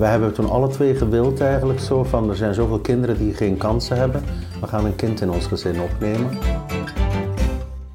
we 0.00 0.06
hebben 0.06 0.34
toen 0.34 0.50
alle 0.50 0.68
twee 0.68 0.94
gewild 0.94 1.40
eigenlijk 1.40 1.80
zo 1.80 2.04
van 2.04 2.30
er 2.30 2.36
zijn 2.36 2.54
zoveel 2.54 2.78
kinderen 2.78 3.18
die 3.18 3.34
geen 3.34 3.56
kansen 3.56 3.96
hebben. 3.96 4.22
We 4.60 4.66
gaan 4.66 4.84
een 4.84 4.96
kind 4.96 5.20
in 5.20 5.30
ons 5.30 5.46
gezin 5.46 5.80
opnemen. 5.80 6.30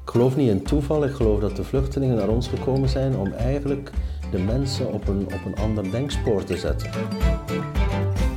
Ik 0.02 0.12
geloof 0.12 0.36
niet 0.36 0.48
in 0.48 0.62
toeval, 0.62 1.04
ik 1.04 1.14
geloof 1.14 1.40
dat 1.40 1.56
de 1.56 1.64
vluchtelingen 1.64 2.16
naar 2.16 2.28
ons 2.28 2.48
gekomen 2.48 2.88
zijn 2.88 3.16
om 3.16 3.32
eigenlijk 3.32 3.90
de 4.30 4.38
mensen 4.38 4.92
op 4.92 5.08
een, 5.08 5.24
op 5.24 5.40
een 5.46 5.56
ander 5.56 5.90
denkspoor 5.90 6.44
te 6.44 6.56
zetten. 6.56 6.90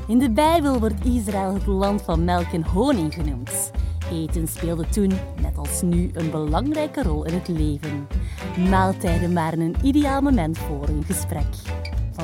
In 0.08 0.20
de 0.20 0.32
Bijbel 0.32 0.80
wordt 0.80 1.06
Israël 1.06 1.54
het 1.54 1.66
land 1.66 2.02
van 2.02 2.24
melk 2.24 2.52
en 2.54 2.64
honing 2.64 3.14
genoemd. 3.14 3.72
Eten 4.12 4.48
speelde 4.48 4.86
toen, 4.90 5.12
net 5.42 5.58
als 5.58 5.82
nu, 5.82 6.10
een 6.14 6.32
belangrijke 6.32 7.04
rol 7.04 7.26
in 7.26 7.34
het 7.34 7.48
leven. 7.48 8.08
Maaltijden 8.70 9.34
waren 9.34 9.60
een 9.60 9.76
ideaal 9.84 10.22
moment 10.22 10.58
voor 10.58 10.88
een 10.88 11.04
gesprek. 11.04 11.46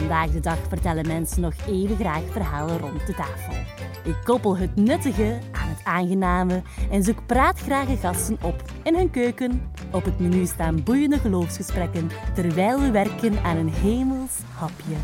Vandaag 0.05 0.31
de 0.31 0.39
dag 0.39 0.57
vertellen 0.67 1.07
mensen 1.07 1.41
nog 1.41 1.53
even 1.67 1.95
graag 1.95 2.21
verhalen 2.31 2.79
rond 2.79 3.07
de 3.07 3.13
tafel. 3.13 3.53
Ik 4.03 4.15
koppel 4.23 4.57
het 4.57 4.75
nuttige 4.75 5.39
aan 5.51 5.67
het 5.67 5.79
aangename 5.83 6.61
en 6.91 7.03
zoek 7.03 7.25
praatgrage 7.25 7.97
gasten 7.97 8.37
op 8.41 8.61
in 8.83 8.95
hun 8.95 9.11
keuken. 9.11 9.71
Op 9.91 10.05
het 10.05 10.19
menu 10.19 10.45
staan 10.45 10.83
boeiende 10.83 11.19
geloofsgesprekken 11.19 12.09
terwijl 12.33 12.79
we 12.79 12.91
werken 12.91 13.43
aan 13.43 13.57
een 13.57 13.69
hemels 13.69 14.31
hapje. 14.53 14.95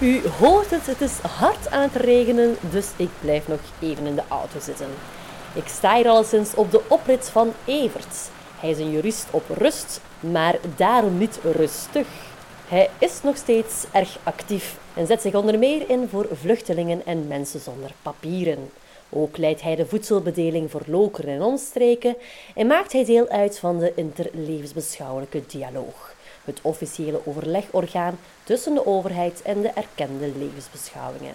U 0.00 0.28
hoort 0.28 0.70
het, 0.70 0.86
het 0.86 1.00
is 1.00 1.18
hard 1.18 1.70
aan 1.70 1.82
het 1.82 1.94
regenen, 1.94 2.56
dus 2.70 2.88
ik 2.96 3.10
blijf 3.20 3.48
nog 3.48 3.60
even 3.80 4.06
in 4.06 4.14
de 4.14 4.24
auto 4.28 4.60
zitten. 4.60 4.88
Ik 5.54 5.68
sta 5.68 5.96
hier 5.96 6.08
alleszins 6.08 6.54
op 6.54 6.70
de 6.70 6.82
oprit 6.88 7.28
van 7.28 7.52
Evert. 7.64 8.34
Hij 8.66 8.74
is 8.74 8.80
een 8.80 8.90
jurist 8.90 9.26
op 9.30 9.44
rust, 9.48 10.00
maar 10.20 10.58
daarom 10.76 11.18
niet 11.18 11.38
rustig. 11.42 12.06
Hij 12.68 12.90
is 12.98 13.22
nog 13.22 13.36
steeds 13.36 13.84
erg 13.92 14.18
actief 14.22 14.76
en 14.94 15.06
zet 15.06 15.22
zich 15.22 15.34
onder 15.34 15.58
meer 15.58 15.90
in 15.90 16.08
voor 16.08 16.28
vluchtelingen 16.32 17.02
en 17.04 17.26
mensen 17.26 17.60
zonder 17.60 17.90
papieren. 18.02 18.70
Ook 19.10 19.36
leidt 19.36 19.62
hij 19.62 19.76
de 19.76 19.86
voedselbedeling 19.86 20.70
voor 20.70 20.82
Lokeren 20.86 21.34
en 21.34 21.42
omstreken 21.42 22.16
en 22.54 22.66
maakt 22.66 22.92
hij 22.92 23.04
deel 23.04 23.28
uit 23.28 23.58
van 23.58 23.78
de 23.78 23.92
interlevensbeschouwelijke 23.94 25.42
dialoog, 25.46 26.14
het 26.44 26.58
officiële 26.62 27.20
overlegorgaan 27.24 28.18
tussen 28.44 28.74
de 28.74 28.86
overheid 28.86 29.42
en 29.42 29.60
de 29.60 29.70
erkende 29.74 30.32
levensbeschouwingen. 30.38 31.34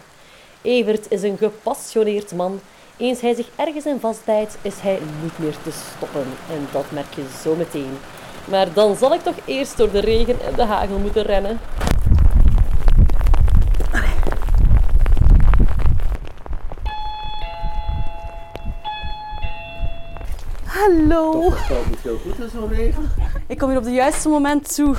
Evert 0.61 1.11
is 1.11 1.21
een 1.23 1.37
gepassioneerd 1.37 2.31
man. 2.31 2.59
Eens 3.01 3.21
hij 3.21 3.33
zich 3.33 3.47
ergens 3.55 3.85
in 3.85 3.99
vastbijt, 3.99 4.57
is 4.61 4.79
hij 4.79 4.99
niet 5.21 5.39
meer 5.39 5.55
te 5.63 5.71
stoppen. 5.71 6.25
En 6.49 6.67
dat 6.71 6.91
merk 6.91 7.13
je 7.15 7.23
zo 7.43 7.55
meteen. 7.55 7.97
Maar 8.45 8.73
dan 8.73 8.95
zal 8.95 9.13
ik 9.13 9.21
toch 9.21 9.35
eerst 9.45 9.77
door 9.77 9.91
de 9.91 9.99
regen 9.99 10.41
en 10.41 10.55
de 10.55 10.63
hagel 10.63 10.97
moeten 10.97 11.23
rennen. 11.23 11.59
Hallo. 20.65 21.51
Heel 22.01 22.17
goed 22.17 22.39
in 22.39 22.49
zo'n 22.49 22.69
regen. 22.69 23.11
Ik 23.47 23.57
kom 23.57 23.69
hier 23.69 23.77
op 23.77 23.83
het 23.83 23.93
juiste 23.93 24.29
moment 24.29 24.75
toe. 24.75 24.95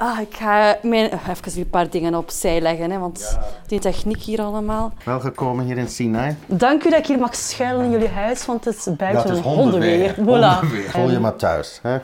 Ah, 0.00 0.20
ik 0.20 0.36
ga 0.36 0.78
mijn, 0.82 1.10
even 1.12 1.60
een 1.60 1.70
paar 1.70 1.90
dingen 1.90 2.14
opzij 2.14 2.60
leggen, 2.60 2.90
hè, 2.90 2.98
want 2.98 3.38
die 3.66 3.78
techniek 3.78 4.22
hier 4.22 4.40
allemaal. 4.40 4.92
Welgekomen 5.04 5.64
hier 5.64 5.78
in 5.78 5.88
Sinai. 5.88 6.36
Dank 6.46 6.84
u 6.84 6.90
dat 6.90 6.98
ik 6.98 7.06
hier 7.06 7.18
mag 7.18 7.34
schuilen 7.34 7.84
in 7.84 7.90
jullie 7.90 8.08
huis, 8.08 8.46
want 8.46 8.64
het 8.64 8.76
is 8.76 8.96
buiten 8.96 9.30
is 9.30 9.36
een 9.36 9.42
hondenweer. 9.42 10.14
hondenweer. 10.14 10.14
Voilà. 10.14 10.58
Hondenweer. 10.60 10.90
Voel 10.90 11.10
je 11.10 11.18
maar 11.18 11.36
thuis. 11.36 11.80
Hè? 11.82 11.98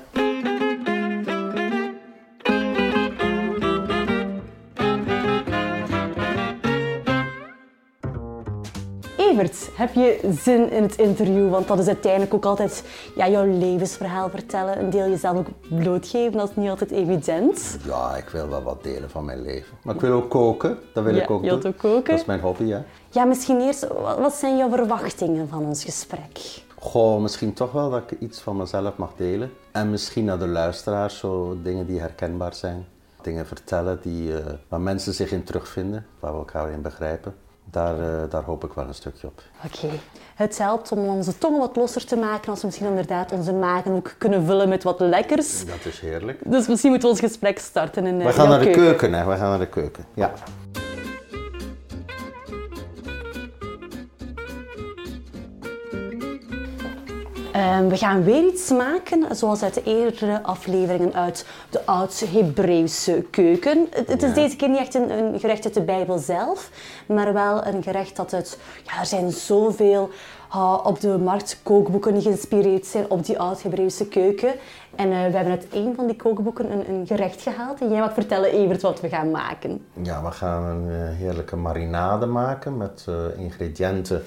Evert, 9.34 9.70
heb 9.74 9.92
je 9.94 10.20
zin 10.42 10.70
in 10.70 10.82
het 10.82 10.96
interview? 10.96 11.50
Want 11.50 11.68
dat 11.68 11.78
is 11.78 11.86
uiteindelijk 11.86 12.34
ook 12.34 12.44
altijd 12.44 12.84
ja, 13.16 13.28
jouw 13.28 13.44
levensverhaal 13.58 14.30
vertellen. 14.30 14.78
Een 14.78 14.90
deel 14.90 15.08
jezelf 15.08 15.36
ook 15.36 15.46
blootgeven, 15.68 16.32
dat 16.38 16.50
is 16.50 16.56
niet 16.56 16.68
altijd 16.70 16.90
evident. 16.90 17.78
Ja, 17.84 18.16
ik 18.16 18.28
wil 18.28 18.48
wel 18.48 18.62
wat 18.62 18.82
delen 18.82 19.10
van 19.10 19.24
mijn 19.24 19.42
leven. 19.42 19.76
Maar 19.82 19.94
ik 19.94 20.00
wil 20.00 20.12
ook 20.12 20.30
koken. 20.30 20.78
Dat 20.92 21.04
wil 21.04 21.14
Ja, 21.14 21.22
ik 21.22 21.30
ook 21.30 21.42
je 21.42 21.48
wilt 21.48 21.62
doen. 21.62 21.72
ook 21.72 21.78
koken. 21.78 22.10
Dat 22.10 22.20
is 22.20 22.24
mijn 22.24 22.40
hobby, 22.40 22.70
hè. 22.70 22.78
Ja, 23.10 23.24
misschien 23.24 23.60
eerst, 23.60 23.86
wat 23.88 24.18
wat 24.18 24.34
zijn 24.34 24.56
jouw 24.56 24.70
verwachtingen 24.70 25.48
van 25.48 25.64
ons 25.64 25.84
gesprek? 25.84 26.62
Goh, 26.78 27.20
misschien 27.20 27.52
toch 27.52 27.72
wel 27.72 27.90
dat 27.90 28.02
ik 28.10 28.20
iets 28.20 28.40
van 28.40 28.56
mezelf 28.56 28.96
mag 28.96 29.12
delen. 29.16 29.50
En 29.72 29.90
misschien 29.90 30.24
naar 30.24 30.38
de 30.38 30.46
luisteraars 30.48 31.18
zo 31.18 31.56
dingen 31.62 31.86
die 31.86 32.00
herkenbaar 32.00 32.54
zijn. 32.54 32.86
Dingen 33.22 33.46
vertellen 33.46 33.98
die, 34.02 34.38
eh, 34.38 34.44
waar 34.68 34.80
mensen 34.80 35.14
zich 35.14 35.30
in 35.32 35.44
terugvinden, 35.44 36.06
waar 36.20 36.32
we 36.32 36.38
elkaar 36.38 36.70
in 36.70 36.82
begrijpen. 36.82 37.34
Daar, 37.70 38.00
eh, 38.00 38.30
daar 38.30 38.42
hoop 38.42 38.64
ik 38.64 38.72
wel 38.72 38.86
een 38.86 38.94
stukje 38.94 39.26
op. 39.26 39.42
Oké. 39.64 39.88
Het 40.34 40.58
helpt 40.58 40.92
om 40.92 40.98
onze 40.98 41.38
tongen 41.38 41.58
wat 41.60 41.76
losser 41.76 42.06
te 42.06 42.16
maken 42.16 42.50
als 42.50 42.60
we 42.60 42.66
misschien 42.66 42.88
inderdaad 42.88 43.32
onze 43.32 43.52
magen 43.52 43.92
ook 43.92 44.14
kunnen 44.18 44.44
vullen 44.44 44.68
met 44.68 44.82
wat 44.82 45.00
lekkers. 45.00 45.66
Dat 45.66 45.84
is 45.84 46.00
heerlijk. 46.00 46.40
Dus 46.44 46.66
misschien 46.68 46.90
moeten 46.90 47.08
we 47.08 47.14
ons 47.14 47.24
gesprek 47.24 47.58
starten 47.58 48.06
in 48.06 48.20
eh, 48.20 48.26
We 48.26 48.32
gaan 48.32 48.48
jouw 48.48 48.56
naar 48.56 48.64
de 48.64 48.70
keuken. 48.70 48.84
keuken, 48.96 49.12
hè. 49.18 49.24
We 49.26 49.36
gaan 49.36 49.48
naar 49.48 49.58
de 49.58 49.68
keuken. 49.68 50.04
Ja. 50.14 50.32
Ehm, 57.54 57.88
we 57.88 57.96
gaan 57.96 58.24
weer 58.24 58.46
iets 58.46 58.70
maken, 58.70 59.36
zoals 59.36 59.62
uit 59.62 59.74
de 59.74 59.82
eerdere 59.82 60.42
afleveringen 60.42 61.14
uit 61.14 61.46
de 61.70 61.86
oud-Hebreeuwse 61.86 63.24
keuken. 63.30 63.86
Het, 63.90 64.08
het 64.08 64.22
is 64.22 64.34
deze 64.34 64.56
keer 64.56 64.68
niet 64.68 64.78
echt 64.78 64.94
een, 64.94 65.10
een 65.10 65.40
gerecht 65.40 65.64
uit 65.64 65.74
de 65.74 65.82
Bijbel 65.82 66.18
zelf, 66.18 66.70
maar 67.06 67.32
wel 67.32 67.66
een 67.66 67.82
gerecht 67.82 68.16
dat 68.16 68.32
uit... 68.32 68.58
Ja, 68.82 69.00
er 69.00 69.06
zijn 69.06 69.30
zoveel 69.32 70.10
ah, 70.48 70.86
op 70.86 71.00
de 71.00 71.18
markt 71.18 71.60
kookboeken 71.62 72.12
die 72.12 72.22
geïnspireerd 72.22 72.86
zijn 72.86 73.10
op 73.10 73.24
die 73.24 73.38
oud-Hebreeuwse 73.38 74.08
keuken. 74.08 74.54
En 74.94 75.12
eh, 75.12 75.16
we 75.16 75.36
hebben 75.36 75.50
uit 75.50 75.66
een 75.72 75.92
van 75.96 76.06
die 76.06 76.16
kookboeken 76.16 76.72
een, 76.72 76.88
een 76.88 77.06
gerecht 77.06 77.42
gehaald. 77.42 77.80
En 77.80 77.90
jij 77.90 78.00
mag 78.00 78.14
vertellen, 78.14 78.52
Evert, 78.52 78.82
wat 78.82 79.00
we 79.00 79.08
gaan 79.08 79.30
maken. 79.30 79.84
Ja, 80.02 80.22
we 80.22 80.30
gaan 80.30 80.64
een 80.64 80.90
eh, 80.90 81.16
heerlijke 81.16 81.56
marinade 81.56 82.26
maken 82.26 82.76
met 82.76 83.04
eh, 83.08 83.14
ingrediënten, 83.38 84.22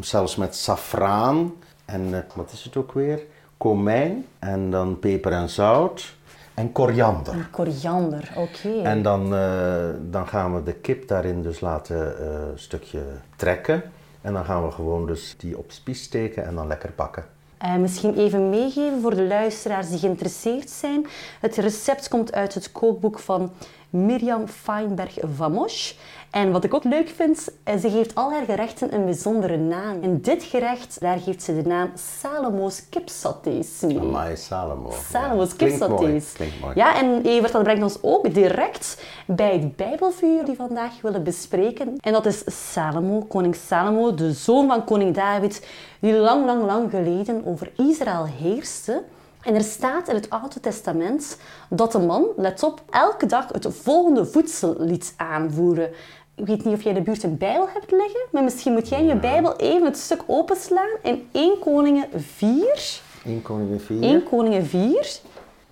zelfs 0.00 0.36
met 0.36 0.56
safraan 0.56 1.52
en 1.84 2.14
eh, 2.14 2.20
wat 2.34 2.52
is 2.52 2.64
het 2.64 2.76
ook 2.76 2.92
weer? 2.92 3.22
Komijn 3.56 4.26
en 4.38 4.70
dan 4.70 4.98
peper 4.98 5.32
en 5.32 5.48
zout 5.48 6.14
en 6.54 6.72
koriander. 6.72 7.48
Koriander, 7.50 8.32
oké. 8.36 8.82
En 8.82 9.02
dan, 9.02 9.34
eh, 9.34 9.88
dan 10.10 10.28
gaan 10.28 10.54
we 10.54 10.62
de 10.62 10.74
kip 10.74 11.08
daarin 11.08 11.42
dus 11.42 11.60
laten 11.60 12.18
eh, 12.18 12.26
een 12.26 12.58
stukje 12.58 13.02
trekken. 13.36 13.82
En 14.20 14.32
dan 14.32 14.44
gaan 14.44 14.64
we 14.64 14.70
gewoon 14.70 15.06
dus 15.06 15.34
die 15.38 15.58
op 15.58 15.70
spies 15.70 16.02
steken 16.02 16.46
en 16.46 16.54
dan 16.54 16.66
lekker 16.66 16.90
bakken. 16.96 17.24
Eh, 17.58 17.74
misschien 17.74 18.14
even 18.16 18.50
meegeven 18.50 19.00
voor 19.00 19.14
de 19.14 19.26
luisteraars 19.26 19.88
die 19.88 19.98
geïnteresseerd 19.98 20.70
zijn. 20.70 21.06
Het 21.40 21.56
recept 21.56 22.08
komt 22.08 22.32
uit 22.32 22.54
het 22.54 22.72
kookboek 22.72 23.18
van 23.18 23.52
Mirjam 23.94 24.48
Feinberg 24.48 25.16
Vamos. 25.36 25.98
En 26.30 26.52
wat 26.52 26.64
ik 26.64 26.74
ook 26.74 26.84
leuk 26.84 27.08
vind, 27.08 27.48
eh, 27.64 27.76
ze 27.76 27.90
geeft 27.90 28.14
al 28.14 28.32
haar 28.32 28.44
gerechten 28.44 28.94
een 28.94 29.04
bijzondere 29.04 29.56
naam. 29.56 30.02
En 30.02 30.20
dit 30.20 30.42
gerecht, 30.42 31.00
daar 31.00 31.18
geeft 31.18 31.42
ze 31.42 31.62
de 31.62 31.68
naam 31.68 31.90
Salomo's 31.94 32.88
kipsatés 32.88 33.80
mee. 33.80 33.98
Amai 33.98 34.36
Salomo. 34.36 34.90
Salomo's 35.10 35.50
Ja, 35.50 35.56
klinkt 35.56 35.78
mooi, 35.78 35.90
kipsatés. 35.90 36.32
Klinkt 36.32 36.60
mooi. 36.60 36.72
Ja, 36.74 36.98
en 37.00 37.22
Evert, 37.22 37.52
dat 37.52 37.62
brengt 37.62 37.82
ons 37.82 37.98
ook 38.02 38.34
direct 38.34 39.02
bij 39.26 39.52
het 39.52 39.76
Bijbelvuur 39.76 40.44
die 40.44 40.54
we 40.56 40.66
vandaag 40.66 41.00
willen 41.00 41.22
bespreken. 41.22 41.96
En 42.00 42.12
dat 42.12 42.26
is 42.26 42.42
Salomo, 42.72 43.20
koning 43.20 43.54
Salomo, 43.54 44.14
de 44.14 44.32
zoon 44.32 44.66
van 44.66 44.84
koning 44.84 45.14
David, 45.14 45.66
die 46.00 46.12
lang, 46.12 46.46
lang, 46.46 46.64
lang 46.64 46.90
geleden 46.90 47.44
over 47.44 47.72
Israël 47.76 48.26
heerste. 48.26 49.02
En 49.44 49.54
er 49.54 49.62
staat 49.62 50.08
in 50.08 50.14
het 50.14 50.30
Oude 50.30 50.60
Testament 50.60 51.38
dat 51.68 51.92
de 51.92 51.98
man, 51.98 52.26
let 52.36 52.62
op, 52.62 52.82
elke 52.90 53.26
dag 53.26 53.48
het 53.48 53.66
volgende 53.70 54.26
voedsel 54.26 54.74
liet 54.78 55.14
aanvoeren. 55.16 55.90
Ik 56.34 56.46
weet 56.46 56.64
niet 56.64 56.74
of 56.74 56.82
jij 56.82 56.92
in 56.92 56.98
de 56.98 57.04
buurt 57.04 57.22
een 57.22 57.38
Bijbel 57.38 57.68
hebt 57.68 57.90
liggen, 57.90 58.20
maar 58.32 58.44
misschien 58.44 58.72
moet 58.72 58.88
jij 58.88 59.04
je 59.04 59.16
Bijbel 59.16 59.56
even 59.56 59.84
het 59.84 59.96
stuk 59.96 60.22
openslaan 60.26 60.90
in 61.02 61.28
1 61.32 61.58
Koningen 61.58 62.08
4. 62.14 63.00
1 63.24 63.42
koningin 63.42 63.80
4. 63.80 64.02
1 64.02 64.22
Koningen 64.22 64.66
4, 64.66 65.18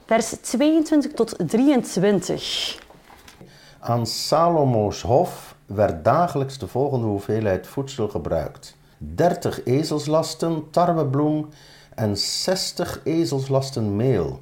vers 0.07 0.31
22 0.41 1.13
tot 1.13 1.35
23. 1.47 2.79
Aan 3.81 4.07
Salomo's 4.07 5.03
hof 5.03 5.55
werd 5.67 6.05
dagelijks 6.05 6.59
de 6.59 6.67
volgende 6.67 7.07
hoeveelheid 7.07 7.67
voedsel 7.67 8.09
gebruikt. 8.09 8.77
30 8.99 9.65
ezelslasten 9.65 10.71
tarwebloem 10.71 11.49
en 11.95 12.17
60 12.17 13.01
ezelslasten 13.05 13.97
meel. 13.97 14.41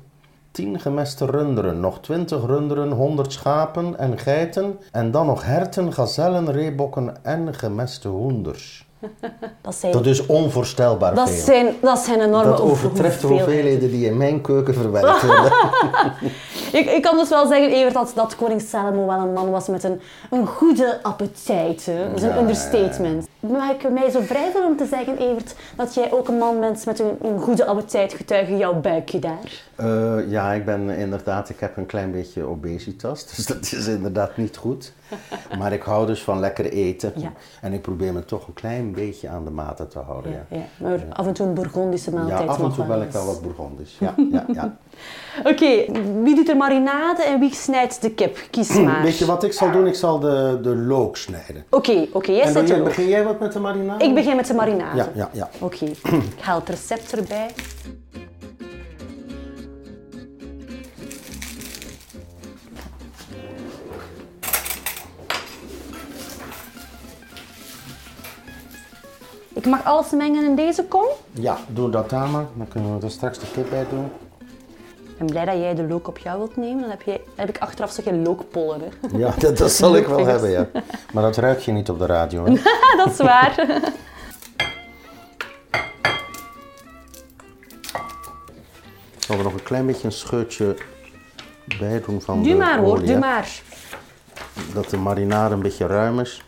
10 0.51 0.81
gemeste 0.81 1.25
runderen, 1.25 1.81
nog 1.81 2.01
20 2.01 2.47
runderen, 2.47 2.91
100 2.91 3.33
schapen 3.33 3.99
en 3.99 4.19
geiten 4.19 4.79
en 4.91 5.11
dan 5.11 5.27
nog 5.27 5.45
herten, 5.45 5.93
gazellen, 5.93 6.53
reebokken 6.53 7.25
en 7.25 7.55
gemeste 7.55 8.09
hoenders. 8.09 8.90
Dat 9.63 9.75
zijn, 9.75 9.93
Dat 9.93 10.07
is 10.07 10.27
onvoorstelbaar 10.27 11.15
dat 11.15 11.31
veel. 11.31 11.45
zijn, 11.45 11.75
dat 11.81 11.99
zijn 11.99 12.21
enorme 12.21 12.51
Dat 12.51 12.61
overtreft 12.61 13.21
de 13.21 13.27
hoeveelheden. 13.27 13.91
die 13.91 14.07
in 14.07 14.17
mijn 14.17 14.41
keuken 14.41 14.75
verwerkt 14.75 15.23
worden. 15.27 15.53
Ik, 16.73 16.91
ik 16.91 17.03
kan 17.03 17.17
dus 17.17 17.29
wel 17.29 17.47
zeggen, 17.47 17.71
Evert, 17.71 17.95
dat, 17.95 18.13
dat 18.15 18.37
koning 18.37 18.61
Salomo 18.61 19.07
wel 19.07 19.19
een 19.19 19.33
man 19.33 19.51
was 19.51 19.69
met 19.69 19.85
een, 19.85 20.01
een 20.31 20.47
goede 20.47 20.99
appetijt. 21.03 21.87
Hè. 21.87 22.09
Dat 22.09 22.17
is 22.17 22.23
een 22.23 22.29
Ja, 22.29 22.35
ja, 22.35 22.41
understatement. 22.41 23.29
Mag 23.41 23.71
ik 23.71 23.91
mij 23.91 24.11
zo 24.11 24.21
vrij 24.21 24.49
voelen 24.53 24.71
om 24.71 24.77
te 24.77 24.87
zeggen, 24.87 25.19
Evert, 25.19 25.55
dat 25.77 25.95
jij 25.95 26.13
ook 26.13 26.29
een 26.29 26.39
man 26.39 26.61
bent 26.61 26.87
met 26.87 26.99
een, 26.99 27.19
een 27.23 27.39
goede 27.41 27.67
appetijt, 27.67 28.13
getuige 28.13 28.57
jouw 28.57 28.75
buikje 28.81 29.19
daar? 29.19 29.63
Eh, 29.75 30.31
ja, 30.31 30.53
ik 30.53 30.65
ben 30.65 30.91
inderdaad, 30.91 31.49
ik 31.49 31.61
heb 31.61 31.77
een 31.77 31.87
klein 31.87 32.11
beetje 32.13 32.45
obesitas, 32.45 33.27
dus 33.37 33.47
dat 33.47 33.63
is 33.73 33.87
inderdaad 33.87 34.37
niet 34.37 34.57
goed. 34.57 34.93
Maar 35.59 35.73
ik 35.73 35.83
hou 35.83 36.07
dus 36.07 36.23
van 36.23 36.41
lekker 36.41 36.65
eten. 36.73 37.13
Ja. 37.17 37.33
En 37.61 37.73
ik 37.73 37.83
probeer 37.83 38.13
me 38.13 38.25
toch 38.25 38.47
een 38.47 38.55
klein 38.55 38.90
beetje 38.93 39.29
aan 39.29 39.45
de 39.45 39.51
maten 39.51 39.89
te 39.89 39.99
houden. 39.99 40.33
Ja, 40.33 40.57
Ja, 40.57 40.65
maar 40.79 41.01
af 41.13 41.27
en 41.27 41.33
toe 41.33 41.47
een 41.47 41.55
Bourgondische 41.55 42.11
ja. 42.11 42.17
maaltijd 42.17 42.49
af 42.49 42.63
en 42.63 42.73
toe 42.73 42.87
wel 42.87 43.03
ik 43.03 43.11
wel 43.11 43.27
wat 43.27 43.43
Bourgondisch. 43.43 43.97
Ja, 43.99 44.15
ja, 44.33 44.45
ja. 44.53 44.77
Oké, 45.45 45.85
wie 46.23 46.35
doet 46.35 46.49
er 46.49 46.57
marinade 46.57 47.23
en 47.23 47.41
wie 47.41 47.55
snijdt 47.55 48.03
de 48.03 48.11
kip? 48.11 48.39
Kies 48.51 48.81
maar. 48.81 49.03
Weet 49.03 49.19
je 49.19 49.27
wat 49.27 49.45
ik 49.45 49.53
zal 49.53 49.71
doen? 49.71 49.87
Ik 49.87 49.95
zal 49.95 50.19
de, 50.19 50.59
de 50.63 50.77
look 50.77 51.17
snijden. 51.17 51.65
Oké, 51.71 52.07
oké, 52.13 52.33
jij 52.33 52.53
zet 52.53 52.85
begin 52.85 53.09
jij 53.09 53.25
wat 53.25 53.41
met 53.41 53.53
de 53.53 53.61
marinade? 53.61 54.05
Ik 54.05 54.15
begin 54.15 54.37
met 54.37 54.47
de 54.47 54.55
marinade. 54.55 54.97
Ja, 54.97 55.09
ja, 55.15 55.29
ja. 55.33 55.49
Oké, 55.61 55.85
ik 56.37 56.41
haal 56.41 56.59
het 56.59 56.69
recept 56.69 57.13
erbij. 57.13 57.51
Ik 69.55 69.67
mag 69.67 69.85
alles 69.85 70.11
mengen 70.11 70.45
in 70.45 70.55
deze 70.55 70.85
kom. 70.85 71.07
Ja, 71.33 71.59
doe 71.69 71.91
dat 71.91 72.11
daar 72.11 72.29
maar. 72.29 72.47
Dan 72.55 72.69
kunnen 72.69 72.99
we 72.99 73.05
er 73.05 73.11
straks 73.11 73.39
de 73.39 73.47
kip 73.53 73.71
bij 73.71 73.87
doen. 73.91 74.11
Ik 75.09 75.19
ben 75.19 75.27
blij 75.27 75.45
dat 75.45 75.55
jij 75.55 75.75
de 75.75 75.83
look 75.83 76.09
op 76.09 76.19
jou 76.19 76.39
wilt 76.39 76.57
nemen. 76.57 76.81
Dan 76.81 76.91
heb, 76.91 77.03
je, 77.03 77.21
heb 77.35 77.49
ik 77.49 77.59
achteraf 77.59 77.91
zo 77.91 78.03
geen 78.03 78.23
lookpollen. 78.23 78.81
Hè. 78.81 79.19
Ja, 79.19 79.35
dat, 79.39 79.57
dat 79.59 79.71
zal 79.71 79.97
ik 79.97 80.07
wel 80.07 80.27
hebben, 80.27 80.51
ja. 80.51 80.69
Maar 81.13 81.23
dat 81.23 81.37
ruik 81.37 81.61
je 81.61 81.73
niet 81.73 81.91
op 81.91 81.99
de 81.99 82.07
radio, 82.07 82.45
hè? 82.45 82.53
dat 83.05 83.11
is 83.11 83.17
waar. 83.17 83.59
Ik 89.17 89.27
zal 89.27 89.37
er 89.39 89.45
nog 89.45 89.53
een 89.53 89.63
klein 89.63 89.87
beetje 89.87 90.07
een 90.07 90.13
scheutje 90.13 90.77
bij 91.79 92.03
doen 92.07 92.21
van 92.21 92.43
Doe 92.43 92.53
de 92.53 92.59
maar 92.59 92.79
hoor, 92.79 93.05
doe 93.05 93.19
maar. 93.19 93.63
Dat 94.75 94.91
de 94.91 94.97
marinade 94.97 95.55
een 95.55 95.63
beetje 95.63 95.87
ruim 95.87 96.21
is. 96.21 96.45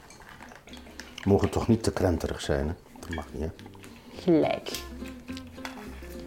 Mogen 1.25 1.51
toch 1.51 1.69
niet 1.69 1.83
te 1.83 1.93
krenterig 1.93 2.41
zijn, 2.41 2.67
hè? 2.69 2.92
Mag 3.15 3.25
niet, 3.33 3.43
hè? 3.43 3.49
Gelijk. 4.23 4.71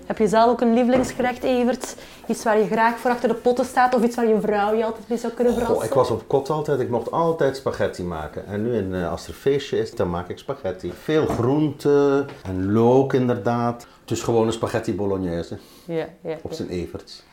Heb 0.05 0.17
je 0.17 0.27
zelf 0.27 0.49
ook 0.49 0.61
een 0.61 0.73
lievelingsgerecht, 0.73 1.43
Evert? 1.43 1.95
Iets 2.27 2.43
waar 2.43 2.57
je 2.57 2.65
graag 2.65 2.97
voor 2.97 3.11
achter 3.11 3.29
de 3.29 3.35
potten 3.35 3.65
staat 3.65 3.95
of 3.95 4.03
iets 4.03 4.15
waar 4.15 4.27
je 4.27 4.39
vrouw 4.41 4.73
je 4.73 4.85
altijd 4.85 5.07
mee 5.09 5.17
zou 5.17 5.33
kunnen 5.33 5.53
verrassen? 5.53 5.77
Goh, 5.81 5.85
ik 5.87 5.93
was 5.93 6.09
op 6.09 6.23
kot 6.27 6.49
altijd, 6.49 6.79
ik 6.79 6.89
mocht 6.89 7.11
altijd 7.11 7.57
spaghetti 7.57 8.03
maken. 8.03 8.47
En 8.47 8.63
nu, 8.63 8.77
in, 8.77 8.93
eh, 8.93 9.11
als 9.11 9.27
er 9.27 9.33
feestje 9.33 9.77
is, 9.79 9.95
dan 9.95 10.09
maak 10.09 10.29
ik 10.29 10.37
spaghetti. 10.37 10.93
Veel 11.03 11.25
groente 11.25 12.25
en 12.43 12.71
look 12.71 13.13
inderdaad. 13.13 13.87
Het 14.01 14.11
is 14.11 14.21
gewoon 14.23 14.47
een 14.47 14.53
spaghetti 14.53 14.95
bolognese, 14.95 15.57
Ja, 15.85 16.05
ja. 16.21 16.37
op 16.41 16.53
zijn 16.53 16.69
everts. 16.69 17.23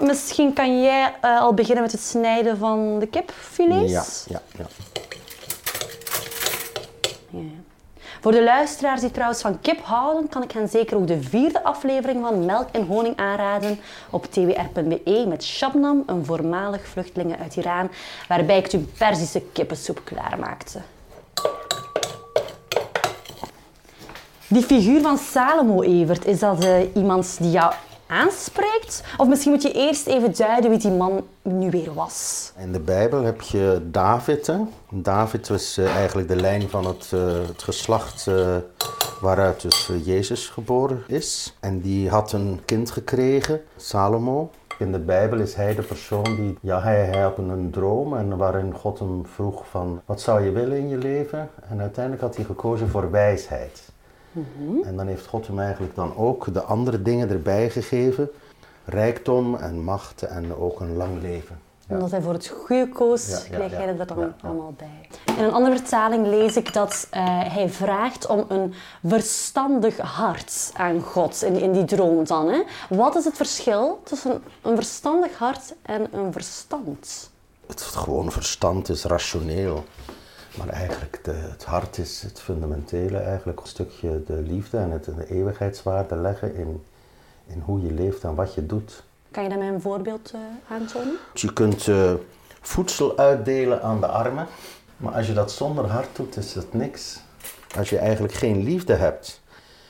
Misschien 0.00 0.52
kan 0.52 0.82
jij 0.82 1.14
eh, 1.20 1.40
al 1.40 1.54
beginnen 1.54 1.82
met 1.82 1.92
het 1.92 2.00
snijden 2.00 2.56
van 2.56 2.98
de 2.98 3.06
kipfilets? 3.06 3.92
Ja, 3.92 4.04
ja. 4.28 4.42
Ja. 4.58 4.66
Voor 8.22 8.32
de 8.32 8.44
luisteraars 8.44 9.00
die 9.00 9.10
trouwens 9.10 9.40
van 9.40 9.60
kip 9.60 9.80
houden, 9.84 10.28
kan 10.28 10.42
ik 10.42 10.52
hen 10.52 10.68
zeker 10.68 10.96
ook 10.96 11.06
de 11.06 11.22
vierde 11.22 11.64
aflevering 11.64 12.22
van 12.22 12.44
Melk 12.44 12.68
en 12.72 12.86
Honing 12.86 13.16
aanraden 13.16 13.80
op 14.10 14.24
twr.be 14.24 15.24
met 15.28 15.44
Shabnam, 15.44 16.02
een 16.06 16.24
voormalig 16.24 16.86
vluchtelingen 16.86 17.38
uit 17.38 17.56
Iran, 17.56 17.90
waarbij 18.28 18.58
ik 18.58 18.66
toen 18.66 18.92
Perzische 18.98 19.42
kippensoep 19.52 20.00
klaarmaakte. 20.04 20.80
Die 24.48 24.62
figuur 24.62 25.00
van 25.00 25.18
Salomo, 25.18 25.82
Evert, 25.82 26.26
is 26.26 26.38
dat 26.38 26.64
eh, 26.64 26.94
iemand 26.94 27.36
die 27.40 27.50
jou 27.50 27.72
aanspreekt? 28.12 29.04
Of 29.16 29.28
misschien 29.28 29.52
moet 29.52 29.62
je 29.62 29.72
eerst 29.72 30.06
even 30.06 30.36
duiden 30.36 30.70
wie 30.70 30.78
die 30.78 30.90
man 30.90 31.24
nu 31.42 31.70
weer 31.70 31.94
was. 31.94 32.52
In 32.58 32.72
de 32.72 32.80
Bijbel 32.80 33.22
heb 33.22 33.40
je 33.40 33.80
David. 33.90 34.46
Hè? 34.46 34.56
David 34.90 35.48
was 35.48 35.78
eh, 35.78 35.96
eigenlijk 35.96 36.28
de 36.28 36.36
lijn 36.36 36.68
van 36.68 36.86
het, 36.86 37.10
eh, 37.12 37.20
het 37.46 37.62
geslacht 37.62 38.26
eh, 38.26 38.56
waaruit 39.20 39.60
dus 39.62 39.90
Jezus 40.04 40.48
geboren 40.48 41.02
is. 41.06 41.56
En 41.60 41.80
die 41.80 42.08
had 42.08 42.32
een 42.32 42.60
kind 42.64 42.90
gekregen, 42.90 43.60
Salomo. 43.76 44.50
In 44.78 44.92
de 44.92 44.98
Bijbel 44.98 45.38
is 45.38 45.54
hij 45.54 45.74
de 45.74 45.82
persoon 45.82 46.36
die, 46.36 46.58
ja, 46.60 46.82
hij, 46.82 47.04
hij 47.04 47.20
had 47.20 47.38
een 47.38 47.70
droom 47.70 48.16
en 48.16 48.36
waarin 48.36 48.74
God 48.74 48.98
hem 48.98 49.26
vroeg 49.26 49.68
van, 49.70 50.00
wat 50.04 50.20
zou 50.20 50.44
je 50.44 50.50
willen 50.50 50.78
in 50.78 50.88
je 50.88 50.96
leven? 50.96 51.50
En 51.68 51.80
uiteindelijk 51.80 52.22
had 52.22 52.36
hij 52.36 52.44
gekozen 52.44 52.88
voor 52.88 53.10
wijsheid. 53.10 53.91
En 54.84 54.96
dan 54.96 55.06
heeft 55.06 55.26
God 55.26 55.46
hem 55.46 55.58
eigenlijk 55.58 55.94
dan 55.94 56.16
ook 56.16 56.54
de 56.54 56.62
andere 56.62 57.02
dingen 57.02 57.30
erbij 57.30 57.70
gegeven. 57.70 58.30
Rijkdom 58.84 59.54
en 59.54 59.84
macht 59.84 60.22
en 60.22 60.54
ook 60.56 60.80
een 60.80 60.96
lang 60.96 61.22
leven. 61.22 61.58
Ja. 61.88 61.94
Omdat 61.94 62.10
hij 62.10 62.22
voor 62.22 62.32
het 62.32 62.46
goede 62.46 62.88
koos, 62.88 63.46
Ja, 63.50 63.58
ja. 63.58 63.66
jij 63.68 63.86
er 63.86 64.06
dan 64.06 64.34
allemaal 64.42 64.74
bij. 64.76 65.08
In 65.36 65.44
een 65.44 65.52
andere 65.52 65.76
vertaling 65.76 66.26
lees 66.26 66.56
ik 66.56 66.72
dat 66.72 67.06
eh, 67.10 67.22
hij 67.52 67.68
vraagt 67.68 68.26
om 68.26 68.44
een 68.48 68.74
verstandig 69.06 69.96
hart 69.98 70.70
aan 70.76 71.00
God 71.00 71.42
in, 71.42 71.54
in 71.54 71.72
die 71.72 71.84
droom 71.84 72.24
dan. 72.24 72.48
Hè? 72.48 72.62
Wat 72.88 73.16
is 73.16 73.24
het 73.24 73.36
verschil 73.36 74.00
tussen 74.04 74.42
een 74.62 74.76
verstandig 74.76 75.38
hart 75.38 75.74
en 75.82 76.08
een 76.12 76.32
verstand? 76.32 77.30
Het 77.66 77.82
gewone 77.82 78.30
verstand 78.30 78.88
is 78.88 79.04
rationeel. 79.04 79.84
Maar 80.56 80.68
eigenlijk 80.68 81.20
de, 81.24 81.32
het 81.32 81.64
hart 81.64 81.98
is 81.98 82.22
het 82.22 82.40
fundamentele, 82.40 83.18
eigenlijk 83.18 83.60
een 83.60 83.66
stukje 83.66 84.22
de 84.26 84.42
liefde 84.42 84.78
en 84.78 84.90
het 84.90 85.04
de 85.04 85.26
eeuwigheidswaarde 85.28 86.16
leggen 86.16 86.54
in, 86.54 86.82
in 87.46 87.62
hoe 87.64 87.82
je 87.82 87.92
leeft 87.92 88.24
en 88.24 88.34
wat 88.34 88.54
je 88.54 88.66
doet. 88.66 89.02
Kan 89.30 89.42
je 89.42 89.48
daar 89.48 89.58
mij 89.58 89.68
een 89.68 89.80
voorbeeld 89.80 90.32
eh, 90.34 90.40
aantonen? 90.68 91.16
Je 91.34 91.52
kunt 91.52 91.88
eh, 91.88 92.12
voedsel 92.60 93.18
uitdelen 93.18 93.82
aan 93.82 94.00
de 94.00 94.06
armen, 94.06 94.46
maar 94.96 95.12
als 95.12 95.26
je 95.26 95.32
dat 95.32 95.52
zonder 95.52 95.86
hart 95.86 96.16
doet, 96.16 96.36
is 96.36 96.54
het 96.54 96.74
niks. 96.74 97.20
Als 97.76 97.90
je 97.90 97.98
eigenlijk 97.98 98.34
geen 98.34 98.62
liefde 98.62 98.94
hebt 98.94 99.40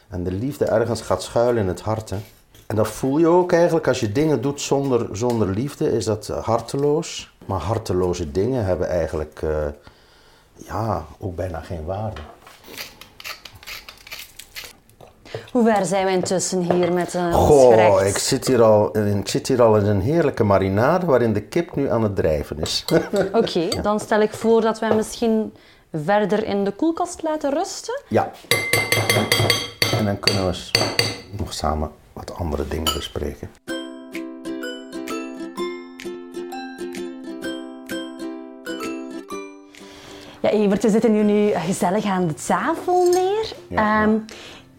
en 0.08 0.24
de 0.24 0.32
liefde 0.32 0.64
ergens 0.64 1.00
gaat 1.00 1.22
schuilen 1.22 1.62
in 1.62 1.68
het 1.68 1.80
hart, 1.80 2.10
hè, 2.10 2.18
en 2.72 2.78
dat 2.78 2.88
voel 2.88 3.18
je 3.18 3.26
ook 3.26 3.52
eigenlijk 3.52 3.88
als 3.88 4.00
je 4.00 4.12
dingen 4.12 4.42
doet 4.42 4.60
zonder, 4.60 5.16
zonder 5.16 5.48
liefde, 5.48 5.92
is 5.92 6.04
dat 6.04 6.26
harteloos. 6.26 7.34
Maar 7.44 7.60
harteloze 7.60 8.30
dingen 8.30 8.64
hebben 8.64 8.88
eigenlijk 8.88 9.42
eh, 9.42 9.50
ja, 10.54 11.04
ook 11.18 11.36
bijna 11.36 11.60
geen 11.60 11.84
waarde. 11.84 12.20
Hoe 15.52 15.64
ver 15.74 15.86
zijn 15.86 16.06
we 16.06 16.12
intussen 16.12 16.72
hier 16.72 16.92
met 16.92 17.14
ons 17.14 17.34
Goh, 17.36 18.06
ik 18.06 18.18
zit, 18.18 18.46
hier 18.46 18.62
al, 18.62 18.90
in- 18.92 19.18
ik 19.18 19.28
zit 19.28 19.48
hier 19.48 19.62
al 19.62 19.76
in 19.76 19.86
een 19.86 20.00
heerlijke 20.00 20.44
marinade 20.44 21.06
waarin 21.06 21.32
de 21.32 21.42
kip 21.42 21.74
nu 21.76 21.90
aan 21.90 22.02
het 22.02 22.16
drijven 22.16 22.58
is. 22.60 22.84
Oké, 23.32 23.68
dan 23.82 24.00
stel 24.00 24.20
ik 24.20 24.32
voor 24.32 24.60
dat 24.60 24.78
wij 24.78 24.94
misschien 24.94 25.54
verder 25.92 26.44
in 26.44 26.64
de 26.64 26.70
koelkast 26.70 27.22
laten 27.22 27.50
rusten. 27.50 28.00
Ja. 28.08 28.30
En 29.98 30.04
dan 30.04 30.18
kunnen 30.18 30.46
we 30.50 30.56
nog 31.30 31.52
samen 31.52 31.90
wat 32.12 32.34
andere 32.34 32.68
dingen 32.68 32.94
bespreken. 32.94 33.50
Ja, 40.42 40.50
Evert, 40.50 40.82
we 40.82 40.90
zitten 40.90 41.12
hier 41.12 41.24
nu 41.24 41.50
gezellig 41.54 42.04
aan 42.04 42.26
de 42.26 42.34
tafel 42.34 43.04
neer. 43.12 43.52
Ja, 43.68 44.02
Ehm, 44.02 44.10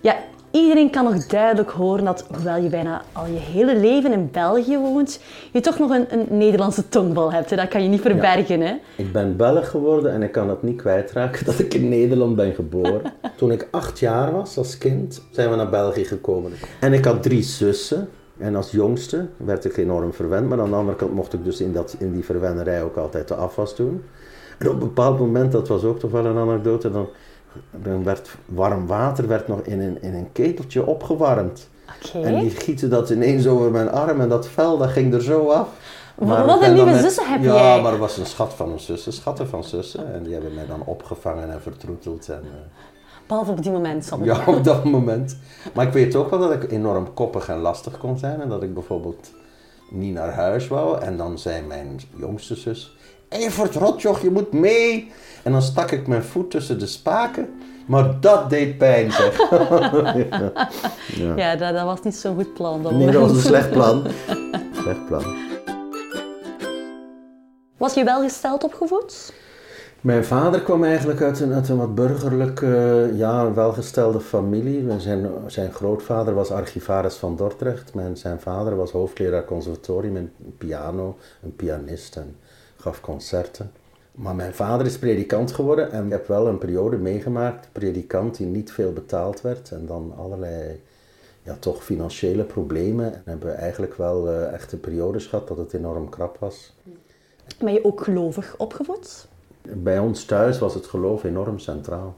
ja, 0.01 0.15
iedereen 0.51 0.89
kan 0.89 1.03
nog 1.03 1.25
duidelijk 1.25 1.69
horen 1.69 2.05
dat, 2.05 2.25
hoewel 2.35 2.57
je 2.61 2.69
bijna 2.69 3.01
al 3.11 3.25
je 3.25 3.39
hele 3.39 3.75
leven 3.75 4.11
in 4.11 4.29
België 4.31 4.77
woont, 4.77 5.19
je 5.51 5.59
toch 5.59 5.79
nog 5.79 5.89
een, 5.89 6.05
een 6.09 6.37
Nederlandse 6.37 6.89
tongval 6.89 7.31
hebt. 7.31 7.49
Hè? 7.49 7.55
Dat 7.55 7.67
kan 7.67 7.83
je 7.83 7.89
niet 7.89 8.01
verbergen. 8.01 8.61
Hè? 8.61 8.73
Ik 8.95 9.11
ben 9.11 9.37
Belg 9.37 9.69
geworden 9.69 10.11
en 10.11 10.23
ik 10.23 10.31
kan 10.31 10.49
het 10.49 10.63
niet 10.63 10.77
kwijtraken 10.77 11.45
dat 11.49 11.59
ik 11.59 11.73
in 11.73 11.89
Nederland 11.89 12.35
ben 12.35 12.53
geboren. 12.53 13.01
Toen 13.37 13.51
ik 13.51 13.67
acht 13.71 13.99
jaar 13.99 14.31
was 14.31 14.57
als 14.57 14.77
kind, 14.77 15.21
zijn 15.31 15.49
we 15.49 15.55
naar 15.55 15.69
België 15.69 16.05
gekomen. 16.05 16.51
En 16.79 16.93
ik 16.93 17.05
had 17.05 17.23
drie 17.23 17.43
zussen. 17.43 18.09
En 18.37 18.55
als 18.55 18.71
jongste 18.71 19.27
werd 19.37 19.65
ik 19.65 19.77
enorm 19.77 20.13
verwend, 20.13 20.49
maar 20.49 20.59
aan 20.59 20.69
de 20.69 20.75
andere 20.75 20.97
kant 20.97 21.13
mocht 21.13 21.33
ik 21.33 21.43
dus 21.43 21.61
in, 21.61 21.73
dat, 21.73 21.95
in 21.99 22.13
die 22.13 22.25
verwennerij 22.25 22.83
ook 22.83 22.95
altijd 22.97 23.27
de 23.27 23.35
afwas 23.35 23.75
doen. 23.75 24.03
En 24.63 24.69
op 24.69 24.73
een 24.73 24.79
bepaald 24.87 25.19
moment, 25.19 25.51
dat 25.51 25.67
was 25.67 25.83
ook 25.83 25.99
toch 25.99 26.11
wel 26.11 26.25
een 26.25 26.37
anekdote, 26.37 26.91
dan, 26.91 27.07
dan 27.71 28.03
werd 28.03 28.35
warm 28.45 28.87
water 28.87 29.27
werd 29.27 29.47
nog 29.47 29.59
in 29.59 29.81
een, 29.81 30.01
in 30.01 30.13
een 30.13 30.31
keteltje 30.31 30.85
opgewarmd. 30.85 31.69
En 32.13 32.39
die 32.39 32.49
gieten 32.49 32.89
dat 32.89 33.09
ineens 33.09 33.47
over 33.47 33.71
mijn 33.71 33.91
arm 33.91 34.21
en 34.21 34.29
dat 34.29 34.47
vel 34.47 34.77
dat 34.77 34.89
ging 34.89 35.13
er 35.13 35.21
zo 35.21 35.47
af. 35.47 35.67
Maar 36.19 36.45
Wat 36.45 36.61
een 36.61 36.73
lieve 36.73 36.99
zussen 36.99 37.27
heb 37.27 37.41
ja, 37.43 37.53
jij. 37.53 37.81
maar 37.81 37.93
er 37.93 37.99
was 37.99 38.17
een 38.17 38.25
schat 38.25 38.53
van 38.53 38.71
een 38.71 38.79
zussen, 38.79 39.13
schatten 39.13 39.47
van 39.47 39.63
zussen. 39.63 40.13
En 40.13 40.23
die 40.23 40.33
hebben 40.33 40.53
mij 40.53 40.65
dan 40.65 40.83
opgevangen 40.85 41.51
en 41.51 41.61
vertroeteld. 41.61 42.29
En, 42.29 42.41
eh, 42.43 42.49
Behalve 43.27 43.51
op 43.51 43.63
die 43.63 43.71
moment. 43.71 44.11
ik 44.19 44.25
ja, 44.25 44.43
op 44.45 44.63
dat 44.63 44.83
moment. 44.83 45.37
Maar 45.73 45.87
ik 45.87 45.93
weet 45.93 46.15
ook 46.15 46.29
wel 46.29 46.39
dat 46.39 46.51
ik 46.51 46.71
enorm 46.71 47.13
koppig 47.13 47.49
en 47.49 47.57
lastig 47.57 47.97
kon 47.97 48.17
zijn. 48.17 48.41
En 48.41 48.49
dat 48.49 48.63
ik 48.63 48.73
bijvoorbeeld 48.73 49.31
niet 49.89 50.13
naar 50.13 50.33
huis 50.33 50.67
wou. 50.67 51.01
En 51.01 51.17
dan 51.17 51.37
zei 51.39 51.61
mijn 51.61 51.99
jongste 52.15 52.55
zus... 52.55 52.97
Evert, 53.33 53.75
rotjoch, 53.75 54.21
je 54.21 54.29
moet 54.29 54.53
mee. 54.53 55.11
En 55.43 55.51
dan 55.51 55.61
stak 55.61 55.91
ik 55.91 56.07
mijn 56.07 56.23
voet 56.23 56.51
tussen 56.51 56.79
de 56.79 56.87
spaken. 56.87 57.49
Maar 57.85 58.19
dat 58.19 58.49
deed 58.49 58.77
pijn, 58.77 59.11
zeg. 59.11 59.37
ja. 60.29 60.51
Ja. 61.15 61.35
Ja, 61.35 61.55
dat, 61.55 61.73
dat 61.73 61.85
was 61.85 62.01
niet 62.01 62.15
zo'n 62.15 62.35
goed 62.35 62.53
plan. 62.53 62.83
Dat 62.83 62.91
Nee, 62.91 63.11
dat 63.11 63.21
was 63.21 63.31
een 63.31 63.37
slecht 63.37 63.71
plan. 63.71 64.03
Slecht 64.81 65.05
plan. 65.07 65.23
Was 67.77 67.93
je 67.93 68.03
welgesteld 68.03 68.63
opgevoed? 68.63 69.33
Mijn 70.01 70.25
vader 70.25 70.61
kwam 70.61 70.83
eigenlijk 70.83 71.21
uit 71.21 71.39
een, 71.39 71.53
uit 71.53 71.69
een 71.69 71.77
wat 71.77 71.95
burgerlijke, 71.95 73.11
ja, 73.13 73.53
welgestelde 73.53 74.19
familie. 74.19 74.99
Zijn, 74.99 75.27
zijn 75.47 75.71
grootvader 75.71 76.33
was 76.33 76.51
archivaris 76.51 77.15
van 77.15 77.35
Dordrecht. 77.35 77.93
Mijn, 77.93 78.17
zijn 78.17 78.39
vader 78.39 78.75
was 78.75 78.91
hoofdleraar 78.91 79.45
conservatorium 79.45 80.15
in 80.15 80.31
piano, 80.57 81.17
een 81.43 81.55
pianist 81.55 82.15
en 82.15 82.35
gaf 82.83 83.01
concerten. 83.01 83.71
Maar 84.11 84.35
mijn 84.35 84.53
vader 84.53 84.85
is 84.85 84.99
predikant 84.99 85.51
geworden 85.51 85.91
en 85.91 86.05
ik 86.05 86.11
heb 86.11 86.27
wel 86.27 86.47
een 86.47 86.57
periode 86.57 86.97
meegemaakt, 86.97 87.67
predikant 87.71 88.37
die 88.37 88.47
niet 88.47 88.71
veel 88.71 88.93
betaald 88.93 89.41
werd 89.41 89.71
en 89.71 89.85
dan 89.85 90.13
allerlei 90.17 90.81
ja, 91.43 91.55
toch 91.59 91.83
financiële 91.83 92.43
problemen. 92.43 93.13
En 93.13 93.21
hebben 93.25 93.47
we 93.47 93.53
eigenlijk 93.53 93.93
wel 93.93 94.29
eh, 94.29 94.53
echte 94.53 94.77
periodes 94.77 95.25
gehad 95.25 95.47
dat 95.47 95.57
het 95.57 95.73
enorm 95.73 96.09
krap 96.09 96.37
was. 96.37 96.73
Ben 97.59 97.73
je 97.73 97.85
ook 97.85 98.03
gelovig 98.03 98.55
opgevoed? 98.57 99.27
Bij 99.61 99.99
ons 99.99 100.25
thuis 100.25 100.59
was 100.59 100.73
het 100.73 100.85
geloof 100.85 101.23
enorm 101.23 101.59
centraal. 101.59 102.15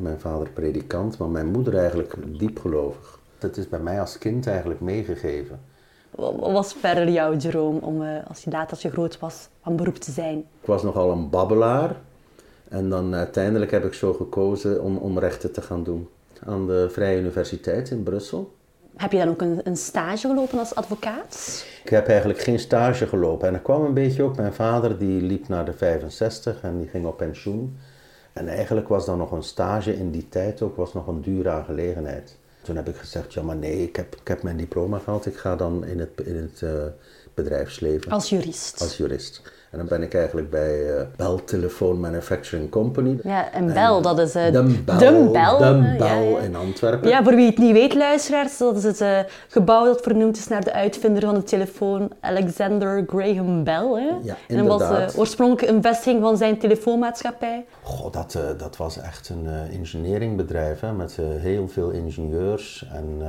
Mijn 0.00 0.20
vader 0.20 0.50
predikant, 0.50 1.18
maar 1.18 1.28
mijn 1.28 1.46
moeder 1.46 1.76
eigenlijk 1.76 2.14
diep 2.38 2.58
gelovig. 2.58 3.18
Het 3.38 3.56
is 3.56 3.68
bij 3.68 3.80
mij 3.80 4.00
als 4.00 4.18
kind 4.18 4.46
eigenlijk 4.46 4.80
meegegeven. 4.80 5.60
Wat 6.10 6.52
was 6.52 6.72
verder 6.72 7.08
jouw 7.08 7.36
droom 7.36 7.78
om, 7.78 8.02
eh, 8.02 8.26
als 8.28 8.44
je 8.44 8.50
later 8.50 8.70
als 8.70 8.82
je 8.82 8.90
groot 8.90 9.18
was, 9.18 9.48
van 9.62 9.76
beroep 9.76 9.96
te 9.96 10.10
zijn? 10.10 10.38
Ik 10.38 10.66
was 10.66 10.82
nogal 10.82 11.10
een 11.10 11.30
babbelaar. 11.30 11.96
En 12.68 12.88
dan 12.88 13.14
uiteindelijk 13.14 13.70
heb 13.70 13.84
ik 13.84 13.94
zo 13.94 14.12
gekozen 14.12 14.82
om, 14.82 14.96
om 14.96 15.18
rechten 15.18 15.52
te 15.52 15.62
gaan 15.62 15.82
doen. 15.82 16.08
Aan 16.46 16.66
de 16.66 16.88
Vrije 16.90 17.18
Universiteit 17.18 17.90
in 17.90 18.02
Brussel. 18.02 18.52
Heb 18.96 19.12
je 19.12 19.18
dan 19.18 19.28
ook 19.28 19.40
een, 19.40 19.60
een 19.64 19.76
stage 19.76 20.28
gelopen 20.28 20.58
als 20.58 20.74
advocaat? 20.74 21.64
Ik 21.84 21.90
heb 21.90 22.08
eigenlijk 22.08 22.38
geen 22.38 22.58
stage 22.58 23.06
gelopen. 23.06 23.46
En 23.46 23.52
dat 23.52 23.62
kwam 23.62 23.84
een 23.84 23.94
beetje 23.94 24.22
ook. 24.22 24.36
Mijn 24.36 24.52
vader 24.52 24.98
die 24.98 25.22
liep 25.22 25.48
naar 25.48 25.64
de 25.64 25.72
65 25.72 26.62
en 26.62 26.78
die 26.78 26.88
ging 26.88 27.06
op 27.06 27.16
pensioen. 27.16 27.76
En 28.32 28.48
eigenlijk 28.48 28.88
was 28.88 29.06
dan 29.06 29.18
nog 29.18 29.32
een 29.32 29.42
stage 29.42 29.96
in 29.96 30.10
die 30.10 30.28
tijd 30.28 30.62
ook 30.62 30.76
was 30.76 30.92
nog 30.92 31.06
een 31.06 31.20
dure 31.20 31.50
aangelegenheid. 31.50 32.36
Toen 32.62 32.76
heb 32.76 32.88
ik 32.88 32.96
gezegd, 32.96 33.32
ja 33.32 33.42
maar 33.42 33.56
nee, 33.56 33.82
ik 33.82 33.96
heb, 33.96 34.16
ik 34.16 34.28
heb 34.28 34.42
mijn 34.42 34.56
diploma 34.56 34.98
gehaald. 34.98 35.26
Ik 35.26 35.36
ga 35.36 35.56
dan 35.56 35.84
in 35.84 35.98
het, 35.98 36.10
in 36.24 36.36
het 36.36 36.62
eh, 36.62 36.84
bedrijfsleven 37.34 38.10
Als 38.12 38.28
jurist. 38.28 38.80
als 38.80 38.96
jurist. 38.96 39.42
En 39.70 39.78
dan 39.78 39.86
ben 39.88 40.02
ik 40.02 40.14
eigenlijk 40.14 40.50
bij 40.50 40.96
eh 40.96 41.02
Bell 41.16 41.38
Telephone 41.44 41.98
Manufacturing 41.98 42.70
Company. 42.70 43.18
Ja, 43.22 43.52
en 43.52 43.72
Bel, 43.72 44.02
dat 44.02 44.18
is... 44.18 44.34
eh, 44.34 44.52
De 44.52 44.62
Bell, 44.84 44.98
de 44.98 45.04
eh, 45.06 45.30
Bell 45.30 45.98
ja, 45.98 46.14
ja. 46.14 46.38
in 46.38 46.56
Antwerpen. 46.56 47.08
Ja, 47.08 47.22
voor 47.22 47.34
wie 47.34 47.46
het 47.46 47.58
niet 47.58 47.72
weet, 47.72 47.94
luisteraars, 47.94 48.58
dat 48.58 48.76
is 48.84 48.98
het 48.98 49.26
gebouw 49.48 49.84
dat 49.84 50.00
vernoemd 50.00 50.36
is 50.36 50.48
naar 50.48 50.64
de 50.64 50.72
uitvinder 50.72 51.22
van 51.22 51.34
de 51.34 51.42
telefoon, 51.42 52.10
Alexander 52.20 53.04
Graham 53.06 53.64
Bell. 53.64 53.88
Hè? 53.94 54.10
Ja, 54.22 54.36
en 54.48 54.66
dat 54.66 54.80
was 54.88 55.16
oorspronkelijk 55.16 55.72
een 55.76 55.82
vestiging 55.82 56.22
van 56.22 56.36
zijn 56.36 56.58
telefoonmaatschappij. 56.58 57.64
Goh, 57.82 58.12
dat, 58.12 58.34
eh, 58.34 58.42
dat 58.58 58.76
was 58.76 58.98
echt 59.00 59.28
een 59.28 59.46
eh 59.46 59.74
engineeringbedrijf 59.78 60.80
hè, 60.80 60.92
met 60.92 61.16
heel 61.22 61.68
veel 61.68 61.90
ingenieurs 61.90 62.86
en, 62.92 63.16
eh, 63.20 63.28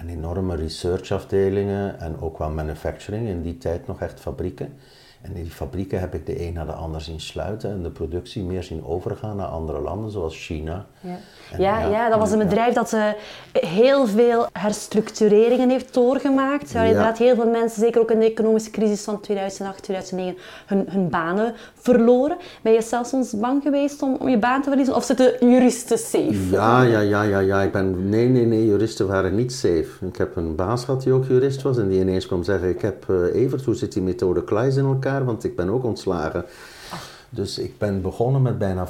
en 0.00 0.08
enorme 0.08 0.56
researchafdelingen 0.56 2.00
en 2.00 2.20
ook 2.20 2.38
wel 2.38 2.50
manufacturing, 2.50 3.28
in 3.28 3.42
die 3.42 3.58
tijd 3.58 3.86
nog 3.86 4.00
echt 4.00 4.20
fabrieken. 4.20 4.74
En 5.22 5.36
in 5.36 5.42
die 5.42 5.50
fabrieken 5.52 6.00
heb 6.00 6.14
ik 6.14 6.26
de 6.26 6.46
een 6.46 6.52
na 6.52 6.64
de 6.64 6.72
ander 6.72 7.00
zien 7.00 7.20
sluiten 7.20 7.70
en 7.70 7.82
de 7.82 7.90
productie 7.90 8.42
meer 8.42 8.62
zien 8.62 8.84
overgaan 8.84 9.36
naar 9.36 9.46
andere 9.46 9.80
landen, 9.80 10.10
zoals 10.10 10.44
China. 10.46 10.86
Ja. 11.00 11.18
En 11.52 11.60
Ja, 11.60 11.80
ja, 11.80 11.88
ja, 11.88 12.08
dat 12.08 12.18
was 12.18 12.30
een 12.32 12.38
bedrijf 12.38 12.74
dat 12.74 12.92
eh, 12.92 13.04
heel 13.52 14.06
veel 14.06 14.46
herstructureringen 14.52 15.70
heeft 15.70 15.94
doorgemaakt. 15.94 16.72
Waar 16.72 16.82
Ja. 16.82 16.88
inderdaad 16.88 17.18
heel 17.18 17.34
veel 17.34 17.50
mensen, 17.50 17.80
zeker 17.80 18.00
ook 18.00 18.10
in 18.10 18.18
de 18.18 18.30
economische 18.30 18.70
crisis 18.70 19.04
van 19.04 19.20
2008, 19.20 19.82
2009, 19.82 20.36
hun, 20.66 20.84
hun 20.88 21.08
banen 21.08 21.54
verloren. 21.74 22.36
Ben 22.62 22.72
je 22.72 22.82
zelfs 22.82 23.08
soms 23.10 23.32
bang 23.40 23.62
geweest 23.62 24.02
om, 24.02 24.16
om 24.20 24.28
je 24.28 24.38
baan 24.38 24.62
te 24.62 24.68
verliezen? 24.68 24.94
Of 24.94 25.04
zitten 25.04 25.48
juristen 25.50 25.98
safe? 25.98 26.50
Ja, 26.50 26.82
ja, 26.82 27.00
ja, 27.00 27.22
ja, 27.22 27.38
ja. 27.38 27.62
Ik 27.62 27.72
ben... 27.72 28.08
Nee, 28.08 28.28
nee, 28.28 28.46
nee, 28.46 28.66
juristen 28.66 29.06
waren 29.06 29.34
niet 29.34 29.52
safe. 29.52 29.86
Ik 30.06 30.16
heb 30.16 30.36
een 30.36 30.54
baas 30.54 30.84
gehad 30.84 31.02
die 31.02 31.12
ook 31.12 31.24
jurist 31.26 31.62
was 31.62 31.78
en 31.78 31.88
die 31.88 32.00
ineens 32.00 32.26
kwam 32.26 32.42
zeggen, 32.42 32.68
ik 32.68 32.80
heb 32.80 33.04
eh, 33.08 33.42
Evert, 33.42 33.64
hoe 33.64 33.74
zit 33.74 33.92
die 33.92 34.02
methode 34.02 34.44
Kleis 34.44 34.76
in 34.76 34.84
elkaar? 34.84 35.15
Want 35.24 35.44
ik 35.44 35.56
ben 35.56 35.68
ook 35.68 35.84
ontslagen. 35.84 36.44
Dus 37.30 37.58
ik 37.58 37.78
ben 37.78 38.02
begonnen 38.02 38.42
met 38.42 38.58
bijna 38.58 38.88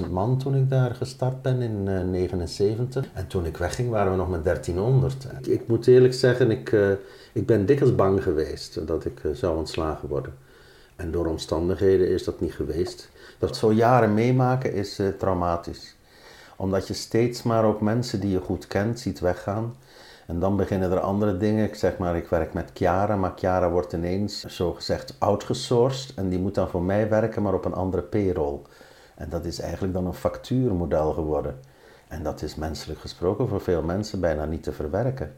15.000 0.00 0.10
man 0.10 0.38
toen 0.38 0.54
ik 0.54 0.70
daar 0.70 0.94
gestart 0.94 1.42
ben 1.42 1.62
in 1.62 1.84
1979. 1.84 3.06
en 3.12 3.26
toen 3.26 3.44
ik 3.44 3.56
wegging 3.56 3.90
waren 3.90 4.12
we 4.12 4.18
nog 4.18 4.30
met 4.30 4.44
1300. 4.44 5.26
Ik 5.46 5.68
moet 5.68 5.86
eerlijk 5.86 6.14
zeggen, 6.14 6.50
ik, 6.50 6.72
eh, 6.72 6.90
ik 7.32 7.46
ben 7.46 7.66
dikwijls 7.66 7.94
bang 7.94 8.22
geweest 8.22 8.86
dat 8.86 9.04
ik 9.04 9.20
eh, 9.24 9.30
zou 9.32 9.56
ontslagen 9.56 10.08
worden. 10.08 10.34
En 10.96 11.10
door 11.10 11.26
omstandigheden 11.26 12.08
is 12.08 12.24
dat 12.24 12.40
niet 12.40 12.52
geweest. 12.52 13.08
Dat 13.38 13.56
zo 13.56 13.72
jaren 13.72 14.14
meemaken 14.14 14.72
is 14.72 14.98
eh, 14.98 15.08
traumatisch. 15.08 15.96
Omdat 16.56 16.88
je 16.88 16.94
steeds 16.94 17.42
maar 17.42 17.64
ook 17.64 17.80
mensen 17.80 18.20
die 18.20 18.30
je 18.30 18.40
goed 18.40 18.66
kent 18.66 19.00
ziet 19.00 19.20
weggaan. 19.20 19.74
En 20.28 20.40
dan 20.40 20.56
beginnen 20.56 20.90
er 20.90 21.00
andere 21.00 21.36
dingen. 21.36 21.64
Ik 21.64 21.74
zeg 21.74 21.98
maar, 21.98 22.16
ik 22.16 22.28
werk 22.28 22.52
met 22.52 22.70
Chiara, 22.74 23.16
maar 23.16 23.32
Chiara 23.36 23.70
wordt 23.70 23.92
ineens 23.92 24.44
zo 24.44 24.72
gezegd 24.72 25.16
outgesourced. 25.18 26.14
En 26.14 26.28
die 26.28 26.38
moet 26.38 26.54
dan 26.54 26.68
voor 26.68 26.82
mij 26.82 27.08
werken, 27.08 27.42
maar 27.42 27.54
op 27.54 27.64
een 27.64 27.74
andere 27.74 28.02
payroll. 28.02 28.58
En 29.14 29.28
dat 29.28 29.44
is 29.44 29.60
eigenlijk 29.60 29.92
dan 29.92 30.06
een 30.06 30.14
factuurmodel 30.14 31.12
geworden. 31.12 31.60
En 32.08 32.22
dat 32.22 32.42
is 32.42 32.54
menselijk 32.54 33.00
gesproken 33.00 33.48
voor 33.48 33.60
veel 33.60 33.82
mensen 33.82 34.20
bijna 34.20 34.44
niet 34.44 34.62
te 34.62 34.72
verwerken. 34.72 35.34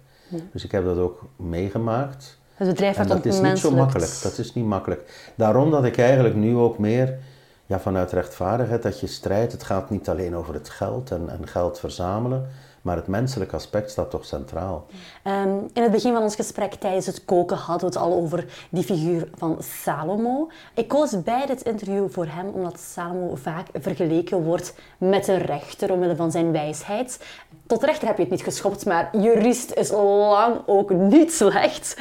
Dus 0.52 0.64
ik 0.64 0.73
heb 0.73 0.85
dat 0.85 0.99
ook 0.99 1.23
meegemaakt. 1.37 2.38
Het 2.54 2.68
bedrijf 2.68 2.97
En 2.97 3.06
dat 3.06 3.25
is 3.25 3.40
niet 3.40 3.59
zo 3.59 3.70
makkelijk. 3.70 4.20
Dat 4.23 4.38
is 4.38 4.54
niet 4.54 4.64
makkelijk. 4.64 5.32
Daarom 5.35 5.70
dat 5.70 5.85
ik 5.85 5.99
eigenlijk 5.99 6.35
nu 6.35 6.56
ook 6.56 6.78
meer 6.78 7.18
ja, 7.66 7.80
vanuit 7.80 8.12
rechtvaardigheid 8.12 8.82
dat 8.82 9.00
je 9.00 9.06
strijdt. 9.06 9.52
Het 9.52 9.62
gaat 9.62 9.90
niet 9.90 10.09
alleen 10.09 10.37
over 10.37 10.54
het 10.54 10.68
geld 10.68 11.11
en, 11.11 11.28
en 11.28 11.47
geld 11.47 11.78
verzamelen, 11.78 12.49
maar 12.83 12.97
het 12.97 13.07
menselijke 13.07 13.55
aspect 13.55 13.91
staat 13.91 14.11
toch 14.11 14.25
centraal. 14.25 14.87
Ehm, 15.23 15.59
in 15.73 15.83
het 15.83 15.91
begin 15.91 16.13
van 16.13 16.23
ons 16.23 16.35
gesprek 16.35 16.75
tijdens 16.75 17.07
het 17.07 17.25
koken 17.25 17.57
hadden 17.57 17.91
we 17.91 17.99
het 17.99 18.05
al 18.05 18.13
over 18.13 18.45
die 18.71 18.85
figuur 18.85 19.29
van 19.35 19.57
Salomo. 19.63 20.51
Ik 20.75 20.89
koos 20.89 21.23
bij 21.23 21.47
dit 21.47 21.63
interview 21.63 22.11
voor 22.11 22.27
hem 22.27 22.49
omdat 22.49 22.81
Salomo 22.81 23.35
vaak 23.35 23.67
vergeleken 23.73 24.43
wordt 24.43 24.75
met 24.99 25.29
een 25.29 25.39
rechter 25.39 25.93
omwille 25.93 26.17
van 26.17 26.31
zijn 26.31 26.53
wijsheid. 26.53 27.25
Tot 27.67 27.85
rechter 27.85 28.07
heb 28.07 28.17
je 28.17 28.23
het 28.23 28.33
niet 28.33 28.43
geschopt, 28.43 28.87
maar 28.87 29.17
jurist 29.17 29.73
is 29.73 29.91
lang 29.91 30.57
ook 30.67 30.91
niet 30.91 31.33
slecht. 31.33 31.97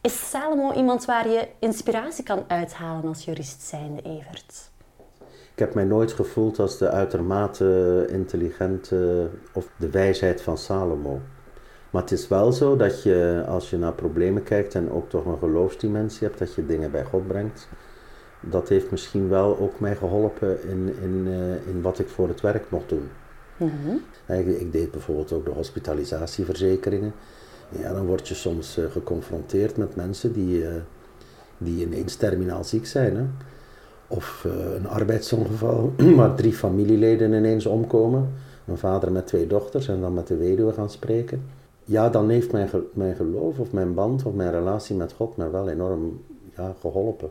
Is 0.00 0.30
Salomo 0.30 0.72
iemand 0.72 1.04
waar 1.04 1.28
je 1.28 1.48
inspiratie 1.58 2.24
kan 2.24 2.44
uithalen 2.46 3.08
als 3.08 3.24
jurist 3.24 3.62
zijnde, 3.62 4.02
Evert? 4.02 4.70
Ik 5.58 5.64
heb 5.64 5.74
mij 5.74 5.84
nooit 5.84 6.12
gevoeld 6.12 6.58
als 6.58 6.78
de 6.78 6.88
uitermate 6.88 8.06
intelligente 8.10 9.28
of 9.52 9.68
de 9.76 9.90
wijsheid 9.90 10.40
van 10.40 10.58
Salomo. 10.58 11.20
Maar 11.90 12.02
het 12.02 12.10
is 12.10 12.28
wel 12.28 12.52
zo 12.52 12.76
dat 12.76 13.02
je, 13.02 13.44
als 13.48 13.70
je 13.70 13.78
naar 13.78 13.92
problemen 13.92 14.42
kijkt 14.42 14.74
en 14.74 14.90
ook 14.90 15.08
toch 15.08 15.24
een 15.24 15.38
geloofsdimensie 15.38 16.26
hebt, 16.26 16.38
dat 16.38 16.54
je 16.54 16.66
dingen 16.66 16.90
bij 16.90 17.04
God 17.04 17.26
brengt. 17.26 17.68
Dat 18.40 18.68
heeft 18.68 18.90
misschien 18.90 19.28
wel 19.28 19.58
ook 19.58 19.80
mij 19.80 19.96
geholpen 19.96 20.68
in, 20.68 20.94
in, 21.02 21.26
eh, 21.26 21.72
in 21.74 21.82
wat 21.82 21.98
ik 21.98 22.08
voor 22.08 22.28
het 22.28 22.40
werk 22.40 22.70
mocht 22.70 22.88
doen. 22.88 23.08
Ik, 24.26 24.46
ik 24.46 24.72
deed 24.72 24.90
bijvoorbeeld 24.90 25.32
ook 25.32 25.44
de 25.44 25.50
hospitalisatieverzekeringen. 25.50 27.12
Ja, 27.68 27.92
dan 27.92 28.06
word 28.06 28.28
je 28.28 28.34
soms 28.34 28.78
eh, 28.78 28.84
geconfronteerd 28.90 29.76
met 29.76 29.96
mensen 29.96 30.32
die, 30.32 30.68
eh, 30.68 30.74
die 31.58 31.86
ineens 31.86 32.16
terminaal 32.16 32.64
ziek 32.64 32.86
zijn. 32.86 33.16
Hè? 33.16 33.24
Of 34.08 34.44
eh, 34.44 34.74
een 34.74 34.88
arbeidsongeval 34.88 35.92
waar 36.16 36.34
drie 36.34 36.52
familieleden 36.52 37.32
ineens 37.32 37.66
omkomen. 37.66 38.32
Een 38.66 38.78
vader 38.78 39.12
met 39.12 39.26
twee 39.26 39.46
dochters 39.46 39.88
en 39.88 40.00
dan 40.00 40.14
met 40.14 40.26
de 40.26 40.36
weduwe 40.36 40.72
gaan 40.72 40.90
spreken. 40.90 41.42
Ja, 41.84 42.08
dan 42.08 42.28
heeft 42.28 42.52
mijn, 42.52 42.68
mijn 42.92 43.16
geloof 43.16 43.58
of 43.58 43.72
mijn 43.72 43.94
band 43.94 44.24
of 44.24 44.32
mijn 44.32 44.50
relatie 44.50 44.96
met 44.96 45.12
God 45.12 45.36
mij 45.36 45.50
wel 45.50 45.68
enorm 45.68 46.20
ja, 46.56 46.74
geholpen. 46.80 47.30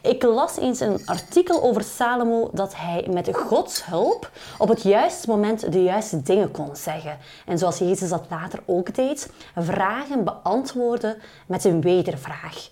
Ik 0.00 0.22
las 0.22 0.58
eens 0.58 0.80
een 0.80 0.98
artikel 1.04 1.62
over 1.62 1.82
Salomo 1.82 2.50
dat 2.52 2.76
hij 2.76 3.08
met 3.12 3.36
Gods 3.36 3.86
hulp 3.86 4.30
op 4.58 4.68
het 4.68 4.82
juiste 4.82 5.28
moment 5.28 5.72
de 5.72 5.82
juiste 5.82 6.22
dingen 6.22 6.50
kon 6.50 6.76
zeggen. 6.76 7.18
En 7.46 7.58
zoals 7.58 7.78
Jezus 7.78 8.08
dat 8.08 8.26
later 8.30 8.62
ook 8.66 8.94
deed, 8.94 9.30
vragen 9.56 10.24
beantwoorden 10.24 11.16
met 11.46 11.64
een 11.64 11.80
wedervraag. 11.80 12.70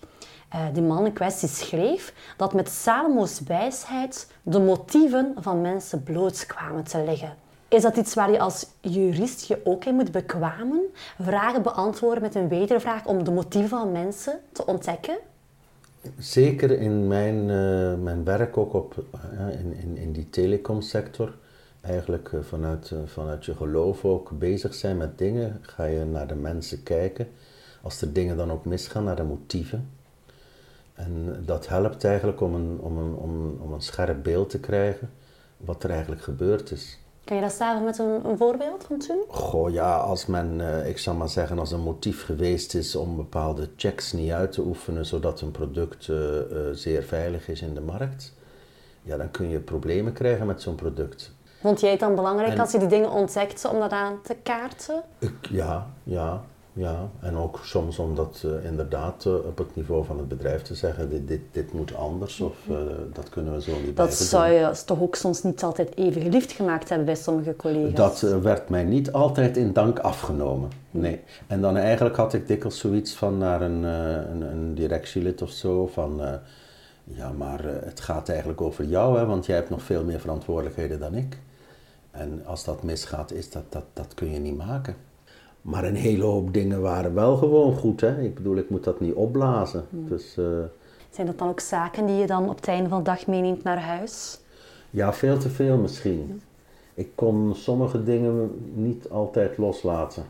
Uh, 0.55 0.61
die 0.73 0.83
man 0.83 1.07
in 1.07 1.13
kwestie 1.13 1.49
schreef 1.49 2.15
dat 2.37 2.55
met 2.55 2.69
Salomo's 2.69 3.41
wijsheid 3.41 4.31
de 4.43 4.61
motieven 4.61 5.35
van 5.39 5.61
mensen 5.61 6.03
bloot 6.03 6.47
kwamen 6.47 6.85
te 6.85 7.05
liggen. 7.05 7.35
Is 7.69 7.83
dat 7.83 7.97
iets 7.97 8.15
waar 8.15 8.31
je 8.31 8.39
als 8.39 8.67
jurist 8.81 9.47
je 9.47 9.61
ook 9.65 9.85
in 9.85 9.95
moet 9.95 10.13
bekwamen? 10.13 10.81
Vragen 11.21 11.63
beantwoorden 11.63 12.23
met 12.23 12.35
een 12.35 12.49
wedervraag 12.49 13.07
om 13.07 13.25
de 13.25 13.31
motieven 13.31 13.69
van 13.69 13.93
mensen 13.93 14.41
te 14.53 14.67
ontdekken? 14.67 15.17
Zeker 16.19 16.71
in 16.71 17.07
mijn, 17.07 17.49
uh, 17.49 17.95
mijn 18.03 18.25
werk 18.25 18.57
ook 18.57 18.73
op, 18.73 19.05
uh, 19.15 19.61
in, 19.61 19.73
in, 19.73 19.97
in 19.97 20.13
die 20.13 20.31
telecomsector. 20.31 21.35
Eigenlijk 21.81 22.31
vanuit, 22.41 22.93
vanuit 23.05 23.45
je 23.45 23.55
geloof 23.55 24.05
ook 24.05 24.31
bezig 24.39 24.75
zijn 24.75 24.97
met 24.97 25.19
dingen. 25.19 25.59
Ga 25.61 25.85
je 25.85 26.05
naar 26.05 26.27
de 26.27 26.35
mensen 26.35 26.83
kijken. 26.83 27.29
Als 27.83 28.01
er 28.01 28.13
dingen 28.13 28.37
dan 28.37 28.53
ook 28.53 28.65
misgaan, 28.65 29.05
naar 29.05 29.17
de 29.17 29.23
motieven. 29.23 29.89
En 30.95 31.43
dat 31.47 31.69
helpt 31.69 32.05
eigenlijk 32.05 32.41
om 32.41 32.55
een, 32.55 32.79
om 32.81 32.99
een, 32.99 33.15
om, 33.15 33.57
om 33.61 33.73
een 33.73 33.83
scherp 33.83 34.23
beeld 34.23 34.51
te 34.51 34.61
krijgen 34.61 35.11
wat 35.57 35.83
er 35.83 35.91
eigenlijk 35.91 36.23
gebeurd 36.23 36.71
is. 36.71 36.99
Kan 37.25 37.37
je 37.37 37.43
dat 37.43 37.53
staven 37.53 37.85
met 37.85 37.99
een, 37.99 38.25
een, 38.25 38.37
voorbeeld 38.37 38.85
van 38.85 38.99
toen? 38.99 39.25
Goh, 39.29 39.73
ja, 39.73 39.97
als 39.97 40.27
men, 40.27 40.59
uh, 40.59 40.89
ik 40.89 40.99
zal 40.99 41.15
maar 41.15 41.29
zeggen, 41.29 41.59
als 41.59 41.73
een 41.73 41.81
motief 41.81 42.25
geweest 42.25 42.75
is 42.75 42.97
om 42.97 43.17
bepaalde 43.17 43.69
checks 43.77 44.13
niet 44.13 44.31
uit 44.31 44.53
te 44.53 44.61
oefenen, 44.61 45.07
zodat 45.07 45.41
een 45.41 45.51
product 45.51 46.09
uh, 46.09 46.17
uh, 46.17 46.41
zeer 46.73 47.03
veilig 47.03 47.49
is 47.49 47.63
in 47.63 47.75
de 47.75 47.81
markt, 47.81 48.33
ja, 49.03 49.17
dan 49.17 49.31
kun 49.31 49.49
je 49.49 49.59
problemen 49.59 50.13
krijgen 50.13 50.47
met 50.47 50.63
zo'n 50.63 50.75
product. 50.75 51.33
Vond 51.61 51.81
jij 51.81 51.91
het 51.91 52.01
dan 52.01 52.15
belangrijk 52.15 52.53
en, 52.53 52.61
als 52.61 52.73
je 52.73 52.79
die 52.79 52.89
dingen 52.89 53.11
ontdekte 53.11 53.69
om 53.69 53.79
dat 53.79 53.91
aan 53.91 54.23
te 54.23 54.37
kaarten? 54.43 55.03
Ik, 55.19 55.47
ja, 55.51 55.87
ja, 56.03 56.45
ja. 56.76 57.11
En 57.21 57.37
ook 57.37 57.61
soms 57.62 57.99
om 57.99 58.14
dat 58.14 58.47
inderdaad 58.62 59.26
op 59.26 59.59
het 59.59 59.76
niveau 59.76 60.04
van 60.04 60.19
het 60.19 60.28
bedrijf 60.28 60.62
te 60.62 60.75
zeggen, 60.75 61.11
dit, 61.11 61.28
dit, 61.28 61.40
dit 61.50 61.73
moet 61.73 61.95
anders 61.97 62.40
of 62.40 62.57
dat 63.12 63.28
kunnen 63.28 63.54
we 63.54 63.62
zo 63.62 63.73
niet 63.85 63.97
Dat 63.97 64.14
zou 64.14 64.52
je 64.52 64.83
toch 64.87 65.00
ook 65.00 65.14
soms 65.14 65.43
niet 65.43 65.62
altijd 65.62 65.97
even 65.97 66.23
geliefd 66.23 66.52
gemaakt 66.52 66.88
hebben 66.88 67.07
bij 67.07 67.14
sommige 67.14 67.57
collega's? 67.57 68.21
Dat 68.21 68.21
werd 68.21 68.69
mij 68.69 68.85
niet 68.85 69.12
altijd 69.12 69.57
in 69.57 69.73
dank 69.73 69.99
afgenomen, 69.99 70.71
nee. 70.90 71.21
En 71.47 71.61
dan 71.61 71.76
eigenlijk 71.76 72.16
had 72.16 72.33
ik 72.33 72.47
dikwijls 72.47 72.78
zoiets 72.78 73.14
van 73.14 73.38
naar 73.38 73.62
een, 73.62 73.83
een, 73.83 74.43
een 74.43 74.75
directielid 74.75 75.43
of 75.43 75.50
zo 75.50 75.87
van... 75.87 76.21
ja, 77.04 77.33
maar 77.33 77.64
het 77.64 78.00
gaat 78.00 78.28
eigenlijk 78.28 78.61
over 78.61 78.85
jou, 78.85 79.19
hè, 79.19 79.26
want 79.26 79.47
jij 79.47 79.57
hebt 79.57 79.71
nog 79.71 79.83
veel 79.83 80.04
meer 80.04 80.21
verantwoordelijkheden 80.21 81.00
dan 81.00 81.14
ik. 81.14 81.38
En 82.11 82.43
als 82.47 82.64
dat 82.64 82.83
misgaat, 82.83 83.33
is 83.33 83.50
dat, 83.50 83.64
dat, 83.69 83.85
dat 83.93 84.14
kun 84.14 84.31
je 84.31 84.38
niet 84.38 84.57
maken. 84.57 84.97
Maar 85.64 85.85
een 85.85 85.94
hele 85.94 86.25
hoop 86.25 86.52
dingen 86.52 86.80
waren 86.80 87.14
wel 87.14 87.37
gewoon 87.37 87.75
goed. 87.75 88.00
Hè? 88.00 88.23
Ik 88.23 88.35
bedoel, 88.35 88.56
ik 88.56 88.71
moet 88.71 88.85
dat 88.85 89.00
niet 89.00 89.14
opblazen. 89.14 89.87
Hmm. 89.90 90.09
Dus, 90.09 90.37
uh... 90.38 90.47
Zijn 91.11 91.26
dat 91.26 91.38
dan 91.38 91.49
ook 91.49 91.61
zaken 91.61 92.06
die 92.06 92.16
je 92.16 92.26
dan 92.26 92.49
op 92.49 92.56
het 92.56 92.68
einde 92.68 92.88
van 92.88 92.99
de 92.99 93.04
dag 93.04 93.26
meeneemt 93.26 93.62
naar 93.62 93.80
huis? 93.80 94.40
Ja, 94.90 95.12
veel 95.12 95.38
te 95.38 95.49
veel 95.49 95.76
misschien. 95.76 96.42
Ik 96.94 97.09
kon 97.14 97.54
sommige 97.54 98.02
dingen 98.02 98.50
niet 98.75 99.09
altijd 99.09 99.59
loslaten. 99.59 100.25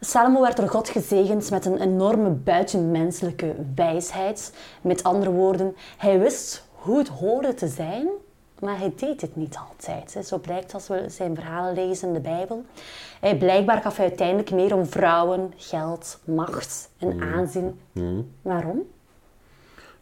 Salomo 0.00 0.40
werd 0.40 0.56
door 0.56 0.68
God 0.68 0.88
gezegend 0.88 1.50
met 1.50 1.66
een 1.66 1.80
enorme 1.80 2.30
buitenmenselijke 2.30 3.54
wijsheid. 3.74 4.54
Met 4.82 5.02
andere 5.02 5.30
woorden, 5.30 5.74
hij 5.96 6.18
wist 6.18 6.68
hoe 6.72 6.98
het 6.98 7.08
hoorde 7.08 7.54
te 7.54 7.68
zijn 7.68 8.08
maar 8.60 8.78
hij 8.78 8.92
deed 8.96 9.20
het 9.20 9.36
niet 9.36 9.56
altijd. 9.68 10.26
Zo 10.26 10.38
blijkt 10.38 10.74
als 10.74 10.88
we 10.88 11.04
zijn 11.08 11.34
verhalen 11.34 11.74
lezen 11.74 12.08
in 12.08 12.14
de 12.14 12.20
Bijbel. 12.20 12.64
Hij, 13.20 13.36
blijkbaar 13.36 13.82
gaf 13.82 13.96
hij 13.96 14.06
uiteindelijk 14.06 14.50
meer 14.50 14.74
om 14.74 14.86
vrouwen, 14.86 15.52
geld, 15.56 16.18
macht 16.24 16.90
en 16.98 17.20
aanzien. 17.20 17.80
Mm. 17.92 18.30
Waarom? 18.42 18.82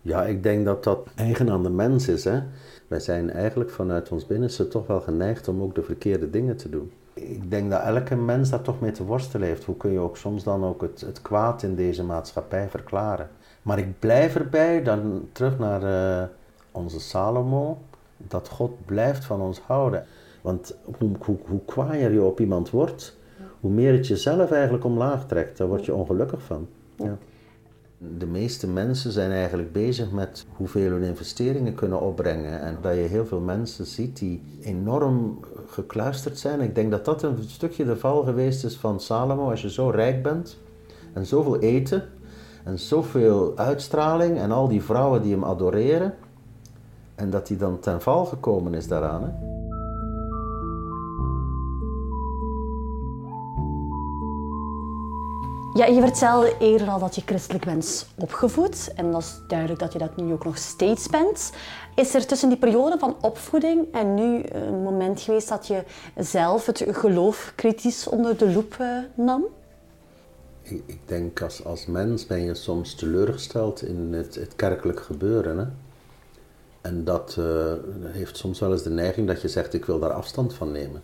Ja, 0.02 0.24
ik 0.24 0.42
denk 0.42 0.64
dat 0.64 0.84
dat 0.84 1.06
eigen 1.14 1.50
aan 1.50 1.62
de 1.62 1.70
mens 1.70 2.08
is. 2.08 2.24
Hè? 2.24 2.42
Wij 2.88 3.00
zijn 3.00 3.30
eigenlijk 3.30 3.70
vanuit 3.70 4.08
ons 4.08 4.26
binnenste 4.26 4.68
toch 4.68 4.86
wel 4.86 5.00
geneigd 5.00 5.48
om 5.48 5.62
ook 5.62 5.74
de 5.74 5.82
verkeerde 5.82 6.30
dingen 6.30 6.56
te 6.56 6.68
doen. 6.68 6.92
Ik 7.14 7.50
denk 7.50 7.70
dat 7.70 7.82
elke 7.82 8.16
mens 8.16 8.50
daar 8.50 8.62
toch 8.62 8.80
mee 8.80 8.92
te 8.92 9.04
worstelen 9.04 9.48
heeft. 9.48 9.64
Hoe 9.64 9.76
kun 9.76 9.92
je 9.92 9.98
ook 9.98 10.16
soms 10.16 10.44
dan 10.44 10.64
ook 10.64 10.82
het, 10.82 11.00
het 11.00 11.22
kwaad 11.22 11.62
in 11.62 11.74
deze 11.74 12.04
maatschappij 12.04 12.68
verklaren? 12.68 13.28
Maar 13.62 13.78
ik 13.78 13.98
blijf 13.98 14.34
erbij, 14.34 14.82
dan 14.82 15.28
terug 15.32 15.58
naar 15.58 15.82
uh, 15.82 16.28
onze 16.72 17.00
Salomo 17.00 17.78
dat 18.28 18.48
God 18.48 18.86
blijft 18.86 19.24
van 19.24 19.40
ons 19.40 19.60
houden. 19.60 20.04
Want 20.42 20.76
hoe, 20.98 21.10
hoe, 21.20 21.36
hoe 21.46 21.64
kwaaier 21.64 22.12
je 22.12 22.22
op 22.22 22.40
iemand 22.40 22.70
wordt, 22.70 23.16
hoe 23.60 23.70
meer 23.70 23.92
het 23.92 24.06
jezelf 24.06 24.50
eigenlijk 24.50 24.84
omlaag 24.84 25.26
trekt. 25.26 25.58
Daar 25.58 25.68
word 25.68 25.84
je 25.84 25.94
ongelukkig 25.94 26.42
van. 26.42 26.68
Ja. 26.96 27.18
De 28.18 28.26
meeste 28.26 28.68
mensen 28.68 29.12
zijn 29.12 29.30
eigenlijk 29.30 29.72
bezig 29.72 30.10
met 30.10 30.46
hoeveel 30.56 30.90
hun 30.90 31.02
investeringen 31.02 31.74
kunnen 31.74 32.00
opbrengen. 32.00 32.60
En 32.60 32.78
dat 32.80 32.94
je 32.94 33.00
heel 33.00 33.26
veel 33.26 33.40
mensen 33.40 33.86
ziet 33.86 34.18
die 34.18 34.42
enorm 34.60 35.38
gekluisterd 35.66 36.38
zijn. 36.38 36.60
Ik 36.60 36.74
denk 36.74 36.90
dat 36.90 37.04
dat 37.04 37.22
een 37.22 37.38
stukje 37.46 37.84
de 37.84 37.96
val 37.96 38.22
geweest 38.22 38.64
is 38.64 38.76
van 38.76 39.00
Salomo. 39.00 39.50
Als 39.50 39.62
je 39.62 39.70
zo 39.70 39.88
rijk 39.88 40.22
bent 40.22 40.58
en 41.12 41.26
zoveel 41.26 41.58
eten 41.58 42.08
en 42.64 42.78
zoveel 42.78 43.52
uitstraling 43.56 44.38
en 44.38 44.50
al 44.50 44.68
die 44.68 44.82
vrouwen 44.82 45.22
die 45.22 45.32
hem 45.32 45.44
adoreren 45.44 46.14
en 47.18 47.30
dat 47.30 47.48
hij 47.48 47.56
dan 47.56 47.78
ten 47.80 48.02
val 48.02 48.24
gekomen 48.24 48.74
is 48.74 48.88
daaraan. 48.88 49.22
Hè? 49.22 49.56
Ja, 55.74 55.86
je 55.86 56.00
vertelde 56.00 56.56
eerder 56.58 56.88
al 56.88 56.98
dat 56.98 57.14
je 57.14 57.22
christelijk 57.24 57.64
bent 57.64 58.06
opgevoed. 58.18 58.92
En 58.94 59.12
dat 59.12 59.20
is 59.20 59.40
duidelijk 59.48 59.80
dat 59.80 59.92
je 59.92 59.98
dat 59.98 60.16
nu 60.16 60.32
ook 60.32 60.44
nog 60.44 60.58
steeds 60.58 61.08
bent. 61.08 61.52
Is 61.94 62.14
er 62.14 62.26
tussen 62.26 62.48
die 62.48 62.58
periode 62.58 62.98
van 62.98 63.16
opvoeding 63.20 63.86
en 63.92 64.14
nu 64.14 64.42
een 64.48 64.82
moment 64.82 65.20
geweest 65.20 65.48
dat 65.48 65.66
je 65.66 65.84
zelf 66.16 66.66
het 66.66 66.84
geloof 66.88 67.52
kritisch 67.56 68.08
onder 68.08 68.36
de 68.36 68.52
loep 68.52 68.76
nam? 69.14 69.44
Ik, 70.62 70.82
ik 70.86 71.00
denk 71.04 71.42
als, 71.42 71.64
als 71.64 71.86
mens 71.86 72.26
ben 72.26 72.44
je 72.44 72.54
soms 72.54 72.94
teleurgesteld 72.94 73.82
in 73.82 74.12
het, 74.12 74.34
het 74.34 74.56
kerkelijk 74.56 75.00
gebeuren. 75.00 75.58
Hè? 75.58 75.64
En 76.88 77.04
dat 77.04 77.36
uh, 77.38 77.72
heeft 78.04 78.36
soms 78.36 78.60
wel 78.60 78.72
eens 78.72 78.82
de 78.82 78.90
neiging 78.90 79.26
dat 79.26 79.42
je 79.42 79.48
zegt, 79.48 79.74
ik 79.74 79.84
wil 79.84 79.98
daar 79.98 80.12
afstand 80.12 80.54
van 80.54 80.72
nemen. 80.72 81.02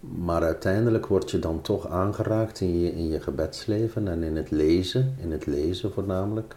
Maar 0.00 0.42
uiteindelijk 0.42 1.06
word 1.06 1.30
je 1.30 1.38
dan 1.38 1.60
toch 1.60 1.88
aangeraakt 1.88 2.60
in 2.60 2.80
je, 2.80 2.92
in 2.92 3.08
je 3.08 3.20
gebedsleven 3.20 4.08
en 4.08 4.22
in 4.22 4.36
het 4.36 4.50
lezen, 4.50 5.16
in 5.20 5.32
het 5.32 5.46
lezen 5.46 5.92
voornamelijk. 5.92 6.56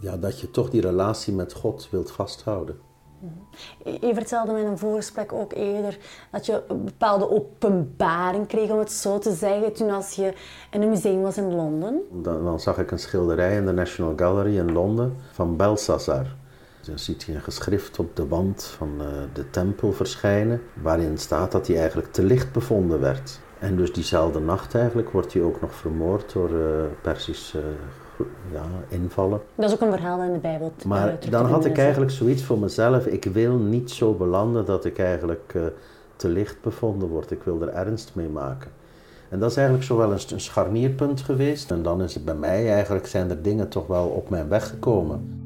Ja, 0.00 0.16
dat 0.16 0.40
je 0.40 0.50
toch 0.50 0.70
die 0.70 0.80
relatie 0.80 1.32
met 1.32 1.52
God 1.52 1.88
wilt 1.90 2.10
vasthouden. 2.10 2.76
Je 3.84 4.14
vertelde 4.14 4.52
me 4.52 4.60
in 4.60 4.66
een 4.66 4.78
voorgesprek 4.78 5.32
ook 5.32 5.52
eerder 5.52 5.98
dat 6.30 6.46
je 6.46 6.62
een 6.68 6.84
bepaalde 6.84 7.30
openbaring 7.30 8.46
kreeg, 8.46 8.70
om 8.70 8.78
het 8.78 8.92
zo 8.92 9.18
te 9.18 9.32
zeggen, 9.32 9.72
toen 9.72 9.90
als 9.90 10.12
je 10.12 10.32
in 10.70 10.82
een 10.82 10.88
museum 10.88 11.22
was 11.22 11.36
in 11.36 11.54
Londen. 11.54 12.00
Dan, 12.22 12.44
dan 12.44 12.60
zag 12.60 12.78
ik 12.78 12.90
een 12.90 12.98
schilderij 12.98 13.56
in 13.56 13.66
de 13.66 13.72
National 13.72 14.12
Gallery 14.16 14.58
in 14.58 14.72
Londen 14.72 15.16
van 15.32 15.56
Belshazzar. 15.56 16.26
Dan 16.86 16.98
ziet 16.98 17.26
hij 17.26 17.34
een 17.34 17.40
geschrift 17.40 17.98
op 17.98 18.16
de 18.16 18.28
wand 18.28 18.64
van 18.64 18.90
uh, 19.00 19.06
de 19.32 19.50
tempel 19.50 19.92
verschijnen, 19.92 20.60
waarin 20.82 21.18
staat 21.18 21.52
dat 21.52 21.66
hij 21.66 21.76
eigenlijk 21.78 22.12
te 22.12 22.22
licht 22.22 22.52
bevonden 22.52 23.00
werd. 23.00 23.40
En 23.58 23.76
dus 23.76 23.92
diezelfde 23.92 24.40
nacht 24.40 24.74
eigenlijk 24.74 25.10
wordt 25.10 25.32
hij 25.32 25.42
ook 25.42 25.60
nog 25.60 25.74
vermoord 25.74 26.32
door 26.32 26.50
uh, 26.50 26.58
Persische 27.02 27.58
uh, 27.58 28.26
ja, 28.52 28.64
invallen. 28.88 29.40
Dat 29.54 29.68
is 29.70 29.74
ook 29.74 29.80
een 29.80 29.90
verhaal 29.90 30.22
in 30.22 30.32
de 30.32 30.38
Bijbel. 30.38 30.72
Maar 30.86 31.18
dan 31.30 31.46
had 31.46 31.64
ik 31.64 31.78
eigenlijk 31.78 32.10
zoiets 32.10 32.42
voor 32.42 32.58
mezelf, 32.58 33.06
ik 33.06 33.24
wil 33.24 33.56
niet 33.56 33.90
zo 33.90 34.14
belanden 34.14 34.64
dat 34.64 34.84
ik 34.84 34.98
eigenlijk 34.98 35.54
te 36.16 36.28
licht 36.28 36.60
bevonden 36.60 37.08
word. 37.08 37.30
Ik 37.30 37.42
wil 37.42 37.62
er 37.62 37.68
ernst 37.68 38.10
mee 38.14 38.28
maken. 38.28 38.70
En 39.28 39.38
dat 39.38 39.50
is 39.50 39.56
eigenlijk 39.56 39.86
zo 39.86 39.96
wel 39.96 40.12
een, 40.12 40.20
een 40.30 40.40
scharnierpunt 40.40 41.20
geweest. 41.20 41.70
En 41.70 41.82
dan 41.82 42.02
is 42.02 42.14
het 42.14 42.24
bij 42.24 42.34
mij 42.34 42.72
eigenlijk, 42.72 43.06
zijn 43.06 43.30
er 43.30 43.42
dingen 43.42 43.68
toch 43.68 43.86
wel 43.86 44.06
op 44.06 44.30
mijn 44.30 44.48
weg 44.48 44.68
gekomen. 44.68 45.45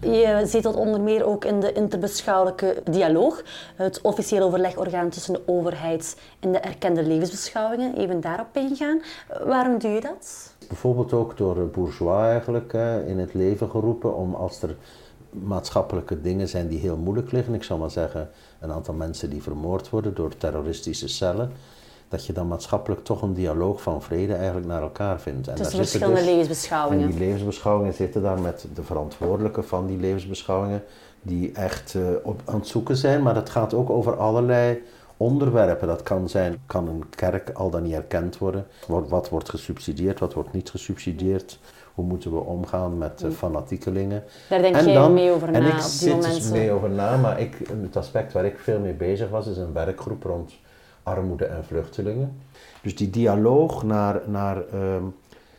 Je 0.00 0.42
ziet 0.44 0.62
dat 0.62 0.76
onder 0.76 1.00
meer 1.00 1.24
ook 1.24 1.44
in 1.44 1.60
de 1.60 1.72
interbeschouwelijke 1.72 2.82
dialoog, 2.90 3.42
het 3.74 4.00
officieel 4.00 4.42
overlegorgaan 4.42 5.08
tussen 5.08 5.32
de 5.32 5.42
overheid 5.46 6.16
en 6.40 6.52
de 6.52 6.58
erkende 6.58 7.02
levensbeschouwingen. 7.02 7.96
Even 7.96 8.20
daarop 8.20 8.56
ingaan. 8.56 9.00
Waarom 9.44 9.78
doe 9.78 9.90
je 9.90 10.00
dat? 10.00 10.54
Bijvoorbeeld 10.68 11.12
ook 11.12 11.36
door 11.36 11.68
bourgeois 11.68 12.26
eigenlijk 12.30 12.72
in 13.06 13.18
het 13.18 13.34
leven 13.34 13.70
geroepen 13.70 14.16
om 14.16 14.34
als 14.34 14.62
er 14.62 14.76
maatschappelijke 15.30 16.20
dingen 16.20 16.48
zijn 16.48 16.68
die 16.68 16.78
heel 16.78 16.96
moeilijk 16.96 17.32
liggen, 17.32 17.54
ik 17.54 17.62
zal 17.62 17.78
maar 17.78 17.90
zeggen 17.90 18.30
een 18.60 18.72
aantal 18.72 18.94
mensen 18.94 19.30
die 19.30 19.42
vermoord 19.42 19.90
worden 19.90 20.14
door 20.14 20.36
terroristische 20.36 21.08
cellen, 21.08 21.52
dat 22.08 22.26
je 22.26 22.32
dan 22.32 22.48
maatschappelijk 22.48 23.04
toch 23.04 23.22
een 23.22 23.34
dialoog 23.34 23.82
van 23.82 24.02
vrede 24.02 24.34
eigenlijk 24.34 24.66
naar 24.66 24.82
elkaar 24.82 25.20
vindt. 25.20 25.48
En 25.48 25.54
Tussen 25.54 25.76
verschillende 25.76 26.14
dus, 26.14 26.24
levensbeschouwingen. 26.24 27.04
En 27.04 27.10
die 27.10 27.18
levensbeschouwingen 27.18 27.94
zitten 27.94 28.22
daar 28.22 28.40
met 28.40 28.66
de 28.74 28.82
verantwoordelijken 28.82 29.64
van 29.64 29.86
die 29.86 29.98
levensbeschouwingen, 29.98 30.82
die 31.22 31.52
echt 31.52 31.94
uh, 31.94 32.02
op, 32.22 32.40
aan 32.44 32.58
het 32.58 32.68
zoeken 32.68 32.96
zijn, 32.96 33.22
maar 33.22 33.34
dat 33.34 33.50
gaat 33.50 33.74
ook 33.74 33.90
over 33.90 34.16
allerlei 34.16 34.82
onderwerpen. 35.16 35.88
Dat 35.88 36.02
kan 36.02 36.28
zijn, 36.28 36.62
kan 36.66 36.88
een 36.88 37.04
kerk 37.10 37.50
al 37.50 37.70
dan 37.70 37.82
niet 37.82 37.94
erkend 37.94 38.38
worden? 38.38 38.66
Wat, 38.86 39.28
wordt 39.28 39.48
gesubsidieerd, 39.48 40.18
wat 40.18 40.34
wordt 40.34 40.52
niet 40.52 40.70
gesubsidieerd? 40.70 41.58
Hoe 41.94 42.04
moeten 42.04 42.32
we 42.32 42.40
omgaan 42.40 42.98
met 42.98 43.22
uh, 43.24 43.30
fanatiekelingen? 43.30 44.24
Daar 44.48 44.62
denk 44.62 44.76
jij 44.76 45.10
mee 45.10 45.30
over 45.30 45.48
en 45.48 45.62
na 45.62 45.68
ik 45.68 45.74
op 45.74 45.80
die 45.80 45.88
zit 45.90 46.22
dus 46.22 46.50
mee 46.50 46.72
over 46.72 46.90
na, 46.90 47.16
maar 47.16 47.40
ik, 47.40 47.56
het 47.82 47.96
aspect 47.96 48.32
waar 48.32 48.44
ik 48.44 48.58
veel 48.58 48.78
mee 48.80 48.92
bezig 48.92 49.28
was, 49.28 49.46
is 49.46 49.56
een 49.56 49.72
werkgroep 49.72 50.22
rond 50.22 50.52
armoede 51.08 51.44
en 51.44 51.64
vluchtelingen. 51.64 52.38
Dus 52.82 52.96
die 52.96 53.10
dialoog 53.10 53.82
naar, 53.82 54.20
naar 54.26 54.56
ehm, 54.72 55.02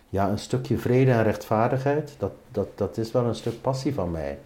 ja, 0.10 0.28
een 0.30 0.40
stukje 0.40 0.78
vrede 0.78 1.12
en 1.12 1.24
rechtvaardigheid, 1.24 2.16
dat, 2.18 2.32
dat, 2.52 2.68
dat 2.76 2.98
is 2.98 3.12
wel 3.12 3.24
een 3.26 3.36
stuk 3.36 3.62
passie 3.62 3.94
van 3.94 4.12
mij. 4.12 4.38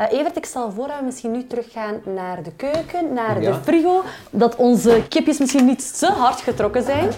Uh, 0.00 0.12
Evert, 0.12 0.36
ik 0.36 0.44
stel 0.46 0.72
voor 0.72 0.86
dat 0.86 0.98
we 0.98 1.04
misschien 1.04 1.30
nu 1.30 1.46
teruggaan 1.46 2.00
naar 2.14 2.42
de 2.42 2.52
keuken, 2.56 3.12
naar 3.12 3.42
Ja. 3.42 3.50
de 3.52 3.58
frigo. 3.62 4.02
Dat 4.30 4.56
onze 4.56 5.02
kipjes 5.08 5.38
misschien 5.38 5.64
niet 5.64 5.98
te 5.98 6.06
hard 6.06 6.40
getrokken 6.40 6.82
zijn. 6.82 7.08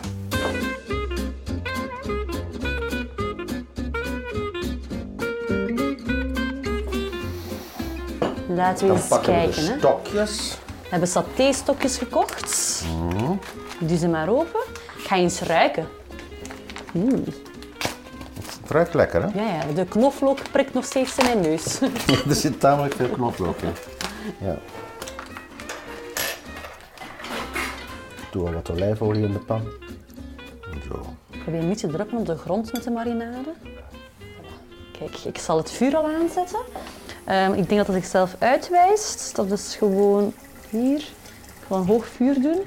Laten 8.48 8.80
we 8.82 8.86
Dan 8.86 8.96
eens 8.96 9.08
pakken 9.08 9.32
we 9.34 9.38
kijken. 9.40 9.64
de 9.64 9.74
stokjes. 9.78 10.58
We 10.86 10.92
hebben 10.92 11.08
satéstokjes 11.08 11.98
gekocht. 11.98 12.84
Doe 13.78 13.98
ze 13.98 14.08
maar 14.08 14.28
open. 14.28 14.60
Ik 14.98 15.04
ga 15.04 15.16
eens 15.16 15.40
ruiken. 15.40 15.88
Het 18.60 18.70
ruikt 18.70 18.94
lekker, 18.94 19.22
hè? 19.22 19.42
Ja, 19.42 19.54
ja, 19.54 19.72
de 19.74 19.84
knoflook 19.84 20.38
prikt 20.52 20.74
nog 20.74 20.84
steeds 20.84 21.16
in 21.16 21.24
mijn 21.24 21.40
neus. 21.40 21.80
er 22.28 22.34
zit 22.34 22.60
tamelijk 22.60 22.94
veel 22.94 23.08
knoflook 23.08 23.60
in. 23.60 23.72
Ja. 24.40 24.58
Ik 28.16 28.32
doe 28.32 28.46
al 28.46 28.52
wat 28.52 28.70
olijfolie 28.70 29.24
in 29.24 29.32
de 29.32 29.38
pan. 29.38 29.62
Zo. 30.88 31.14
Probeer 31.42 31.62
niet 31.62 31.78
te 31.78 31.86
druppen 31.86 32.18
op 32.18 32.26
de 32.26 32.36
grond 32.36 32.72
met 32.72 32.84
de 32.84 32.90
marinade. 32.90 33.52
Kijk, 34.98 35.16
ik 35.16 35.38
zal 35.38 35.56
het 35.56 35.70
vuur 35.70 35.96
al 35.96 36.08
aanzetten. 36.20 36.60
Ehm, 37.24 37.52
ik 37.52 37.68
denk 37.68 37.76
dat 37.76 37.86
het 37.86 37.96
zichzelf 37.96 38.36
uitwijst. 38.38 39.36
Dat 39.36 39.50
is 39.50 39.76
gewoon 39.78 40.32
hier. 40.80 41.04
Gewoon 41.66 41.86
hoog 41.86 42.06
vuur 42.16 42.34
doen. 42.40 42.60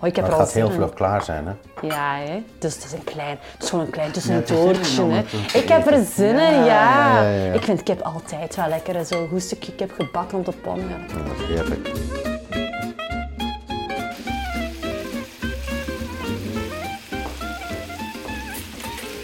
Oh, 0.00 0.08
ik 0.08 0.16
heb 0.16 0.28
Maar 0.28 0.38
het 0.38 0.42
gaat 0.48 0.52
heel 0.56 0.70
vlug 0.70 0.94
klaar 0.94 1.22
zijn, 1.22 1.46
hè? 1.46 1.52
Ja, 1.86 2.16
hè. 2.16 2.42
dus 2.58 2.74
het 2.74 2.84
is 2.84 2.92
een 2.92 3.04
klein, 3.04 3.38
het 3.52 3.62
is 3.62 3.68
gewoon 3.68 3.84
een 3.84 3.90
klein 3.90 4.12
tussendoortje. 4.12 5.02
hè. 5.02 5.22
Ik 5.58 5.68
heb 5.68 5.86
er 5.90 6.04
zin 6.14 6.38
in, 6.38 6.64
Ja. 6.64 7.20
Ik 7.52 7.62
vind 7.62 7.82
kip 7.82 8.00
altijd 8.00 8.56
wel 8.56 8.68
lekker. 8.68 9.04
Zo'n 9.06 9.28
goed 9.28 9.42
stukje 9.42 9.72
kip 9.74 9.92
gebakken 9.98 10.38
op 10.38 10.44
de 10.44 10.52
pan. 10.52 10.78
Ja. 10.78 11.14
Dat 11.24 11.36
is 11.38 11.46
heerlijk. 11.46 11.88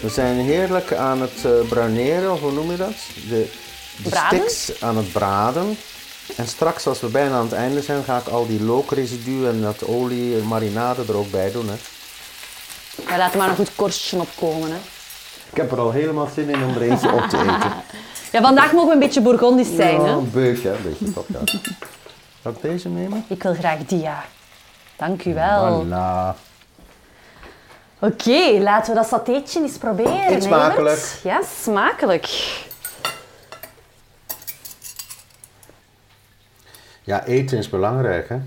We 0.01 0.09
zijn 0.11 0.35
heerlijk 0.35 0.93
aan 0.93 1.21
het 1.21 1.45
eh, 1.45 1.51
bruineren, 1.69 2.31
of 2.31 2.39
hoe 2.39 2.51
noem 2.51 2.71
je 2.71 2.77
dat? 2.77 2.93
De, 3.29 3.49
de 4.03 4.09
Braden? 4.09 4.49
sticks 4.49 4.81
aan 4.81 4.97
het 4.97 5.11
braden. 5.11 5.77
En 6.37 6.47
straks, 6.47 6.87
als 6.87 6.99
we 7.01 7.07
bijna 7.07 7.35
aan 7.35 7.43
het 7.43 7.53
einde 7.53 7.81
zijn, 7.81 8.03
ga 8.03 8.17
ik 8.17 8.27
al 8.27 8.47
die 8.47 8.63
lookresidu 8.63 9.47
en 9.47 9.61
dat 9.61 9.85
olie 9.87 10.37
en 10.39 10.47
marinade 10.47 11.01
er 11.07 11.15
ook 11.17 11.31
bij 11.31 11.51
doen. 11.51 11.67
Hè. 11.67 11.75
Ja, 13.09 13.17
laat 13.17 13.31
er 13.31 13.37
maar 13.37 13.49
een 13.49 13.55
goed 13.55 13.75
korstje 13.75 14.17
op 14.19 14.27
komen. 14.39 14.69
Hè. 14.69 14.77
Ik 15.51 15.57
heb 15.57 15.71
er 15.71 15.79
al 15.79 15.91
helemaal 15.91 16.29
zin 16.35 16.49
in 16.49 16.63
om 16.63 16.75
er 16.75 16.81
eentje 16.81 17.11
op 17.11 17.21
te 17.29 17.37
eten. 17.37 17.71
Ja, 18.31 18.41
vandaag 18.41 18.71
mogen 18.71 18.87
we 18.87 18.93
een 18.93 18.99
beetje 18.99 19.21
Bourgondisch 19.21 19.75
zijn. 19.75 19.95
Ja, 19.95 20.03
Hè. 20.03 20.11
een 20.11 20.31
beetje, 20.31 20.67
hè, 20.67 20.75
een 20.75 20.81
beetje 20.83 21.13
top, 21.13 21.25
ja. 21.27 21.39
Zal 22.43 22.51
ik 22.51 22.61
deze 22.61 22.89
nemen? 22.89 23.25
Ik 23.27 23.43
wil 23.43 23.53
graag 23.53 23.77
die, 23.85 23.99
ja. 23.99 24.23
Dank 24.95 25.25
u 25.25 25.33
wel. 25.33 25.85
Voilà. 25.85 26.35
Oké, 27.99 28.57
laten 28.59 28.93
we 28.93 28.99
dat 28.99 29.07
satéetje 29.07 29.61
eens 29.61 29.77
proberen. 29.77 30.33
Eet 30.33 30.43
smakelijk. 30.43 31.19
Ja, 31.23 31.39
smakelijk. 31.61 32.25
Ja, 37.05 37.25
eten 37.25 37.57
is 37.57 37.69
belangrijk, 37.69 38.29
hè. 38.29 38.37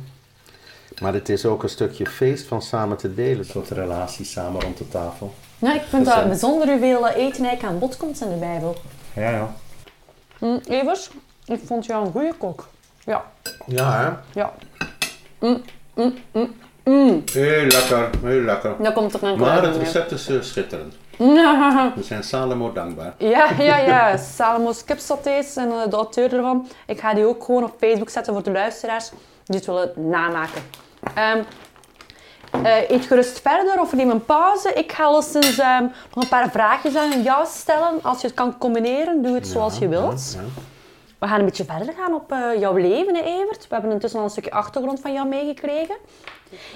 Maar 1.00 1.12
het 1.12 1.28
is 1.28 1.46
ook 1.46 1.62
een 1.62 1.68
stukje 1.68 2.06
feest 2.06 2.46
van 2.46 2.62
samen 2.62 2.96
te 2.96 3.14
delen. 3.14 3.38
Een 3.38 3.44
soort 3.44 3.70
relatie 3.70 4.24
samen 4.24 4.60
rond 4.60 4.78
de 4.78 4.88
tafel. 4.88 5.34
Ja, 5.58 5.74
ik 5.74 5.82
vind 5.88 6.04
Dus, 6.04 6.14
dat 6.14 6.22
eh, 6.22 6.28
bijzonder 6.28 6.68
hoeveel 6.68 7.08
eten 7.08 7.44
eigenlijk 7.44 7.62
aan 7.62 7.78
bod 7.78 7.96
komt 7.96 8.20
in 8.20 8.28
de 8.28 8.36
Bijbel. 8.36 8.76
Ja, 9.12 9.30
ja. 9.30 9.54
Hm, 10.38 10.58
Evers, 10.68 11.10
ik 11.44 11.60
vond 11.64 11.86
jou 11.86 12.06
een 12.06 12.12
goede 12.12 12.34
kok. 12.38 12.68
Ja, 13.04 13.24
Ja, 13.66 13.98
hè. 14.32 14.40
ja. 14.40 14.52
Heel 17.32 17.66
lekker, 17.66 18.10
heel 18.22 18.40
lekker. 18.40 18.74
Dan 18.82 18.92
komt 18.92 19.14
er 19.14 19.22
een 19.22 19.38
Maar 19.38 19.62
het 19.62 19.76
recept 19.76 20.10
is 20.10 20.28
eh, 20.28 20.40
schitterend. 20.40 20.94
We 21.96 22.02
zijn 22.02 22.24
Salomo 22.24 22.72
dankbaar. 22.72 23.14
Ja, 23.18 23.50
ja, 23.58 23.76
ja. 23.76 24.16
Salomo's 24.36 24.84
kipsatés 24.84 25.56
en 25.56 25.70
eh, 25.70 25.90
de 25.90 25.96
auteur 25.96 26.34
ervan. 26.34 26.68
Ik 26.86 27.00
ga 27.00 27.14
die 27.14 27.26
ook 27.26 27.44
gewoon 27.44 27.64
op 27.64 27.74
Facebook 27.78 28.08
zetten 28.10 28.32
voor 28.32 28.42
de 28.42 28.50
luisteraars 28.50 29.10
die 29.44 29.56
het 29.56 29.66
willen 29.66 29.92
namaken. 29.96 30.62
Ehm, 31.14 31.42
eh, 32.62 32.90
eet 32.90 33.06
gerust 33.06 33.40
verder 33.40 33.80
of 33.80 33.92
neem 33.92 34.10
een 34.10 34.24
pauze. 34.24 34.72
Ik 34.72 34.92
ga 34.92 35.04
alleszins 35.04 35.58
ehm, 35.58 35.82
nog 35.82 36.24
een 36.24 36.28
paar 36.28 36.50
vraagjes 36.50 36.96
aan 36.96 37.22
jou 37.22 37.46
stellen. 37.46 38.02
Als 38.02 38.20
je 38.20 38.26
het 38.26 38.36
kan 38.36 38.58
combineren, 38.58 39.22
doe 39.22 39.34
het 39.34 39.46
zoals 39.46 39.78
je 39.78 39.88
wilt. 39.88 40.32
Ja, 40.34 40.40
ja. 40.40 40.62
We 41.18 41.26
gaan 41.26 41.38
een 41.38 41.44
beetje 41.44 41.64
verder 41.64 41.94
gaan 41.94 42.14
op 42.14 42.32
eh, 42.32 42.60
jouw 42.60 42.76
leven, 42.76 43.16
Evert. 43.16 43.68
We 43.68 43.74
hebben 43.74 43.92
intussen 43.92 44.18
al 44.18 44.24
een 44.24 44.30
stukje 44.30 44.50
achtergrond 44.50 45.00
van 45.00 45.12
jou 45.12 45.28
meegekregen. 45.28 45.96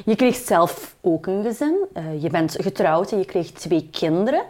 Je 0.04 0.16
kreeg 0.16 0.34
zelf 0.34 0.96
ook 1.00 1.26
een 1.26 1.42
gezin. 1.42 1.76
Eh, 1.92 2.22
je 2.22 2.30
bent 2.30 2.56
getrouwd 2.60 3.12
en 3.12 3.18
je 3.18 3.24
kreeg 3.24 3.50
twee 3.50 3.88
kinderen. 3.90 4.42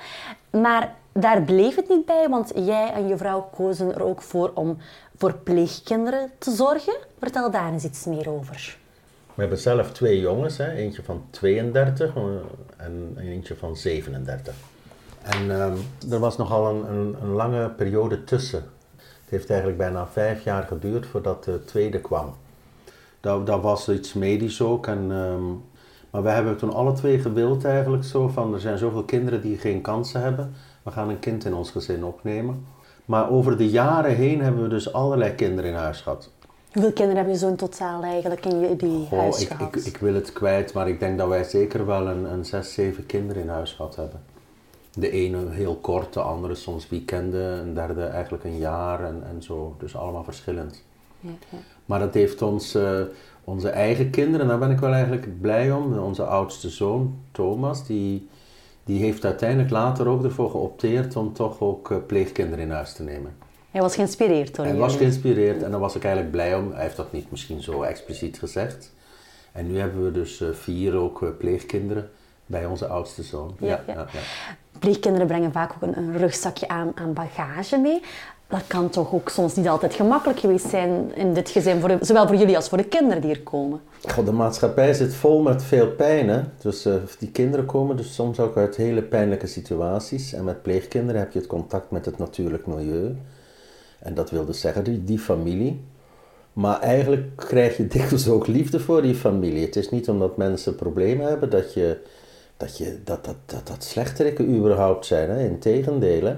Maar 0.51 0.95
daar 1.13 1.43
bleef 1.43 1.77
het 1.77 1.89
niet 1.89 2.05
bij, 2.05 2.29
want 2.29 2.53
jij 2.55 2.93
en 2.93 3.09
je 3.09 3.17
vrouw 3.17 3.49
kozen 3.57 3.95
er 3.95 4.03
ook 4.03 4.23
voor 4.23 4.51
om 4.55 4.79
voor 5.17 5.35
pleegkinderen 5.35 6.31
te 6.39 6.51
zorgen. 6.51 6.95
Vertel 7.19 7.51
daar 7.51 7.73
eens 7.73 7.85
iets 7.85 8.05
meer 8.05 8.31
over. 8.31 8.77
We 9.35 9.41
hebben 9.41 9.59
zelf 9.59 9.93
twee 9.93 10.21
jongens, 10.21 10.57
hè. 10.57 10.73
eentje 10.73 11.03
van 11.03 11.25
32 11.31 12.17
eh, 12.17 12.23
en 12.77 13.17
eentje 13.19 13.57
van 13.57 13.77
37. 13.77 14.55
En 15.23 15.51
ehm, 15.51 15.77
er 16.11 16.19
was 16.19 16.37
nogal 16.37 16.71
een, 16.71 16.91
een, 16.91 17.17
een 17.23 17.33
lange 17.33 17.71
periode 17.71 18.25
tussen. 18.25 18.65
Het 19.33 19.41
heeft 19.41 19.53
eigenlijk 19.53 19.81
bijna 19.81 20.07
vijf 20.07 20.45
jaar 20.45 20.63
geduurd 20.63 21.07
voordat 21.07 21.45
de 21.45 21.65
tweede 21.65 22.01
kwam. 22.01 22.35
Dat, 23.21 23.47
dat 23.47 23.63
was 23.63 23.89
iets 23.89 24.13
medisch 24.13 24.61
ook. 24.61 24.87
En, 24.87 24.99
ehm, 24.99 25.47
maar 26.11 26.23
we 26.23 26.29
hebben 26.29 26.57
toen 26.57 26.73
alle 26.73 26.93
twee 26.93 27.19
gewild 27.19 27.65
eigenlijk 27.65 28.05
zo 28.05 28.29
van, 28.29 28.55
er 28.55 28.61
zijn 28.61 28.79
zoveel 28.79 29.05
kinderen 29.05 29.41
die 29.41 29.59
geen 29.59 29.81
kansen 29.81 30.21
hebben. 30.21 30.53
We 30.83 30.91
gaan 30.91 31.09
een 31.09 31.19
kind 31.19 31.45
in 31.45 31.55
ons 31.55 31.71
gezin 31.71 32.05
opnemen. 32.05 32.67
Maar 33.05 33.31
over 33.31 33.57
de 33.57 33.71
jaren 33.71 34.15
heen 34.15 34.41
hebben 34.41 34.63
we 34.63 34.69
dus 34.69 34.93
allerlei 34.93 35.35
kinderen 35.35 35.71
in 35.71 35.77
huis 35.77 36.01
gehad. 36.01 36.31
Hoeveel 36.73 36.93
kinderen 36.93 37.23
heb 37.23 37.33
je 37.33 37.39
zo 37.39 37.49
in 37.49 37.57
totaal 37.57 38.03
eigenlijk 38.03 38.47
in 38.47 38.77
die 38.77 39.07
Goh, 39.09 39.19
huis 39.19 39.41
ik, 39.41 39.49
gehad? 39.49 39.77
ik, 39.77 39.85
ik 39.85 39.97
wil 39.97 40.15
het 40.15 40.33
kwijt, 40.33 40.73
maar 40.73 40.89
ik 40.89 41.01
denk 41.01 41.19
dat 41.19 41.29
wij 41.29 41.45
zeker 41.45 41.87
wel 41.87 42.07
een, 42.07 42.33
een 42.33 42.45
zes, 42.45 42.75
zeven 42.75 43.07
kinderen 43.07 43.43
in 43.43 43.49
huis 43.49 43.73
gehad 43.73 43.97
hebben. 43.97 44.32
De 44.95 45.11
ene 45.11 45.51
heel 45.51 45.77
kort, 45.77 46.13
de 46.13 46.21
andere 46.21 46.55
soms 46.55 46.89
weekenden, 46.89 47.59
een 47.59 47.75
derde 47.75 48.05
eigenlijk 48.05 48.45
een 48.45 48.59
jaar 48.59 49.05
en, 49.05 49.23
en 49.29 49.43
zo. 49.43 49.77
Dus 49.79 49.97
allemaal 49.97 50.25
verschillend. 50.25 50.85
Ja, 51.21 51.31
ja. 51.51 51.59
Maar 51.85 51.99
dat 51.99 52.15
heeft 52.15 52.43
ons, 52.43 52.75
eh, 52.75 53.01
onze 53.45 53.69
eigen 53.69 54.11
kinderen, 54.11 54.47
daar 54.47 54.59
ben 54.59 54.71
ik 54.71 54.79
wel 54.79 54.93
eigenlijk 54.93 55.41
blij 55.41 55.73
om. 55.73 55.99
Onze 55.99 56.25
oudste 56.25 56.69
zoon, 56.71 57.19
Thomas, 57.31 57.87
die, 57.87 58.29
die 58.85 59.01
heeft 59.01 59.25
uiteindelijk 59.25 59.71
later 59.71 60.09
ook 60.09 60.25
ervoor 60.25 60.51
geopteerd 60.51 61.17
om 61.17 61.33
toch 61.33 61.61
ook 61.61 61.91
eh, 61.91 61.97
pleegkinderen 62.07 62.65
in 62.65 62.71
huis 62.71 62.93
te 62.93 63.03
nemen. 63.03 63.37
Hij 63.71 63.81
was 63.81 63.95
geïnspireerd 63.95 64.55
door 64.55 64.65
Hij 64.65 64.77
was 64.77 64.97
geïnspireerd 64.97 65.63
en 65.63 65.71
daar 65.71 65.81
was 65.81 65.97
ik 65.97 66.05
eigenlijk 66.05 66.33
blij 66.33 66.55
om. 66.55 66.73
Hij 66.73 66.83
heeft 66.83 66.97
dat 66.97 67.13
niet 67.13 67.31
misschien 67.31 67.63
zo 67.63 67.83
expliciet 67.83 68.39
gezegd. 68.39 68.93
En 69.53 69.67
nu 69.67 69.79
hebben 69.79 70.05
we 70.05 70.11
dus 70.11 70.41
eh, 70.41 70.49
vier 70.53 70.95
ook 70.95 71.35
pleegkinderen 71.39 72.11
bij 72.47 72.67
onze 72.67 72.87
oudste 72.87 73.23
zoon. 73.23 73.57
Ja, 73.59 73.85
ja. 73.87 74.07
Pleegkinderen 74.83 75.27
brengen 75.27 75.53
vaak 75.53 75.73
ook 75.73 75.83
een, 75.83 75.99
een 75.99 76.17
rugzakje 76.17 76.69
aan, 76.69 76.93
aan 76.95 77.13
bagage 77.13 77.79
mee. 77.79 78.01
Dat 78.49 78.67
kan 78.67 78.89
toch 78.89 79.15
ook 79.15 79.29
soms 79.29 79.57
niet 79.57 79.69
altijd 79.69 79.95
gemakkelijk 79.95 80.39
geweest 80.39 80.69
zijn 80.69 81.15
in 81.15 81.35
dit 81.35 81.51
gezin, 81.51 81.81
voor 81.81 81.99
zowel 82.01 82.27
voor 82.27 82.37
jullie 82.37 82.57
als 82.57 82.69
voor 82.69 82.79
de 82.79 82.85
kinderen 82.85 83.23
die 83.23 83.31
er 83.31 83.41
komen. 83.41 83.81
God, 84.09 84.27
de 84.27 84.33
maatschappij 84.33 84.95
zit 84.95 85.15
vol 85.15 85.43
met 85.43 85.63
veel 85.63 85.89
pijn. 85.89 86.53
Dus 86.61 86.85
eh, 86.85 86.95
die 87.19 87.31
kinderen 87.31 87.67
komen 87.67 87.97
dus 87.97 88.15
soms 88.15 88.41
ook 88.41 88.57
uit 88.57 88.77
hele 88.77 89.03
pijnlijke 89.03 89.47
situaties. 89.47 90.33
En 90.33 90.45
met 90.45 90.63
pleegkinderen 90.63 91.21
heb 91.21 91.33
je 91.33 91.39
het 91.39 91.49
contact 91.49 91.91
met 91.91 92.05
het 92.05 92.19
natuurlijk 92.19 92.67
milieu. 92.67 93.17
En 93.99 94.15
dat 94.15 94.31
wil 94.31 94.45
dus 94.45 94.61
zeggen, 94.61 94.85
die, 94.85 95.05
die 95.05 95.19
familie. 95.19 95.85
Maar 96.53 96.81
eigenlijk 96.81 97.37
krijg 97.37 97.77
je 97.77 97.87
dikwijls 97.87 98.29
ook 98.29 98.47
liefde 98.47 98.81
voor 98.81 99.03
die 99.03 99.15
familie. 99.15 99.65
Het 99.65 99.77
is 99.77 99.91
niet 99.91 100.09
omdat 100.09 100.37
mensen 100.37 100.75
problemen 100.75 101.27
hebben 101.27 101.51
dat 101.51 101.75
je, 101.75 101.97
dat, 102.63 102.79
je, 102.79 102.99
dat, 103.05 103.25
dat, 103.25 103.37
dat, 103.47 103.67
dat 103.67 103.85
slechterikken 103.85 104.55
überhaupt 104.55 105.07
zijn. 105.07 105.31
Hè? 105.31 105.45
Integendeel. 105.45 106.37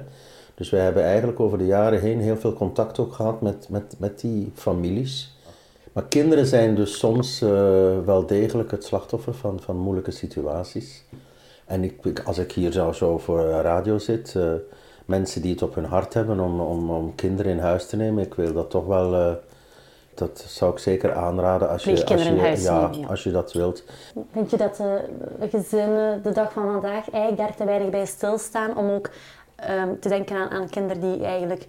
Dus 0.54 0.70
we 0.70 0.76
hebben 0.76 1.02
eigenlijk 1.02 1.40
over 1.40 1.58
de 1.58 1.66
jaren 1.66 2.00
heen 2.00 2.20
heel 2.20 2.36
veel 2.36 2.52
contact 2.52 2.98
ook 2.98 3.12
gehad 3.12 3.40
met, 3.40 3.68
met, 3.68 3.94
met 3.98 4.20
die 4.20 4.52
families. 4.54 5.36
Maar 5.92 6.04
kinderen 6.04 6.46
zijn 6.46 6.74
dus 6.74 6.98
soms 6.98 7.42
eh, 7.42 7.48
wel 8.04 8.26
degelijk 8.26 8.70
het 8.70 8.84
slachtoffer 8.84 9.34
van, 9.34 9.60
van 9.60 9.76
moeilijke 9.76 10.10
situaties. 10.10 11.04
En 11.66 11.84
ik, 11.84 12.22
als 12.24 12.38
ik 12.38 12.52
hier 12.52 12.72
zo, 12.92 13.18
voor 13.18 13.40
radio 13.40 13.98
zit, 13.98 14.34
eh, 14.34 14.52
mensen 15.04 15.42
die 15.42 15.52
het 15.52 15.62
op 15.62 15.74
hun 15.74 15.84
hart 15.84 16.14
hebben 16.14 16.40
om, 16.40 16.60
om, 16.60 16.90
om 16.90 17.14
kinderen 17.14 17.52
in 17.52 17.58
huis 17.58 17.86
te 17.86 17.96
nemen, 17.96 18.24
ik 18.24 18.34
wil 18.34 18.52
dat 18.52 18.70
toch 18.70 18.86
wel, 18.86 19.14
eh, 19.14 19.32
dat 20.14 20.44
zou 20.48 20.72
ik 20.72 20.78
zeker 20.78 21.14
aanraden 21.14 21.68
als 21.68 21.84
je, 21.84 21.90
als 21.90 22.00
je, 22.00 22.38
huis 22.38 22.62
ja, 22.62 22.80
nemen, 22.80 23.00
ja. 23.00 23.06
als 23.06 23.22
je 23.22 23.30
dat 23.30 23.52
wilt. 23.52 23.84
Vind 24.32 24.50
je 24.50 24.56
dat 24.56 24.76
de 24.76 25.00
gezinnen 25.50 26.22
de 26.22 26.32
dag 26.32 26.52
van 26.52 26.72
vandaag 26.72 27.10
eigenlijk 27.10 27.36
daar 27.36 27.56
te 27.56 27.64
weinig 27.64 27.90
bij 27.90 28.06
stilstaan 28.06 28.76
om 28.76 28.90
ook 28.90 29.10
ehm, 29.56 29.88
te 30.00 30.08
denken 30.08 30.36
aan, 30.36 30.50
aan 30.50 30.68
kinderen 30.68 31.00
die 31.00 31.24
eigenlijk 31.24 31.66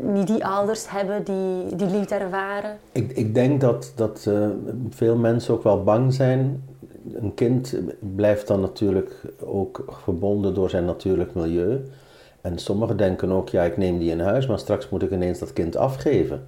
niet 0.00 0.26
die 0.26 0.46
ouders 0.46 0.90
hebben 0.90 1.24
die 1.24 1.76
die 1.76 1.86
liefde 1.86 2.14
ervaren? 2.14 2.78
Ik, 2.92 3.12
ik 3.12 3.34
denk 3.34 3.60
dat, 3.60 3.92
dat 3.94 4.24
eh, 4.28 4.48
veel 4.90 5.16
mensen 5.16 5.54
ook 5.54 5.62
wel 5.62 5.82
bang 5.82 6.14
zijn. 6.14 6.64
Een 7.14 7.34
kind 7.34 7.74
blijft 7.98 8.46
dan 8.46 8.60
natuurlijk 8.60 9.20
ook 9.40 9.84
verbonden 9.88 10.54
door 10.54 10.70
zijn 10.70 10.84
natuurlijk 10.84 11.34
milieu. 11.34 11.84
En 12.40 12.58
sommigen 12.58 12.96
denken 12.96 13.30
ook, 13.30 13.48
ja, 13.48 13.62
ik 13.62 13.76
neem 13.76 13.98
die 13.98 14.10
in 14.10 14.20
huis, 14.20 14.46
maar 14.46 14.58
straks 14.58 14.88
moet 14.88 15.02
ik 15.02 15.10
ineens 15.10 15.38
dat 15.38 15.52
kind 15.52 15.76
afgeven. 15.76 16.46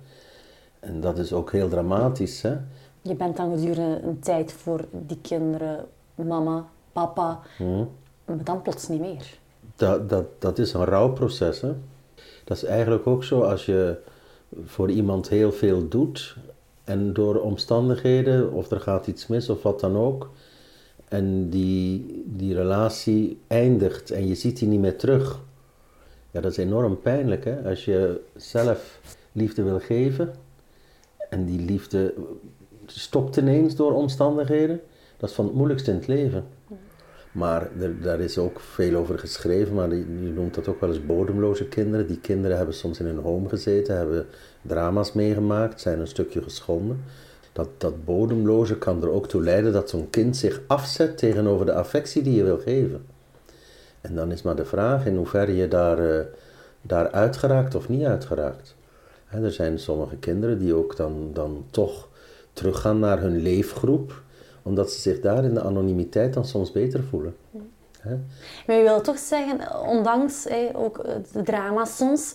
En 0.81 1.01
dat 1.01 1.19
is 1.19 1.33
ook 1.33 1.53
heel 1.53 1.69
dramatisch, 1.69 2.43
hè? 2.43 2.57
Je 3.03 3.15
bent 3.15 3.37
dan 3.37 3.59
gedurende 3.59 4.01
een 4.03 4.19
tijd 4.19 4.53
voor 4.53 4.85
die 4.91 5.19
kinderen 5.23 5.87
mama, 6.15 6.69
papa, 6.93 7.41
maar 8.25 8.45
dan 8.45 8.63
plots 8.63 8.89
niet 8.89 9.01
meer. 9.01 9.39
Dat, 9.77 10.09
dat, 10.09 10.25
dat 10.39 10.59
is 10.59 10.73
een 10.73 10.85
rouwproces, 10.85 11.61
hè? 11.61 11.73
Dat 12.45 12.57
is 12.57 12.65
eigenlijk 12.65 13.07
ook 13.07 13.25
zo 13.25 13.41
als 13.41 13.67
je 13.67 13.99
voor 14.65 14.91
iemand 14.91 15.29
heel 15.29 15.53
veel 15.53 15.89
doet 15.89 16.37
en 16.85 17.13
door 17.13 17.41
omstandigheden, 17.41 18.53
of 18.53 18.71
er 18.71 18.81
gaat 18.81 19.07
iets 19.07 19.27
mis 19.27 19.49
of 19.49 19.63
wat 19.63 19.81
dan 19.81 19.97
ook, 19.97 20.31
en 21.09 21.51
die, 21.51 22.23
die 22.27 22.55
relatie 22.55 23.39
eindigt 23.47 24.11
en 24.11 24.27
je 24.27 24.35
ziet 24.35 24.59
die 24.59 24.69
niet 24.69 24.81
meer 24.81 24.97
terug. 24.99 25.41
Ja, 26.31 26.41
dat 26.41 26.51
is 26.51 26.57
enorm 26.57 27.01
pijnlijk, 27.01 27.45
hè? 27.45 27.69
Als 27.69 27.85
je 27.85 28.21
zelf 28.37 29.01
liefde 29.33 29.63
wil 29.63 29.81
geven 29.81 30.35
en 31.29 31.45
die 31.45 31.61
liefde 31.61 32.15
stopt 32.87 33.37
ineens 33.37 33.77
door 33.77 33.93
omstandigheden, 33.93 34.81
dat 35.17 35.29
is 35.29 35.35
van 35.35 35.45
het 35.45 35.55
moeilijkste 35.55 35.91
in 35.91 35.97
het 35.97 36.07
leven. 36.07 36.45
Maar 37.33 37.69
er, 37.81 38.01
daar 38.03 38.21
is 38.21 38.39
ook 38.39 38.61
veel 38.61 38.95
over 38.95 39.19
geschreven, 39.19 39.75
maar 39.75 39.95
je 39.95 40.33
noemt 40.35 40.55
dat 40.55 40.69
ook 40.69 40.81
wel 40.81 40.89
eens 40.89 41.07
bodemloze 41.07 41.69
kinderen. 41.69 42.07
Die 42.07 42.21
kinderen 42.21 42.57
hebben 42.57 42.75
soms 42.75 43.01
in 43.01 43.07
een 43.07 43.19
home 43.19 43.49
gezeten, 43.49 43.97
hebben 43.97 44.27
drama's 44.63 45.13
meegemaakt, 45.13 45.81
zijn 45.81 46.01
een 46.01 46.07
stukje 46.07 46.43
geschonden. 46.43 47.05
Dat, 47.53 47.69
dat 47.79 48.05
bodemloze 48.05 48.79
kan 48.79 49.03
er 49.03 49.11
ook 49.11 49.29
toe 49.29 49.43
leiden 49.43 49.73
dat 49.73 49.91
zo'n 49.91 50.11
kind 50.11 50.37
zich 50.37 50.61
afzet 50.67 51.19
tegenover 51.19 51.67
de 51.67 51.75
affectie 51.75 52.23
die 52.23 52.35
je 52.35 52.45
wil 52.45 52.59
geven. 52.59 53.07
En 54.01 54.15
dan 54.15 54.33
is 54.33 54.43
maar 54.43 54.57
de 54.57 54.65
vraag 54.65 55.07
in 55.07 55.17
hoeverre 55.17 55.57
je 55.57 55.69
daar, 55.69 55.99
eh, 55.99 56.25
daar 56.83 57.11
uitgeraakt 57.11 57.75
of 57.75 57.89
niet 57.89 58.05
uitgeraakt. 58.05 58.77
Er 59.31 59.53
zijn 59.53 59.79
sommige 59.79 60.17
kinderen 60.17 60.59
die 60.59 60.75
ook 60.75 60.97
dan, 60.97 61.31
dan 61.33 61.65
toch 61.71 62.09
teruggaan 62.53 62.99
naar 62.99 63.21
hun 63.21 63.37
leefgroep, 63.37 64.23
omdat 64.63 64.91
ze 64.93 65.01
zich 65.01 65.21
daar 65.21 65.45
in 65.45 65.55
de 65.55 65.63
anonimiteit 65.63 66.35
dan 66.35 66.45
soms 66.45 66.73
beter 66.73 67.03
voelen. 67.11 67.37
Maar 68.67 68.77
je 68.77 68.83
wil 68.83 69.01
toch 69.01 69.19
zeggen, 69.19 69.81
ondanks 69.87 70.47
ook 70.73 70.99
eh, 70.99 71.15
de 71.33 71.43
drama 71.43 71.85
soms, 71.85 72.35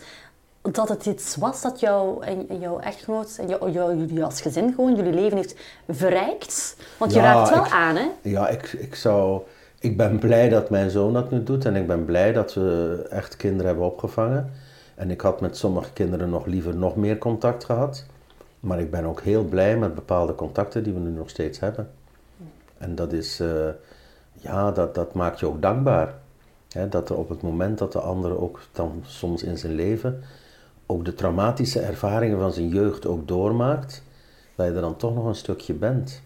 dat 0.62 0.90
het 0.90 1.06
iets 1.06 1.36
was 1.36 1.62
dat 1.62 1.80
jou 1.80 2.24
en 2.24 2.50
en 2.50 2.60
jouw 2.60 2.80
echtgenoot 2.80 3.36
en 3.40 3.48
jou, 3.48 3.72
jou, 3.72 3.98
jullie 3.98 4.24
als 4.24 4.42
gezin 4.42 4.74
gewoon 4.76 4.96
jullie 4.96 5.14
leven 5.14 5.38
heeft 5.38 5.56
verrijkt? 5.90 6.76
Want 6.98 7.14
je 7.14 7.20
Ja, 7.20 7.34
raakt 7.34 7.50
wel 7.50 7.66
ik- 7.66 7.72
aan, 7.72 7.96
hè? 7.96 8.08
Ja, 8.22 8.50
ik, 8.50 8.74
ik 8.74 8.96
zou... 8.96 9.42
Ik 9.80 9.98
ben 9.98 10.20
blij 10.20 10.50
dat 10.50 10.70
mijn 10.70 10.90
zoon 10.90 11.14
dat 11.14 11.32
nu 11.32 11.44
doet 11.44 11.66
en 11.66 11.76
ik 11.76 11.88
ben 11.88 12.06
blij 12.06 12.34
dat 12.34 12.54
we 12.54 13.06
echt 13.10 13.36
kinderen 13.36 13.66
hebben 13.66 13.86
opgevangen. 13.86 14.52
En 14.96 15.12
ik 15.12 15.22
had 15.22 15.42
met 15.42 15.58
sommige 15.58 15.94
kinderen 15.94 16.30
nog 16.30 16.46
liever 16.46 16.76
nog 16.76 16.96
meer 16.96 17.18
contact 17.18 17.64
gehad. 17.64 18.06
Maar 18.60 18.80
ik 18.80 18.92
ben 18.92 19.06
ook 19.06 19.22
heel 19.22 19.44
blij 19.44 19.78
met 19.78 19.96
bepaalde 19.96 20.36
contacten 20.36 20.84
die 20.84 20.94
we 20.94 21.00
nu 21.00 21.10
nog 21.10 21.30
steeds 21.30 21.60
hebben. 21.60 21.90
En 22.78 22.96
dat 22.96 23.14
is... 23.14 23.40
eh, 23.40 23.70
ja, 24.44 24.72
dat, 24.72 24.96
dat 24.96 25.14
maakt 25.14 25.40
je 25.40 25.46
ook 25.46 25.62
dankbaar. 25.62 26.14
Hè, 26.70 26.90
dat 26.90 27.10
er 27.10 27.18
op 27.18 27.30
het 27.30 27.42
moment 27.42 27.78
dat 27.78 27.92
de 27.92 28.00
andere 28.00 28.40
ook 28.40 28.60
dan 28.72 29.04
soms 29.06 29.44
in 29.44 29.58
zijn 29.58 29.74
leven 29.74 30.24
ook 30.86 31.06
de 31.06 31.14
traumatische 31.14 31.80
ervaringen 31.80 32.40
van 32.40 32.54
zijn 32.54 32.68
jeugd 32.68 33.06
ook 33.06 33.28
doormaakt, 33.28 34.04
dat 34.56 34.66
je 34.68 34.74
er 34.74 34.82
dan 34.82 34.96
toch 34.96 35.16
nog 35.16 35.26
een 35.26 35.36
stukje 35.36 35.74
bent. 35.74 36.22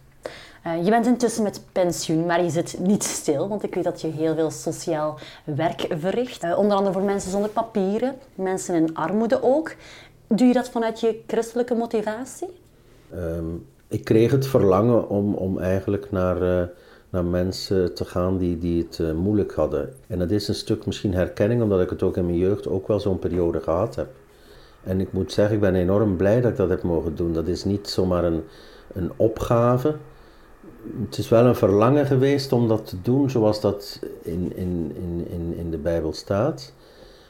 Eh, 0.63 0.83
je 0.83 0.89
bent 0.89 1.05
intussen 1.05 1.43
met 1.43 1.61
pensioen, 1.71 2.25
maar 2.25 2.43
je 2.43 2.49
zit 2.49 2.79
niet 2.79 3.03
stil, 3.03 3.47
want 3.47 3.63
ik 3.63 3.75
weet 3.75 3.83
dat 3.83 4.01
je 4.01 4.07
heel 4.07 4.35
veel 4.35 4.51
sociaal 4.51 5.19
werk 5.43 5.87
verricht. 5.89 6.43
Eh, 6.43 6.57
onder 6.57 6.77
andere 6.77 6.93
voor 6.93 7.03
mensen 7.05 7.31
zonder 7.31 7.49
papieren, 7.49 8.15
mensen 8.35 8.75
in 8.75 8.95
armoede 8.95 9.43
ook. 9.43 9.75
Doe 10.27 10.47
je 10.47 10.53
dat 10.53 10.69
vanuit 10.69 10.99
je 10.99 11.19
christelijke 11.27 11.75
motivatie? 11.75 12.47
Ehm, 13.11 13.45
ik 13.87 14.03
kreeg 14.03 14.31
het 14.31 14.47
verlangen 14.47 15.09
om, 15.09 15.33
om 15.33 15.59
eigenlijk 15.59 16.11
naar, 16.11 16.41
eh, 16.41 16.67
naar 17.09 17.25
mensen 17.25 17.93
te 17.93 18.05
gaan 18.05 18.37
die, 18.37 18.57
die 18.57 18.87
het 18.89 19.13
moeilijk 19.15 19.53
hadden. 19.53 19.93
En 20.07 20.19
dat 20.19 20.31
is 20.31 20.47
een 20.47 20.55
stuk 20.55 20.85
misschien 20.85 21.13
herkenning, 21.13 21.61
omdat 21.61 21.81
ik 21.81 21.89
het 21.89 22.03
ook 22.03 22.17
in 22.17 22.25
mijn 22.25 22.37
jeugd 22.37 22.67
ook 22.67 22.87
wel 22.87 22.99
zo'n 22.99 23.19
periode 23.19 23.59
gehad 23.59 23.95
heb. 23.95 24.09
En 24.83 24.99
ik 24.99 25.13
moet 25.13 25.31
zeggen, 25.31 25.55
ik 25.55 25.61
ben 25.61 25.75
enorm 25.75 26.15
blij 26.15 26.41
dat 26.41 26.51
ik 26.51 26.57
dat 26.57 26.69
heb 26.69 26.83
mogen 26.83 27.15
doen. 27.15 27.33
Dat 27.33 27.47
is 27.47 27.63
niet 27.63 27.89
zomaar 27.89 28.23
een, 28.23 28.43
een 28.93 29.11
opgave. 29.15 29.95
Het 31.05 31.17
is 31.17 31.29
wel 31.29 31.45
een 31.45 31.55
verlangen 31.55 32.05
geweest 32.05 32.51
om 32.51 32.67
dat 32.67 32.85
te 32.87 33.01
doen 33.01 33.29
zoals 33.29 33.61
dat 33.61 33.99
in, 34.21 34.51
in, 34.55 34.91
in, 34.95 35.27
in, 35.29 35.53
in 35.57 35.71
de 35.71 35.77
Bijbel 35.77 36.13
staat. 36.13 36.73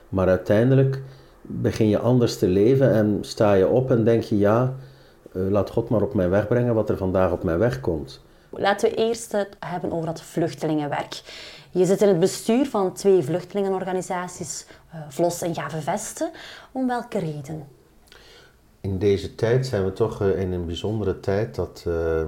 Maar 0.09 0.27
uiteindelijk 0.27 1.01
begin 1.41 1.89
je 1.89 1.99
anders 1.99 2.37
te 2.37 2.47
leven 2.47 2.91
en 2.93 3.17
sta 3.21 3.53
je 3.53 3.67
op 3.67 3.91
en 3.91 4.03
denk 4.03 4.23
je, 4.23 4.37
ja, 4.37 4.75
eh, 5.33 5.41
laat 5.49 5.69
God 5.69 5.89
maar 5.89 6.01
op 6.01 6.13
mij 6.13 6.29
wegbrengen 6.29 6.75
wat 6.75 6.89
er 6.89 6.97
vandaag 6.97 7.31
op 7.31 7.43
mij 7.43 7.57
wegkomt. 7.57 8.21
Laten 8.49 8.89
we 8.89 8.95
eerst 8.95 9.31
het 9.31 9.49
hebben 9.59 9.91
over 9.91 10.05
dat 10.05 10.21
vluchtelingenwerk. 10.21 11.21
Je 11.71 11.85
zit 11.85 12.01
in 12.01 12.07
het 12.07 12.19
bestuur 12.19 12.65
van 12.65 12.93
twee 12.93 13.23
vluchtelingenorganisaties, 13.23 14.65
eh, 14.91 14.99
Vlos 15.09 15.41
en 15.41 15.55
Gave 15.55 15.81
Vesten. 15.81 16.31
Om 16.71 16.87
welke 16.87 17.19
reden? 17.19 17.67
In 18.81 18.97
deze 18.97 19.35
tijd 19.35 19.65
zijn 19.65 19.85
we 19.85 19.93
toch 19.93 20.21
eh, 20.21 20.39
in 20.39 20.51
een 20.51 20.65
bijzondere 20.65 21.19
tijd 21.19 21.55
dat, 21.55 21.83
eh, 21.87 22.23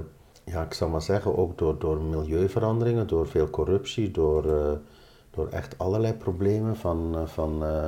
ja, 0.49 0.63
ik 0.63 0.73
zal 0.73 0.89
maar 0.89 1.01
zeggen, 1.01 1.38
ook 1.38 1.57
door, 1.57 1.79
door 1.79 2.01
milieuveranderingen, 2.01 3.07
door 3.07 3.27
veel 3.27 3.49
corruptie, 3.49 4.12
door, 4.12 4.45
eh, 4.45 4.71
door 5.31 5.47
echt 5.49 5.77
allerlei 5.77 6.13
problemen 6.13 6.77
van, 6.77 7.15
eh, 7.15 7.25
van 7.25 7.65
eh, 7.65 7.85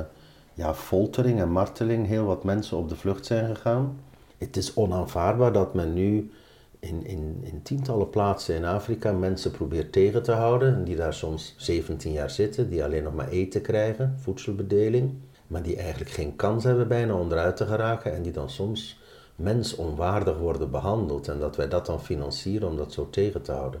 ja, 0.54 0.74
foltering 0.74 1.40
en 1.40 1.50
marteling, 1.50 2.06
heel 2.06 2.24
wat 2.24 2.44
mensen 2.44 2.76
op 2.76 2.88
de 2.88 2.96
vlucht 2.96 3.26
zijn 3.26 3.56
gegaan. 3.56 4.00
Het 4.38 4.56
is 4.56 4.74
onaanvaardbaar 4.74 5.52
dat 5.52 5.74
men 5.74 5.92
nu 5.92 6.30
in, 6.78 7.06
in, 7.06 7.38
in 7.42 7.62
tientallen 7.62 8.10
plaatsen 8.10 8.54
in 8.54 8.64
Afrika 8.64 9.12
mensen 9.12 9.50
probeert 9.50 9.92
tegen 9.92 10.22
te 10.22 10.32
houden, 10.32 10.74
en 10.74 10.84
die 10.84 10.96
daar 10.96 11.14
soms 11.14 11.54
17 11.58 12.12
jaar 12.12 12.30
zitten, 12.30 12.70
die 12.70 12.84
alleen 12.84 13.02
nog 13.02 13.14
maar 13.14 13.28
eten 13.28 13.62
krijgen, 13.62 14.14
voedselbedeling, 14.18 15.14
maar 15.46 15.62
die 15.62 15.76
eigenlijk 15.76 16.10
geen 16.10 16.36
kans 16.36 16.64
hebben 16.64 16.88
bijna 16.88 17.14
onderuit 17.14 17.56
te 17.56 17.66
geraken 17.66 18.14
en 18.14 18.22
die 18.22 18.32
dan 18.32 18.50
soms 18.50 19.00
mensonwaardig 19.42 20.38
worden 20.38 20.70
behandeld 20.70 21.28
en 21.28 21.38
dat 21.38 21.56
wij 21.56 21.68
dat 21.68 21.86
dan 21.86 22.00
financieren 22.00 22.68
om 22.68 22.76
dat 22.76 22.92
zo 22.92 23.10
tegen 23.10 23.42
te 23.42 23.52
houden. 23.52 23.80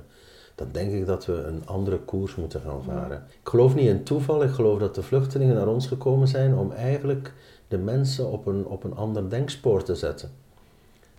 Dan 0.54 0.68
denk 0.72 0.92
ik 0.92 1.06
dat 1.06 1.26
we 1.26 1.32
een 1.32 1.66
andere 1.66 1.98
koers 1.98 2.34
moeten 2.34 2.60
gaan 2.60 2.82
varen. 2.82 3.24
Ik 3.42 3.48
geloof 3.48 3.74
niet 3.74 3.88
in 3.88 4.02
toeval, 4.02 4.42
ik 4.42 4.50
geloof 4.50 4.78
dat 4.78 4.94
de 4.94 5.02
vluchtelingen 5.02 5.54
naar 5.54 5.68
ons 5.68 5.86
gekomen 5.86 6.28
zijn 6.28 6.54
om 6.54 6.72
eigenlijk 6.72 7.32
de 7.68 7.78
mensen 7.78 8.30
op 8.30 8.46
een, 8.46 8.66
op 8.66 8.84
een 8.84 8.94
ander 8.94 9.30
denkspoor 9.30 9.82
te 9.82 9.94
zetten. 9.94 10.30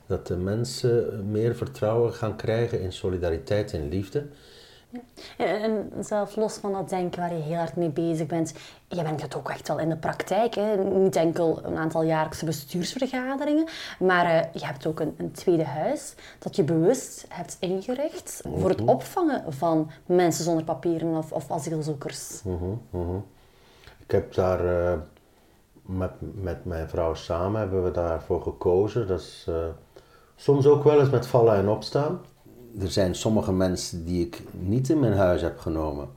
Dat 0.06 0.28
de 0.28 0.38
mensen 0.38 1.24
meer 1.32 1.56
vertrouwen 1.56 2.14
gaan 2.14 2.36
krijgen 2.36 2.82
in 2.82 2.94
solidariteit 2.94 3.74
en 3.74 3.90
liefde. 3.90 4.26
En, 5.38 5.62
en 5.62 6.04
zelf 6.04 6.36
los 6.36 6.54
van 6.54 6.72
dat 6.72 6.90
denken 6.90 7.20
waar 7.20 7.34
je 7.34 7.42
heel 7.42 7.58
hard 7.58 7.76
mee 7.76 7.90
bezig 7.90 8.28
bent, 8.28 8.54
je 8.88 9.04
bent 9.04 9.22
het 9.22 9.36
ook 9.36 9.50
echt 9.50 9.68
wel 9.68 9.80
in 9.80 9.90
de 9.90 9.98
praktijk. 9.98 10.56
Hè? 10.56 10.76
Niet 10.78 11.16
enkel 11.16 11.60
een 11.64 11.78
aantal 11.78 12.04
jaarlijkse 12.04 12.46
bestuursvergaderingen, 12.46 13.68
maar 14.00 14.26
eh, 14.26 14.54
je 14.54 14.66
hebt 14.66 14.86
ook 14.86 15.00
een, 15.00 15.14
een 15.18 15.32
tweede 15.32 15.66
huis 15.66 16.16
dat 16.40 16.56
je 16.56 16.64
bewust 16.64 17.26
hebt 17.30 17.58
ingericht 17.60 18.42
voor 18.58 18.70
het 18.70 18.82
opvangen 18.86 19.54
van 19.54 19.90
mensen 20.06 20.44
zonder 20.44 20.64
papieren 20.64 21.18
of, 21.18 21.32
of 21.32 21.52
asielzoekers. 21.52 22.42
Ik 24.00 24.12
heb 24.12 24.34
daar 24.34 24.66
eh, 24.66 25.00
met, 25.82 26.12
met 26.20 26.66
mijn 26.66 26.90
vrouw 26.90 27.14
samen 27.14 27.60
hebben 27.60 27.84
we 27.84 27.92
daarvoor 27.92 28.42
gekozen. 28.42 29.08
Dat 29.08 29.20
is 29.20 29.46
eh, 29.50 29.56
soms 30.36 30.66
ook 30.66 30.84
wel 30.84 31.00
eens 31.00 31.10
met 31.10 31.28
vallen 31.28 31.56
en 31.56 31.70
opstaan. 31.70 32.22
Er 32.80 32.92
zijn 32.92 33.16
sommige 33.16 33.52
mensen 33.52 34.06
die 34.06 34.26
ik 34.26 34.42
niet 34.52 34.90
in 34.90 35.00
mijn 35.00 35.14
huis 35.14 35.42
heb 35.42 35.60
genomen. 35.60 36.10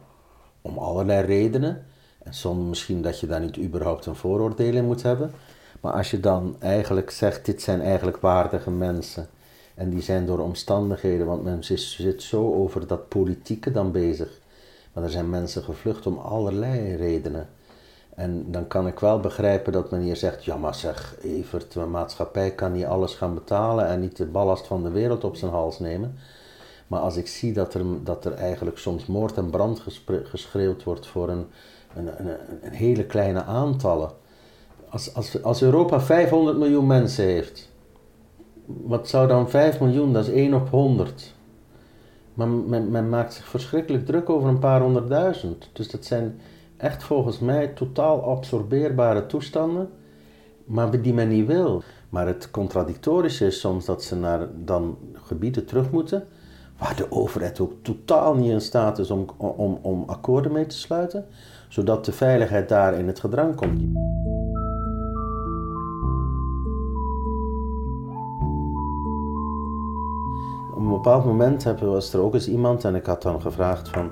Om 0.62 0.78
allerlei 0.78 1.26
redenen. 1.26 1.84
En 2.22 2.34
soms 2.34 2.68
misschien 2.68 3.02
dat 3.02 3.20
je 3.20 3.26
daar 3.26 3.40
niet 3.40 3.58
überhaupt 3.58 4.06
een 4.06 4.16
vooroordeel 4.16 4.74
in 4.74 4.84
moet 4.84 5.02
hebben. 5.02 5.30
Maar 5.80 5.92
als 5.92 6.10
je 6.10 6.20
dan 6.20 6.56
eigenlijk 6.58 7.10
zegt, 7.10 7.44
dit 7.44 7.62
zijn 7.62 7.80
eigenlijk 7.80 8.16
waardige 8.16 8.70
mensen. 8.70 9.28
En 9.74 9.90
die 9.90 10.02
zijn 10.02 10.26
door 10.26 10.38
omstandigheden, 10.38 11.26
want 11.26 11.42
men 11.42 11.64
zit 11.64 12.22
zo 12.22 12.54
over 12.54 12.86
dat 12.86 13.08
politieke 13.08 13.70
dan 13.70 13.92
bezig. 13.92 14.40
Maar 14.92 15.04
er 15.04 15.10
zijn 15.10 15.30
mensen 15.30 15.62
gevlucht 15.62 16.06
om 16.06 16.18
allerlei 16.18 16.94
redenen. 16.94 17.48
En 18.14 18.50
dan 18.50 18.66
kan 18.66 18.86
ik 18.86 18.98
wel 18.98 19.20
begrijpen 19.20 19.72
dat 19.72 19.90
men 19.90 20.00
hier 20.00 20.16
zegt: 20.16 20.44
ja, 20.44 20.56
maar 20.56 20.74
zeg, 20.74 21.16
Evert, 21.22 21.72
de 21.72 21.80
maatschappij 21.80 22.50
kan 22.50 22.72
niet 22.72 22.84
alles 22.84 23.14
gaan 23.14 23.34
betalen 23.34 23.86
en 23.86 24.00
niet 24.00 24.16
de 24.16 24.26
ballast 24.26 24.66
van 24.66 24.82
de 24.82 24.90
wereld 24.90 25.24
op 25.24 25.36
zijn 25.36 25.50
hals 25.50 25.78
nemen. 25.78 26.18
Maar 26.86 27.00
als 27.00 27.16
ik 27.16 27.26
zie 27.26 27.52
dat 27.52 27.74
er, 27.74 27.84
dat 28.04 28.24
er 28.24 28.32
eigenlijk 28.32 28.78
soms 28.78 29.06
moord 29.06 29.36
en 29.36 29.50
brand 29.50 29.82
geschreeuwd 30.24 30.84
wordt 30.84 31.06
voor 31.06 31.28
een, 31.28 31.46
een, 31.94 32.20
een, 32.20 32.36
een 32.62 32.72
hele 32.72 33.04
kleine 33.04 33.44
aantallen. 33.44 34.10
Als, 34.88 35.14
als, 35.14 35.42
als 35.42 35.62
Europa 35.62 36.00
500 36.00 36.58
miljoen 36.58 36.86
mensen 36.86 37.24
heeft, 37.24 37.70
wat 38.66 39.08
zou 39.08 39.28
dan 39.28 39.50
5 39.50 39.80
miljoen, 39.80 40.12
dat 40.12 40.26
is 40.26 40.32
1 40.32 40.54
op 40.54 40.68
100. 40.68 41.34
Maar 42.34 42.48
men, 42.48 42.90
men 42.90 43.08
maakt 43.08 43.34
zich 43.34 43.48
verschrikkelijk 43.48 44.06
druk 44.06 44.30
over 44.30 44.48
een 44.48 44.58
paar 44.58 44.80
honderdduizend. 44.80 45.70
Dus 45.72 45.90
dat 45.90 46.04
zijn 46.04 46.40
echt 46.76 47.02
volgens 47.02 47.38
mij 47.38 47.66
totaal 47.68 48.22
absorbeerbare 48.22 49.26
toestanden, 49.26 49.90
maar 50.64 51.02
die 51.02 51.14
men 51.14 51.28
niet 51.28 51.46
wil. 51.46 51.82
Maar 52.08 52.26
het 52.26 52.50
contradictorische 52.50 53.46
is 53.46 53.60
soms 53.60 53.84
dat 53.84 54.02
ze 54.02 54.16
naar 54.16 54.48
dan 54.64 54.98
gebieden 55.12 55.64
terug 55.64 55.90
moeten 55.90 56.26
waar 56.78 56.96
de 56.96 57.10
overheid 57.10 57.60
ook 57.60 57.72
totaal 57.82 58.34
niet 58.34 58.50
in 58.50 58.60
staat 58.60 58.98
is 58.98 59.10
om, 59.10 59.26
om, 59.36 59.78
om 59.82 60.04
akkoorden 60.06 60.52
mee 60.52 60.66
te 60.66 60.76
sluiten, 60.76 61.24
zodat 61.68 62.04
de 62.04 62.12
veiligheid 62.12 62.68
daar 62.68 62.94
in 62.94 63.06
het 63.06 63.20
gedrang 63.20 63.54
komt. 63.54 63.82
Op 70.74 70.82
een 70.82 70.88
bepaald 70.88 71.24
moment 71.24 71.80
was 71.80 72.12
er 72.12 72.20
ook 72.20 72.34
eens 72.34 72.48
iemand 72.48 72.84
en 72.84 72.94
ik 72.94 73.06
had 73.06 73.22
dan 73.22 73.40
gevraagd 73.40 73.88
van 73.88 74.10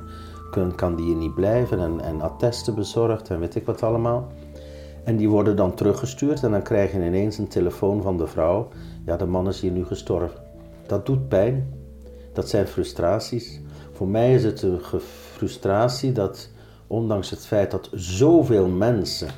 kan 0.77 0.95
die 0.97 1.05
hier 1.05 1.17
niet 1.17 1.35
blijven 1.35 1.81
en, 1.81 2.01
en 2.01 2.21
attesten 2.21 2.75
bezorgd 2.75 3.31
en 3.31 3.41
weet 3.41 3.55
ik 3.55 3.67
wat 3.67 3.83
allemaal. 3.83 4.27
En 5.05 5.17
die 5.17 5.29
worden 5.29 5.57
dan 5.57 5.75
teruggestuurd 5.75 6.43
en 6.43 6.51
dan 6.51 6.63
krijg 6.63 6.93
je 6.93 7.05
ineens 7.05 7.39
een 7.39 7.49
telefoon 7.49 8.03
van 8.03 8.17
de 8.17 8.27
vrouw. 8.27 8.69
Ja, 9.07 9.17
de 9.17 9.27
man 9.27 9.49
is 9.49 9.61
hier 9.61 9.71
nu 9.71 9.85
gestorven. 9.85 10.39
Dat 10.87 11.07
doet 11.07 11.29
pijn. 11.29 11.84
Dat 12.35 12.49
zijn 12.49 12.67
frustraties. 12.67 13.61
Voor 13.93 14.09
mij 14.09 14.35
is 14.35 14.45
het 14.45 14.63
een 14.63 14.81
frustratie 15.33 16.13
dat, 16.13 16.49
ondanks 16.87 17.31
het 17.31 17.47
feit 17.47 17.71
dat 17.71 17.89
zoveel 17.93 18.69
mensen 18.69 19.29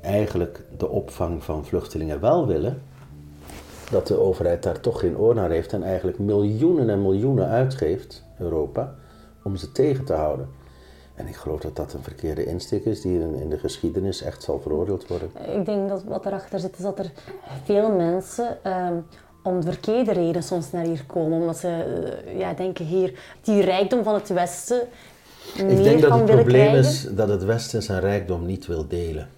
eigenlijk 0.00 0.64
de 0.76 0.88
opvang 0.88 1.44
van 1.44 1.64
vluchtelingen 1.64 2.20
wel 2.20 2.46
willen, 2.46 2.82
dat 3.90 4.06
de 4.06 4.18
overheid 4.18 4.62
daar 4.62 4.80
toch 4.80 5.00
geen 5.00 5.18
oor 5.18 5.34
naar 5.34 5.50
heeft 5.50 5.72
en 5.72 5.82
eigenlijk 5.82 6.18
miljoenen 6.18 6.90
en 6.90 7.02
miljoenen 7.02 7.48
uitgeeft, 7.48 8.24
Europa, 8.38 8.94
om 9.42 9.56
ze 9.56 9.72
tegen 9.72 10.04
te 10.04 10.12
houden. 10.12 10.48
En 11.14 11.26
ik 11.26 11.36
geloof 11.36 11.60
dat 11.60 11.76
dat 11.76 11.92
een 11.92 12.02
verkeerde 12.02 12.44
insteek 12.44 12.84
is 12.84 13.00
die 13.00 13.20
in, 13.20 13.48
de 13.48 13.58
geschiedenis 13.58 14.22
echt 14.22 14.42
zal 14.42 14.60
veroordeeld 14.60 15.06
worden. 15.06 15.30
Ik 15.56 15.64
denk 15.64 15.88
dat 15.88 16.04
wat 16.04 16.26
erachter 16.26 16.58
zit 16.58 16.76
is 16.76 16.82
dat 16.82 16.98
er 16.98 17.12
veel 17.64 17.92
mensen 17.92 18.64
ehm, 18.64 18.96
om 19.42 19.60
de 19.60 19.66
verkeerde 19.66 20.12
reden 20.12 20.42
soms 20.42 20.70
naar 20.70 20.84
hier 20.84 21.04
komen. 21.06 21.40
Omdat 21.40 21.58
ze 21.58 21.84
uh, 22.26 22.38
ja, 22.38 22.54
denken 22.54 22.84
hier, 22.84 23.12
die 23.40 23.62
rijkdom 23.62 24.02
van 24.04 24.14
het 24.14 24.28
Westen 24.28 24.80
meer 25.56 25.70
Ik 25.70 25.82
denk 25.82 26.00
dat 26.00 26.12
het 26.12 26.24
probleem 26.24 26.74
is 26.74 27.08
dat 27.10 27.28
het 27.28 27.44
Westen 27.44 27.82
zijn 27.82 28.00
rijkdom 28.00 28.46
niet 28.46 28.66
wil 28.66 28.88
delen. 28.88 29.28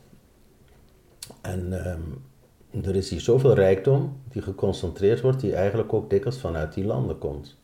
En 1.40 1.84
ehm, 1.84 2.86
er 2.86 2.96
is 2.96 3.10
hier 3.10 3.20
zoveel 3.20 3.54
rijkdom 3.54 4.16
die 4.32 4.42
geconcentreerd 4.42 5.20
wordt, 5.20 5.40
die 5.40 5.54
eigenlijk 5.54 5.92
ook 5.92 6.10
dikwijls 6.10 6.38
vanuit 6.38 6.74
die 6.74 6.84
landen 6.84 7.18
komt. 7.18 7.56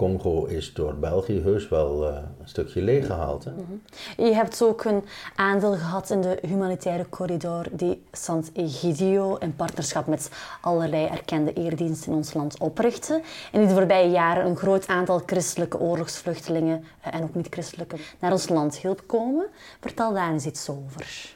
Congo 0.00 0.44
is 0.44 0.72
door 0.72 0.94
België 0.94 1.40
heus 1.40 1.68
wel 1.68 2.08
uh, 2.08 2.16
een 2.40 2.48
stukje 2.48 2.82
leeggehaald. 2.82 3.44
Hè? 3.44 3.50
Mhm. 3.50 4.26
Je 4.28 4.34
hebt 4.34 4.62
ook 4.62 4.84
een 4.84 5.04
aandeel 5.34 5.72
gehad 5.72 6.10
in 6.10 6.20
de 6.20 6.38
humanitaire 6.46 7.08
corridor 7.08 7.66
die 7.72 8.02
Sant-Egidio 8.12 9.36
in 9.36 9.56
partnerschap 9.56 10.06
met 10.06 10.30
allerlei 10.60 11.06
erkende 11.06 11.52
eerdiensten 11.52 12.12
in 12.12 12.16
ons 12.16 12.34
land 12.34 12.58
oprichtte. 12.58 13.22
En 13.52 13.58
die 13.58 13.68
de 13.68 13.74
voorbije 13.74 14.10
jaren 14.10 14.46
een 14.46 14.56
groot 14.56 14.86
aantal 14.86 15.22
christelijke 15.26 15.78
oorlogsvluchtelingen 15.78 16.84
uh, 17.06 17.14
en 17.14 17.22
ook 17.22 17.34
niet-christelijke 17.34 17.96
naar 18.20 18.32
ons 18.32 18.48
land 18.48 18.78
hielp 18.78 19.02
komen. 19.06 19.46
Vertel 19.80 20.12
daar 20.12 20.32
eens 20.32 20.46
iets 20.46 20.68
over. 20.68 21.34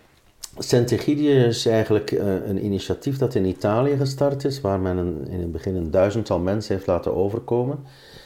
Sant'Egidio 0.58 1.46
is 1.46 1.66
eigenlijk 1.66 2.10
uh, 2.10 2.46
een 2.46 2.64
initiatief 2.64 3.18
dat 3.18 3.34
in 3.34 3.44
Italië 3.44 3.96
gestart 3.96 4.44
is, 4.44 4.60
waar 4.60 4.80
men 4.80 5.26
in 5.28 5.40
het 5.40 5.52
begin 5.52 5.76
een 5.76 5.90
duizendtal 5.90 6.38
mensen 6.38 6.74
heeft 6.74 6.86
laten 6.86 7.14
overkomen 7.14 7.78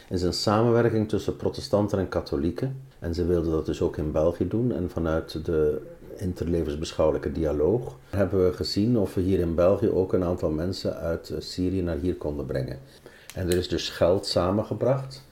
is 0.09 0.23
een 0.23 0.33
samenwerking 0.33 1.09
tussen 1.09 1.37
protestanten 1.37 1.99
en 1.99 2.09
katholieken. 2.09 2.83
En 2.99 3.15
ze 3.15 3.27
wilden 3.27 3.51
dat 3.51 3.67
dus 3.67 3.83
ook 3.83 3.97
in 3.97 4.13
België 4.13 4.49
doen. 4.49 4.73
En 4.73 4.91
vanuit 4.91 5.45
de 5.45 5.81
interlevensbeschouwelijke 6.17 7.33
dialoog 7.33 7.97
hebben 8.11 8.45
we 8.45 8.53
gezien 8.53 8.99
of 8.99 9.15
we 9.15 9.21
hier 9.21 9.39
in 9.39 9.55
België 9.55 9.89
ook 9.89 10.13
een 10.13 10.25
aantal 10.25 10.51
mensen 10.51 10.97
uit 10.97 11.33
Syrië 11.39 11.83
naar 11.83 11.97
hier 11.97 12.17
konden 12.17 12.47
brengen. 12.47 12.79
En 13.35 13.51
er 13.51 13.57
is 13.57 13.69
dus 13.69 13.91
geld 13.91 14.27
samengebracht, 14.27 15.27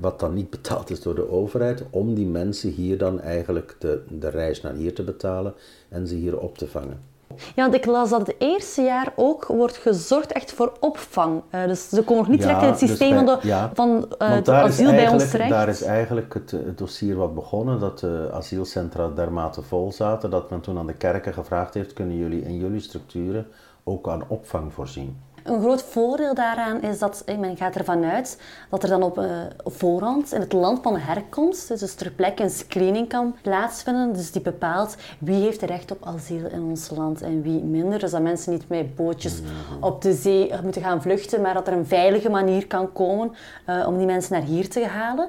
wat 0.00 0.20
dan 0.20 0.34
niet 0.34 0.50
betaald 0.50 0.90
is 0.90 1.00
door 1.00 1.14
de 1.14 1.30
overheid, 1.30 1.82
om 1.90 2.14
die 2.14 2.26
mensen 2.26 2.70
hier 2.70 2.98
dan 2.98 3.20
eigenlijk 3.20 3.76
de, 3.78 4.02
de 4.08 4.28
reis 4.28 4.60
naar 4.60 4.74
hier 4.74 4.94
te 4.94 5.02
betalen 5.02 5.54
en 5.88 6.06
ze 6.06 6.14
hier 6.14 6.38
op 6.38 6.58
te 6.58 6.66
vangen. 6.66 7.13
Ja, 7.54 7.62
want 7.62 7.74
ik 7.74 7.86
las 7.86 8.10
dat 8.10 8.26
het 8.26 8.36
eerste 8.38 8.82
jaar 8.82 9.12
ook 9.16 9.46
wordt 9.46 9.76
gezorgd 9.76 10.32
echt 10.32 10.52
voor 10.52 10.72
opvang. 10.80 11.42
Uh, 11.54 11.64
dus 11.66 11.88
ze 11.88 12.02
komen 12.02 12.22
nog 12.22 12.28
niet 12.28 12.40
direct 12.40 12.62
in 12.62 12.68
het 12.68 12.78
dus 12.78 12.88
systeem 12.88 13.14
van, 13.14 13.26
de, 13.26 13.68
van 13.74 14.08
uh, 14.18 14.28
het 14.28 14.48
asiel 14.48 14.90
bij 14.90 15.08
ons 15.08 15.30
terecht. 15.30 15.50
Daar 15.50 15.68
is 15.68 15.82
eigenlijk 15.82 16.34
het, 16.34 16.50
het, 16.50 16.78
dossier 16.78 17.16
wat 17.16 17.34
begonnen, 17.34 17.80
dat 17.80 17.98
de 17.98 18.30
asielcentra 18.32 19.08
dermate 19.08 19.62
vol 19.62 19.92
zaten, 19.92 20.30
dat 20.30 20.50
men 20.50 20.60
toen 20.60 20.78
aan 20.78 20.86
de 20.86 20.94
kerken 20.94 21.32
gevraagd 21.32 21.74
heeft, 21.74 21.92
kunnen 21.92 22.16
jullie 22.16 22.42
in 22.42 22.56
jullie 22.56 22.80
structuren 22.80 23.46
ook 23.84 24.08
aan 24.08 24.24
opvang 24.28 24.72
voorzien? 24.72 25.16
Een 25.44 25.60
groot 25.60 25.82
voordeel 25.82 26.34
daaraan 26.34 26.82
is 26.82 26.98
dat 26.98 27.24
men 27.38 27.56
gaat 27.56 27.76
ervan 27.76 28.04
uit 28.04 28.38
dat 28.70 28.82
er 28.82 28.88
dan 28.88 29.02
op, 29.02 29.18
uh, 29.18 29.24
voorhand 29.64 30.32
in 30.32 30.40
het 30.40 30.52
land 30.52 30.82
van 30.82 30.96
herkomst, 30.96 31.68
dus 31.68 31.94
ter 31.94 32.10
plekke 32.10 32.42
een 32.42 32.50
screening 32.50 33.08
kan 33.08 33.34
plaatsvinden. 33.42 34.12
Dus 34.12 34.32
die 34.32 34.42
bepaalt 34.42 34.96
wie 35.18 35.42
heeft 35.42 35.62
recht 35.62 35.90
op 35.90 36.06
asiel 36.06 36.46
in 36.46 36.62
ons 36.62 36.90
land 36.90 37.22
en 37.22 37.42
wie 37.42 37.62
minder. 37.62 37.98
Dus 37.98 38.10
dat 38.10 38.22
mensen 38.22 38.52
niet 38.52 38.68
met 38.68 38.94
bootjes 38.94 39.40
op 39.80 40.02
de 40.02 40.12
zee 40.12 40.52
moeten 40.62 40.82
gaan 40.82 41.02
vluchten, 41.02 41.40
maar 41.40 41.54
dat 41.54 41.66
er 41.66 41.72
een 41.72 41.86
veilige 41.86 42.30
manier 42.30 42.66
kan 42.66 42.92
komen 42.92 43.32
uh, 43.68 43.86
om 43.86 43.96
die 43.96 44.06
mensen 44.06 44.32
naar 44.32 44.48
hier 44.48 44.68
te 44.68 44.86
halen. 44.86 45.28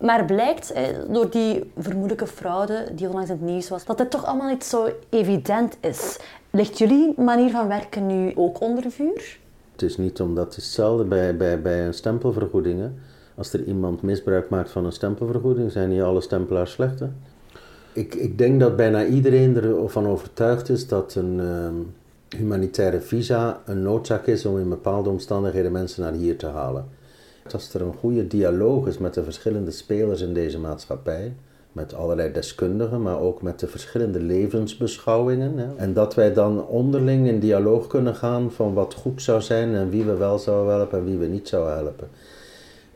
Maar 0.00 0.24
blijkt 0.24 0.72
eh, 0.72 0.82
door 1.08 1.30
die 1.30 1.72
vermoedelijke 1.78 2.26
fraude 2.26 2.88
die 2.94 3.06
onlangs 3.08 3.30
in 3.30 3.36
het 3.36 3.44
nieuws 3.44 3.68
was, 3.68 3.84
dat 3.84 3.98
het 3.98 4.10
toch 4.10 4.24
allemaal 4.24 4.48
niet 4.48 4.64
zo 4.64 4.88
evident 5.10 5.76
is. 5.80 6.18
Ligt 6.50 6.78
jullie 6.78 7.14
manier 7.16 7.50
van 7.50 7.68
werken 7.68 8.06
nu 8.06 8.32
ook 8.34 8.60
onder 8.60 8.90
vuur? 8.90 9.38
Het 9.76 9.90
is 9.90 9.96
niet 9.96 10.20
omdat 10.20 10.44
het 10.44 10.54
hetzelfde 10.54 11.04
bij, 11.04 11.36
bij, 11.36 11.62
bij 11.62 11.86
een 11.86 11.94
stempelvergoedingen. 11.94 12.94
Als 13.34 13.52
er 13.52 13.64
iemand 13.64 14.02
misbruik 14.02 14.48
maakt 14.48 14.70
van 14.70 14.84
een 14.84 14.92
stempelvergoeding, 14.92 15.72
zijn 15.72 15.88
niet 15.88 16.02
alle 16.02 16.20
stempelaars 16.20 16.72
slechte. 16.72 17.08
Ik, 17.92 18.14
ik 18.14 18.38
denk 18.38 18.60
dat 18.60 18.76
bijna 18.76 19.06
iedereen 19.06 19.56
ervan 19.56 20.06
overtuigd 20.06 20.68
is 20.68 20.88
dat 20.88 21.14
een 21.14 21.40
ehm, 21.40 21.74
humanitaire 22.36 23.00
visa 23.00 23.60
een 23.64 23.82
noodzaak 23.82 24.26
is 24.26 24.46
om 24.46 24.58
in 24.58 24.68
bepaalde 24.68 25.10
omstandigheden 25.10 25.72
mensen 25.72 26.02
naar 26.02 26.12
hier 26.12 26.38
te 26.38 26.46
halen. 26.46 26.84
Als 27.52 27.74
er 27.74 27.80
een 27.80 27.94
goede 27.94 28.26
dialoog 28.26 28.86
is 28.86 28.98
met 28.98 29.14
de 29.14 29.24
verschillende 29.24 29.70
spelers 29.70 30.20
in 30.20 30.34
deze 30.34 30.58
maatschappij, 30.58 31.34
met 31.76 31.94
allerlei 31.94 32.32
deskundigen, 32.32 33.02
maar 33.02 33.20
ook 33.20 33.42
met 33.42 33.60
de 33.60 33.66
verschillende 33.66 34.20
levensbeschouwingen. 34.20 35.58
Hè. 35.58 35.76
En 35.76 35.92
dat 35.92 36.14
wij 36.14 36.32
dan 36.32 36.66
onderling 36.66 37.26
in 37.26 37.38
dialoog 37.38 37.86
kunnen 37.86 38.14
gaan 38.14 38.52
van 38.52 38.74
wat 38.74 38.94
goed 38.94 39.22
zou 39.22 39.40
zijn 39.40 39.74
en 39.74 39.90
wie 39.90 40.04
we 40.04 40.16
wel 40.16 40.38
zouden 40.38 40.74
helpen 40.74 40.98
en 40.98 41.04
wie 41.04 41.18
we 41.18 41.26
niet 41.26 41.48
zouden 41.48 41.74
helpen. 41.74 42.08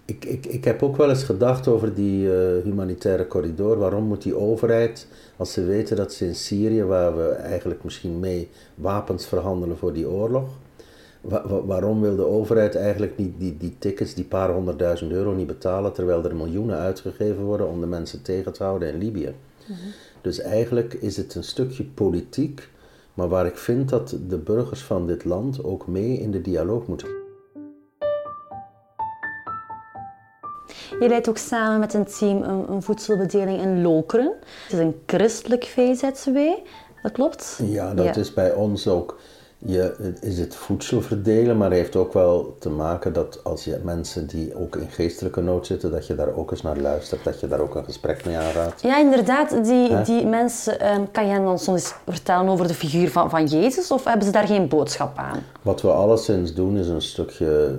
Ik, 0.05 0.25
ik, 0.25 0.47
ik 0.47 0.65
heb 0.65 0.83
ook 0.83 0.97
wel 0.97 1.09
eens 1.09 1.25
gedacht 1.25 1.69
over 1.69 1.95
die 1.95 2.33
eh, 2.33 2.63
humanitaire 2.63 3.27
corridor. 3.27 3.79
Waarom 3.79 4.05
moet 4.05 4.23
die 4.23 4.37
overheid, 4.37 5.07
als 5.37 5.53
ze 5.53 5.65
weten 5.65 5.97
dat 5.97 6.13
ze 6.13 6.27
in 6.27 6.35
Syrië, 6.35 6.85
waar 6.85 7.17
we 7.17 7.29
eigenlijk 7.29 7.85
misschien 7.85 8.21
mee 8.21 8.49
wapens 8.75 9.27
verhandelen 9.27 9.79
voor 9.79 9.93
die 9.93 10.09
oorlog, 10.09 10.49
waarom 11.65 12.01
wil 12.01 12.17
de 12.17 12.27
overheid 12.27 12.75
eigenlijk 12.75 13.17
niet 13.17 13.35
die, 13.39 13.57
die 13.57 13.77
tickets, 13.79 14.15
die 14.15 14.25
paar 14.25 14.53
honderdduizend 14.53 15.13
euro 15.13 15.33
niet 15.33 15.47
betalen, 15.47 15.93
terwijl 15.93 16.25
er 16.25 16.37
miljoenen 16.37 16.79
uitgegeven 16.79 17.43
worden 17.43 17.69
om 17.69 17.81
de 17.81 17.87
mensen 17.87 18.23
tegen 18.23 18.53
te 18.53 18.63
houden 18.63 18.93
in 18.93 18.99
Libië? 18.99 19.35
Mhm. 19.67 19.79
Dus 20.21 20.41
eigenlijk 20.41 20.95
is 20.95 21.17
het 21.17 21.35
een 21.35 21.45
stukje 21.45 21.85
politiek, 21.85 22.69
maar 23.15 23.29
waar 23.29 23.47
ik 23.47 23.57
vind 23.57 23.89
dat 23.89 24.17
de 24.29 24.39
burgers 24.39 24.83
van 24.83 25.07
dit 25.07 25.25
land 25.25 25.65
ook 25.65 25.87
mee 25.87 26.19
in 26.19 26.31
de 26.31 26.41
dialoog 26.41 26.87
moeten. 26.87 27.09
Je 31.01 31.09
leidt 31.09 31.29
ook 31.29 31.39
samen 31.39 31.81
met 31.81 31.95
een 31.95 32.05
team 32.05 32.43
een, 32.43 32.71
een 32.71 32.83
voedselbedeling 32.83 33.61
in 33.61 33.83
Lokeren. 33.83 34.35
Het 34.63 34.73
is 34.73 34.79
een 34.79 35.03
christelijk 35.07 35.65
VZW, 35.65 36.37
dat 37.03 37.13
klopt? 37.13 37.61
Ja, 37.63 37.95
dat 37.95 38.17
is 38.17 38.35
bij 38.35 38.53
ons 38.53 38.89
ook 38.89 39.19
Je, 39.67 40.15
is 40.21 40.39
het 40.39 40.55
voedsel 40.55 41.01
verdelen, 41.01 41.57
maar 41.57 41.71
heeft 41.71 41.97
ook 41.97 42.13
wel 42.13 42.57
te 42.59 42.71
maken 42.71 43.13
dat 43.13 43.45
als 43.45 43.65
je 43.65 43.81
mensen 43.85 44.27
die 44.27 44.55
ook 44.55 44.77
in 44.77 44.91
geestelijke 44.91 45.41
nood 45.41 45.67
zitten, 45.67 45.91
dat 45.91 46.07
je 46.07 46.15
daar 46.15 46.35
ook 46.35 46.51
eens 46.51 46.63
naar 46.63 46.77
luistert, 46.77 47.25
dat 47.25 47.41
je 47.41 47.49
daar 47.49 47.61
ook 47.61 47.75
een 47.75 47.85
gesprek 47.85 48.25
mee 48.25 48.37
aanraadt. 48.37 48.83
Ja, 48.83 48.99
inderdaad. 48.99 49.65
Die, 49.65 50.03
die 50.03 50.27
mensen, 50.27 50.81
ehm, 50.81 51.05
kan 51.13 51.27
jij 51.27 51.39
dan 51.39 51.59
soms 51.59 51.95
vertellen 52.09 52.49
over 52.49 52.69
de 52.69 52.75
figuur 52.75 53.11
van, 53.11 53.31
van 53.31 53.47
Jezus 53.47 53.91
of 53.91 54.05
hebben 54.05 54.25
ze 54.27 54.33
daar 54.33 54.47
geen 54.47 54.69
boodschap 54.69 55.19
aan? 55.19 55.39
Wat 55.63 55.83
we 55.83 55.91
alleszins 55.91 56.55
doen 56.55 56.77
is 56.77 56.89
een 56.89 57.03
stukje 57.03 57.79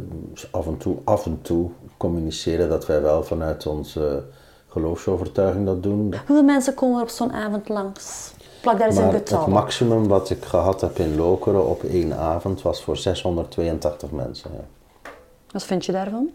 af 0.51 0.67
en 0.67 0.77
toe, 0.77 0.97
af 1.03 1.25
en 1.25 1.39
toe 1.41 1.69
communiceren 1.97 2.69
dat 2.69 2.85
wij 2.85 3.01
wel 3.01 3.23
vanuit 3.23 3.67
onze 3.67 4.23
geloofsovertuiging 4.67 5.65
dat 5.65 5.83
doen. 5.83 6.13
Hoeveel 6.27 6.43
mensen 6.45 6.73
komen 6.73 6.97
er 6.97 7.03
op 7.03 7.09
zo'n 7.09 7.31
avond 7.31 7.69
langs? 7.69 8.33
Plak 8.61 8.77
daar 8.77 8.87
eens 8.87 8.97
een 8.97 9.11
getal 9.11 9.39
Het 9.39 9.47
maximum 9.47 10.07
wat 10.07 10.29
ik 10.29 10.43
gehad 10.43 10.81
heb 10.81 10.97
in 10.97 11.15
Lokeren 11.15 11.67
op 11.67 11.83
één 11.83 12.17
avond 12.17 12.61
was 12.61 12.83
voor 12.83 12.97
682 12.97 14.11
mensen. 14.11 14.51
Ja. 14.53 14.63
Wat 15.51 15.63
vind 15.63 15.85
je 15.85 15.91
daarvan? 15.91 16.29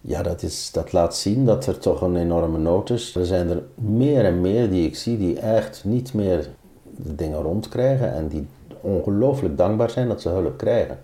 Ja, 0.00 0.22
dat, 0.22 0.42
is, 0.42 0.70
dat 0.72 0.92
laat 0.92 1.16
zien 1.16 1.44
dat 1.44 1.66
er 1.66 1.78
toch 1.78 2.00
een 2.00 2.16
enorme 2.16 2.58
nood 2.58 2.90
is. 2.90 3.14
Er 3.14 3.26
zijn 3.26 3.50
er 3.50 3.62
meer 3.74 4.24
en 4.24 4.40
meer 4.40 4.70
die 4.70 4.86
ik 4.86 4.96
zie 4.96 5.18
die 5.18 5.38
echt 5.38 5.84
niet 5.84 6.14
meer 6.14 6.48
de 6.82 7.14
dingen 7.14 7.42
rondkrijgen 7.42 8.12
en 8.12 8.28
die 8.28 8.46
ongelooflijk 8.80 9.56
dankbaar 9.56 9.90
zijn 9.90 10.08
dat 10.08 10.20
ze 10.20 10.28
hulp 10.28 10.58
krijgen. 10.58 10.98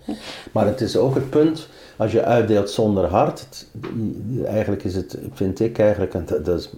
Maar 0.53 0.67
het 0.67 0.81
is 0.81 0.97
ook 0.97 1.15
het 1.15 1.31
punt, 1.31 1.69
als 1.97 2.13
je 2.13 2.23
uitdeelt 2.23 2.71
zonder 2.71 3.05
hart, 3.05 3.67
eigenlijk 4.45 4.85
is 4.85 4.95
het, 4.95 5.19
vind 5.33 5.61
ik 5.61 5.79
eigenlijk, 5.79 6.45
dat, 6.45 6.59
is, 6.59 6.71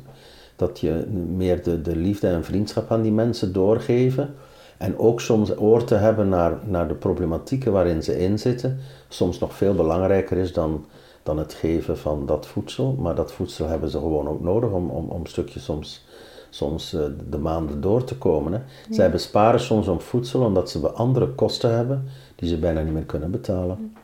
dat 0.56 0.80
je 0.80 1.06
meer 1.36 1.62
de, 1.62 1.82
de 1.82 1.96
liefde 1.96 2.28
en 2.28 2.44
vriendschap 2.44 2.90
aan 2.90 3.02
die 3.02 3.12
mensen 3.12 3.52
doorgeven. 3.52 4.34
En 4.78 4.98
ook 4.98 5.20
soms 5.20 5.58
oor 5.58 5.84
te 5.84 5.94
hebben 5.94 6.28
naar, 6.28 6.58
naar 6.64 6.88
de 6.88 6.94
problematieken 6.94 7.72
waarin 7.72 8.02
ze 8.02 8.18
inzitten, 8.18 8.78
soms 9.08 9.38
nog 9.38 9.54
veel 9.54 9.74
belangrijker 9.74 10.36
is 10.36 10.52
dan, 10.52 10.86
dan 11.22 11.38
het 11.38 11.54
geven 11.54 11.98
van 11.98 12.26
dat 12.26 12.46
voedsel. 12.46 12.96
Maar 12.98 13.14
dat 13.14 13.32
voedsel 13.32 13.68
hebben 13.68 13.88
ze 13.88 13.98
gewoon 13.98 14.28
ook 14.28 14.40
nodig 14.40 14.70
om, 14.70 14.90
om, 14.90 15.08
om 15.08 15.26
stukjes 15.26 15.64
soms 15.64 16.04
soms 16.50 16.92
eh, 16.94 17.00
de 17.30 17.38
maanden 17.38 17.80
door 17.80 18.04
te 18.04 18.16
komen. 18.16 18.52
Hè. 18.52 18.60
Zij 18.90 19.10
besparen 19.10 19.60
soms 19.60 19.88
om 19.88 20.00
voedsel 20.00 20.40
omdat 20.40 20.70
ze 20.70 20.90
andere 20.90 21.28
kosten 21.28 21.74
hebben 21.74 22.08
die 22.34 22.48
ze 22.48 22.58
bijna 22.58 22.80
niet 22.80 22.92
meer 22.92 23.04
kunnen 23.04 23.30
betalen. 23.30 23.96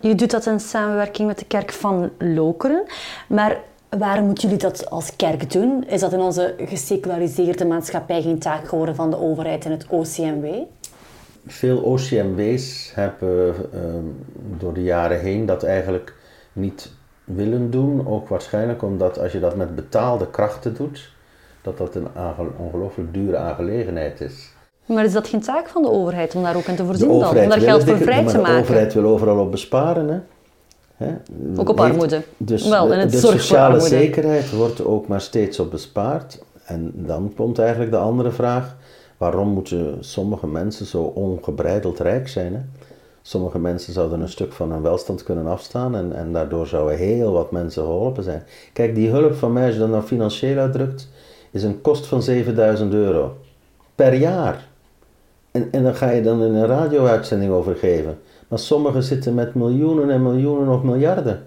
Je 0.00 0.14
doet 0.14 0.30
dat 0.30 0.46
in 0.46 0.60
samenwerking 0.60 1.26
met 1.26 1.38
de 1.38 1.44
kerk 1.44 1.72
van 1.72 2.10
Lokeren, 2.18 2.84
maar 3.28 3.60
waarom 3.98 4.24
moeten 4.24 4.48
jullie 4.48 4.62
dat 4.62 4.90
als 4.90 5.16
kerk 5.16 5.52
doen? 5.52 5.84
Is 5.88 6.00
dat 6.00 6.12
in 6.12 6.20
onze 6.20 6.54
geseculariseerde 6.58 7.64
maatschappij 7.64 8.22
geen 8.22 8.38
taak 8.38 8.68
geworden 8.68 8.94
van 8.94 9.10
de 9.10 9.18
overheid 9.18 9.64
en 9.64 9.70
het 9.70 9.86
OCMW? 9.88 10.46
Veel 11.46 11.78
OCMW's 11.78 12.92
hebben 12.94 13.54
ehm, 13.72 14.04
door 14.58 14.74
de 14.74 14.82
jaren 14.82 15.20
heen 15.20 15.46
dat 15.46 15.62
eigenlijk 15.62 16.14
niet 16.52 16.92
willen 17.24 17.70
doen. 17.70 18.06
Ook 18.06 18.28
waarschijnlijk 18.28 18.82
omdat 18.82 19.18
als 19.18 19.32
je 19.32 19.40
dat 19.40 19.56
met 19.56 19.74
betaalde 19.74 20.30
krachten 20.30 20.74
doet, 20.74 21.12
dat 21.62 21.78
dat 21.78 21.94
een 21.94 22.08
ongelooflijk 22.56 23.14
dure 23.14 23.36
aangelegenheid 23.36 24.20
is. 24.20 24.54
Maar 24.86 25.04
is 25.04 25.12
dat 25.12 25.28
geen 25.28 25.40
taak 25.40 25.68
van 25.68 25.82
de 25.82 25.90
overheid 25.90 26.34
om 26.34 26.42
daar 26.42 26.56
ook 26.56 26.64
in 26.64 26.76
te 26.76 26.84
voorzien 26.84 27.08
dan? 27.08 27.36
Om 27.36 27.48
daar 27.48 27.60
geld 27.60 27.84
voor 27.84 27.96
vrij 27.96 28.26
te 28.26 28.38
maken? 28.38 28.54
De 28.54 28.60
overheid 28.60 28.94
wil 28.94 29.04
overal 29.04 29.38
op 29.38 29.50
besparen. 29.50 30.08
Hè? 30.08 30.18
Hè? 30.96 31.14
Ook 31.56 31.68
op 31.68 31.80
armoede. 31.80 32.22
Dus 32.36 32.68
Wel, 32.68 32.92
en 32.92 32.98
het 32.98 33.10
de 33.10 33.18
sociale 33.18 33.80
zekerheid 33.80 34.50
wordt 34.50 34.84
ook 34.84 35.08
maar 35.08 35.20
steeds 35.20 35.60
op 35.60 35.70
bespaard. 35.70 36.42
En 36.64 36.92
dan 36.94 37.32
komt 37.36 37.58
eigenlijk 37.58 37.90
de 37.90 37.96
andere 37.96 38.30
vraag. 38.30 38.76
Waarom 39.16 39.48
moeten 39.48 39.96
sommige 40.00 40.46
mensen 40.46 40.86
zo 40.86 41.02
ongebreideld 41.02 41.98
rijk 41.98 42.28
zijn? 42.28 42.54
Hè? 42.54 42.60
Sommige 43.22 43.58
mensen 43.58 43.92
zouden 43.92 44.20
een 44.20 44.28
stuk 44.28 44.52
van 44.52 44.72
hun 44.72 44.82
welstand 44.82 45.22
kunnen 45.22 45.46
afstaan 45.46 45.96
en, 45.96 46.12
en 46.12 46.32
daardoor 46.32 46.66
zouden 46.66 46.98
heel 46.98 47.32
wat 47.32 47.50
mensen 47.50 47.82
geholpen 47.82 48.22
zijn. 48.22 48.42
Kijk, 48.72 48.94
die 48.94 49.10
hulp 49.10 49.34
van 49.34 49.52
mij, 49.52 49.64
als 49.64 49.74
je 49.74 49.80
dat 49.80 49.88
nou 49.88 50.02
financieel 50.02 50.58
uitdrukt, 50.58 51.08
is 51.50 51.62
een 51.62 51.80
kost 51.80 52.06
van 52.06 52.22
7000 52.22 52.92
euro 52.92 53.36
per 53.94 54.14
jaar. 54.14 54.68
En, 55.50 55.68
en 55.70 55.82
dan 55.82 55.94
ga 55.94 56.10
je 56.10 56.22
dan 56.22 56.42
in 56.42 56.54
een 56.54 56.66
radio-uitzending 56.66 57.52
over 57.52 57.76
geven. 57.76 58.18
Maar 58.48 58.58
sommigen 58.58 59.02
zitten 59.02 59.34
met 59.34 59.54
miljoenen 59.54 60.10
en 60.10 60.22
miljoenen 60.22 60.74
of 60.74 60.82
miljarden. 60.82 61.46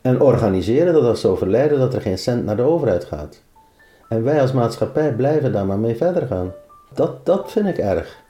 En 0.00 0.20
organiseren 0.20 0.92
dat 0.92 1.04
als 1.04 1.20
zo 1.20 1.36
verleiden 1.36 1.78
dat 1.78 1.94
er 1.94 2.00
geen 2.00 2.18
cent 2.18 2.44
naar 2.44 2.56
de 2.56 2.62
overheid 2.62 3.04
gaat. 3.04 3.42
En 4.08 4.24
wij 4.24 4.40
als 4.40 4.52
maatschappij 4.52 5.14
blijven 5.14 5.52
daar 5.52 5.66
maar 5.66 5.78
mee 5.78 5.96
verder 5.96 6.26
gaan. 6.26 6.52
Dat, 6.94 7.26
dat 7.26 7.52
vind 7.52 7.66
ik 7.66 7.78
erg. 7.78 8.22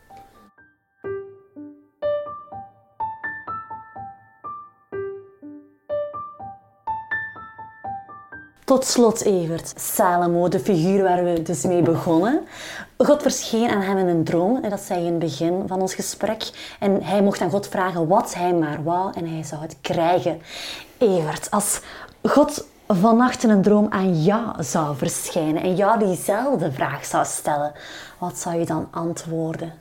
Tot 8.64 8.84
slot, 8.84 9.24
Evert, 9.24 9.72
Salomo, 9.76 10.48
de 10.48 10.60
figuur 10.60 11.02
waar 11.02 11.24
we 11.24 11.42
dus 11.42 11.64
mee 11.64 11.82
begonnen. 11.82 12.40
God 12.96 13.22
verscheen 13.22 13.68
aan 13.68 13.80
hem 13.80 13.98
in 13.98 14.06
een 14.06 14.24
droom, 14.24 14.62
dat 14.68 14.80
zei 14.80 15.00
je 15.00 15.06
in 15.06 15.12
het 15.12 15.22
begin 15.22 15.62
van 15.66 15.80
ons 15.80 15.94
gesprek. 15.94 16.50
En 16.78 17.02
hij 17.02 17.22
mocht 17.22 17.40
aan 17.40 17.50
God 17.50 17.68
vragen 17.68 18.06
wat 18.06 18.34
hij 18.34 18.54
maar 18.54 18.82
wou 18.82 19.12
en 19.14 19.26
hij 19.26 19.42
zou 19.42 19.62
het 19.62 19.76
krijgen. 19.80 20.40
Evert, 20.98 21.50
als 21.50 21.80
God 22.22 22.68
vannacht 22.88 23.42
in 23.42 23.50
een 23.50 23.62
droom 23.62 23.86
aan 23.90 24.22
jou 24.22 24.62
zou 24.62 24.96
verschijnen 24.96 25.62
en 25.62 25.74
jou 25.74 25.98
diezelfde 25.98 26.72
vraag 26.72 27.04
zou 27.04 27.24
stellen, 27.24 27.72
wat 28.18 28.38
zou 28.38 28.58
je 28.58 28.66
dan 28.66 28.88
antwoorden? 28.90 29.72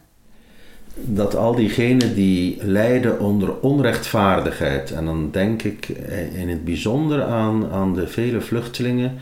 dat 0.95 1.35
al 1.35 1.55
diegenen 1.55 2.15
die 2.15 2.65
lijden 2.65 3.19
onder 3.19 3.59
onrechtvaardigheid, 3.59 4.91
en 4.91 5.05
dan 5.05 5.31
denk 5.31 5.63
ik 5.63 5.87
in 6.33 6.49
het 6.49 6.63
bijzonder 6.63 7.23
aan, 7.23 7.71
aan 7.71 7.93
de 7.93 8.07
vele 8.07 8.41
vluchtelingen 8.41 9.19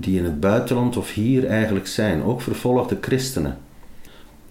die 0.00 0.18
in 0.18 0.24
het 0.24 0.40
buitenland 0.40 0.96
of 0.96 1.12
hier 1.12 1.46
eigenlijk 1.46 1.86
zijn, 1.86 2.22
ook 2.22 2.40
vervolgde 2.40 2.98
christenen, 3.00 3.58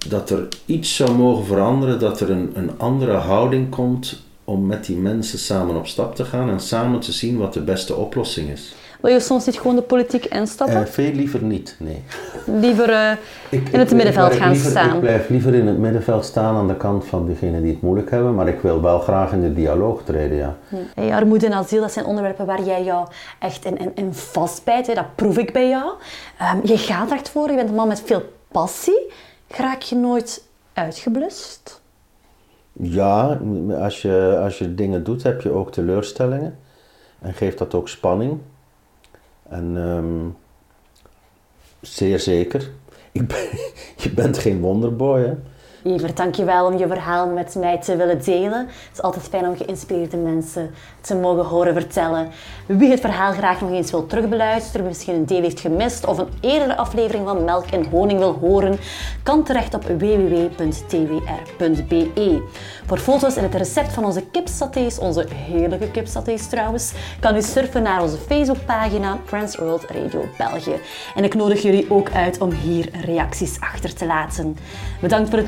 dat 0.07 0.29
er 0.29 0.47
iets 0.65 0.95
zou 0.95 1.11
mogen 1.17 1.45
veranderen, 1.45 1.99
dat 1.99 2.19
er 2.19 2.29
een, 2.29 2.51
een 2.53 2.79
andere 2.79 3.13
houding 3.13 3.69
komt 3.69 4.23
om 4.43 4.65
met 4.65 4.85
die 4.85 4.97
mensen 4.97 5.39
samen 5.39 5.75
op 5.75 5.87
stap 5.87 6.15
te 6.15 6.25
gaan 6.25 6.49
en 6.49 6.59
samen 6.59 6.99
te 6.99 7.11
zien 7.11 7.37
wat 7.37 7.53
de 7.53 7.61
beste 7.61 7.95
oplossing 7.95 8.49
is. 8.49 8.73
Wil 9.05 9.13
je 9.13 9.19
soms 9.19 9.45
niet 9.45 9.57
gewoon 9.57 9.75
de 9.75 9.81
politiek 9.81 10.25
instappen? 10.25 10.81
Uh, 10.81 10.85
veel 10.85 11.11
liever 11.11 11.43
niet, 11.43 11.75
nee. 11.79 12.03
Liever 12.45 12.89
uh, 12.89 13.11
in 13.49 13.79
het 13.79 13.91
middenveld 13.91 14.33
gaan 14.33 14.55
staan? 14.55 14.93
Ik 14.93 14.99
blijf 14.99 15.29
liever 15.29 15.53
in 15.53 15.67
het 15.67 15.77
middenveld 15.77 16.25
staan 16.25 16.55
aan 16.55 16.67
de 16.67 16.75
kant 16.77 17.05
van 17.05 17.25
diegenen 17.25 17.61
die 17.61 17.71
het 17.71 17.81
moeilijk 17.81 18.09
hebben, 18.09 18.35
maar 18.35 18.47
ik 18.47 18.61
wil 18.61 18.81
wel 18.81 18.99
graag 18.99 19.31
in 19.31 19.41
de 19.41 19.53
dialoog 19.53 20.01
treden, 20.03 20.37
ja. 20.37 20.55
Hey, 20.93 21.13
armoede 21.13 21.45
en 21.45 21.53
asiel, 21.53 21.81
dat 21.81 21.91
zijn 21.91 22.05
onderwerpen 22.05 22.45
waar 22.45 22.63
jij 22.63 22.83
jou 22.83 23.07
echt 23.39 23.65
in, 23.65 23.77
in, 23.77 23.91
in 23.95 24.13
vastbijt, 24.13 24.87
hè? 24.87 24.93
dat 24.93 25.15
proef 25.15 25.37
ik 25.37 25.53
bij 25.53 25.69
jou. 25.69 25.91
Um, 26.55 26.59
je 26.63 26.77
gaat 26.77 27.11
echt 27.11 27.29
voor, 27.29 27.49
je 27.49 27.55
bent 27.55 27.69
een 27.69 27.75
man 27.75 27.87
met 27.87 28.01
veel 28.05 28.23
passie. 28.51 29.11
Raak 29.47 29.81
je 29.81 29.95
nooit 29.95 30.47
uitgeblust? 30.73 31.81
Ja, 32.71 33.39
als 33.79 34.01
je, 34.01 34.39
als 34.43 34.57
je 34.57 34.75
dingen 34.75 35.03
doet, 35.03 35.23
heb 35.23 35.41
je 35.41 35.51
ook 35.51 35.71
teleurstellingen. 35.71 36.57
En 37.21 37.33
geeft 37.33 37.57
dat 37.57 37.73
ook 37.73 37.89
spanning. 37.89 38.39
En 39.49 39.75
um, 39.75 40.35
zeer 41.81 42.19
zeker. 42.19 42.71
Ik 43.11 43.31
je 44.03 44.09
bent 44.09 44.37
geen 44.37 44.59
wonderboy, 44.59 45.21
hè? 45.21 45.33
Evert, 45.85 46.17
dankjewel 46.17 46.65
om 46.65 46.77
je 46.77 46.87
verhaal 46.87 47.27
met 47.27 47.55
mij 47.55 47.81
te 47.81 47.95
willen 47.95 48.23
delen. 48.23 48.59
Het 48.59 48.89
is 48.93 49.01
altijd 49.01 49.27
fijn 49.27 49.47
om 49.47 49.57
geïnspireerde 49.57 50.17
mensen 50.17 50.73
te 51.01 51.15
mogen 51.15 51.45
horen 51.45 51.73
vertellen. 51.73 52.29
Wie 52.65 52.89
het 52.89 52.99
verhaal 52.99 53.31
graag 53.31 53.61
nog 53.61 53.71
eens 53.71 53.91
wil 53.91 54.05
terugbeluisteren, 54.05 54.85
misschien 54.85 55.15
een 55.15 55.25
deel 55.25 55.41
heeft 55.41 55.59
gemist 55.59 56.05
of 56.05 56.17
een 56.17 56.27
eerdere 56.41 56.77
aflevering 56.77 57.27
van 57.27 57.43
Melk 57.43 57.65
en 57.65 57.85
Honing 57.89 58.19
wil 58.19 58.33
horen, 58.33 58.77
kan 59.23 59.43
terecht 59.43 59.73
op 59.73 59.83
www.twr.be. 59.83 60.53
Voor 62.85 62.97
foto's 62.97 63.35
en 63.35 63.43
het 63.43 63.55
recept 63.55 63.93
van 63.93 64.05
onze 64.05 64.23
kipsatés, 64.31 64.99
onze 64.99 65.25
heerlijke 65.33 65.91
kipsatés 65.91 66.47
trouwens, 66.47 66.93
kan 67.19 67.35
u 67.35 67.41
surfen 67.41 67.83
naar 67.83 68.01
onze 68.01 68.17
Facebookpagina 68.17 69.17
Trans 69.25 69.55
World 69.55 69.83
Radio 69.83 70.25
België. 70.37 70.75
En 71.15 71.23
ik 71.23 71.33
nodig 71.33 71.61
jullie 71.61 71.91
ook 71.91 72.11
uit 72.11 72.41
om 72.41 72.51
hier 72.51 72.89
reacties 73.05 73.59
achter 73.59 73.93
te 73.93 74.05
laten. 74.05 74.57
Bedankt 75.01 75.29
voor 75.29 75.37
het 75.37 75.47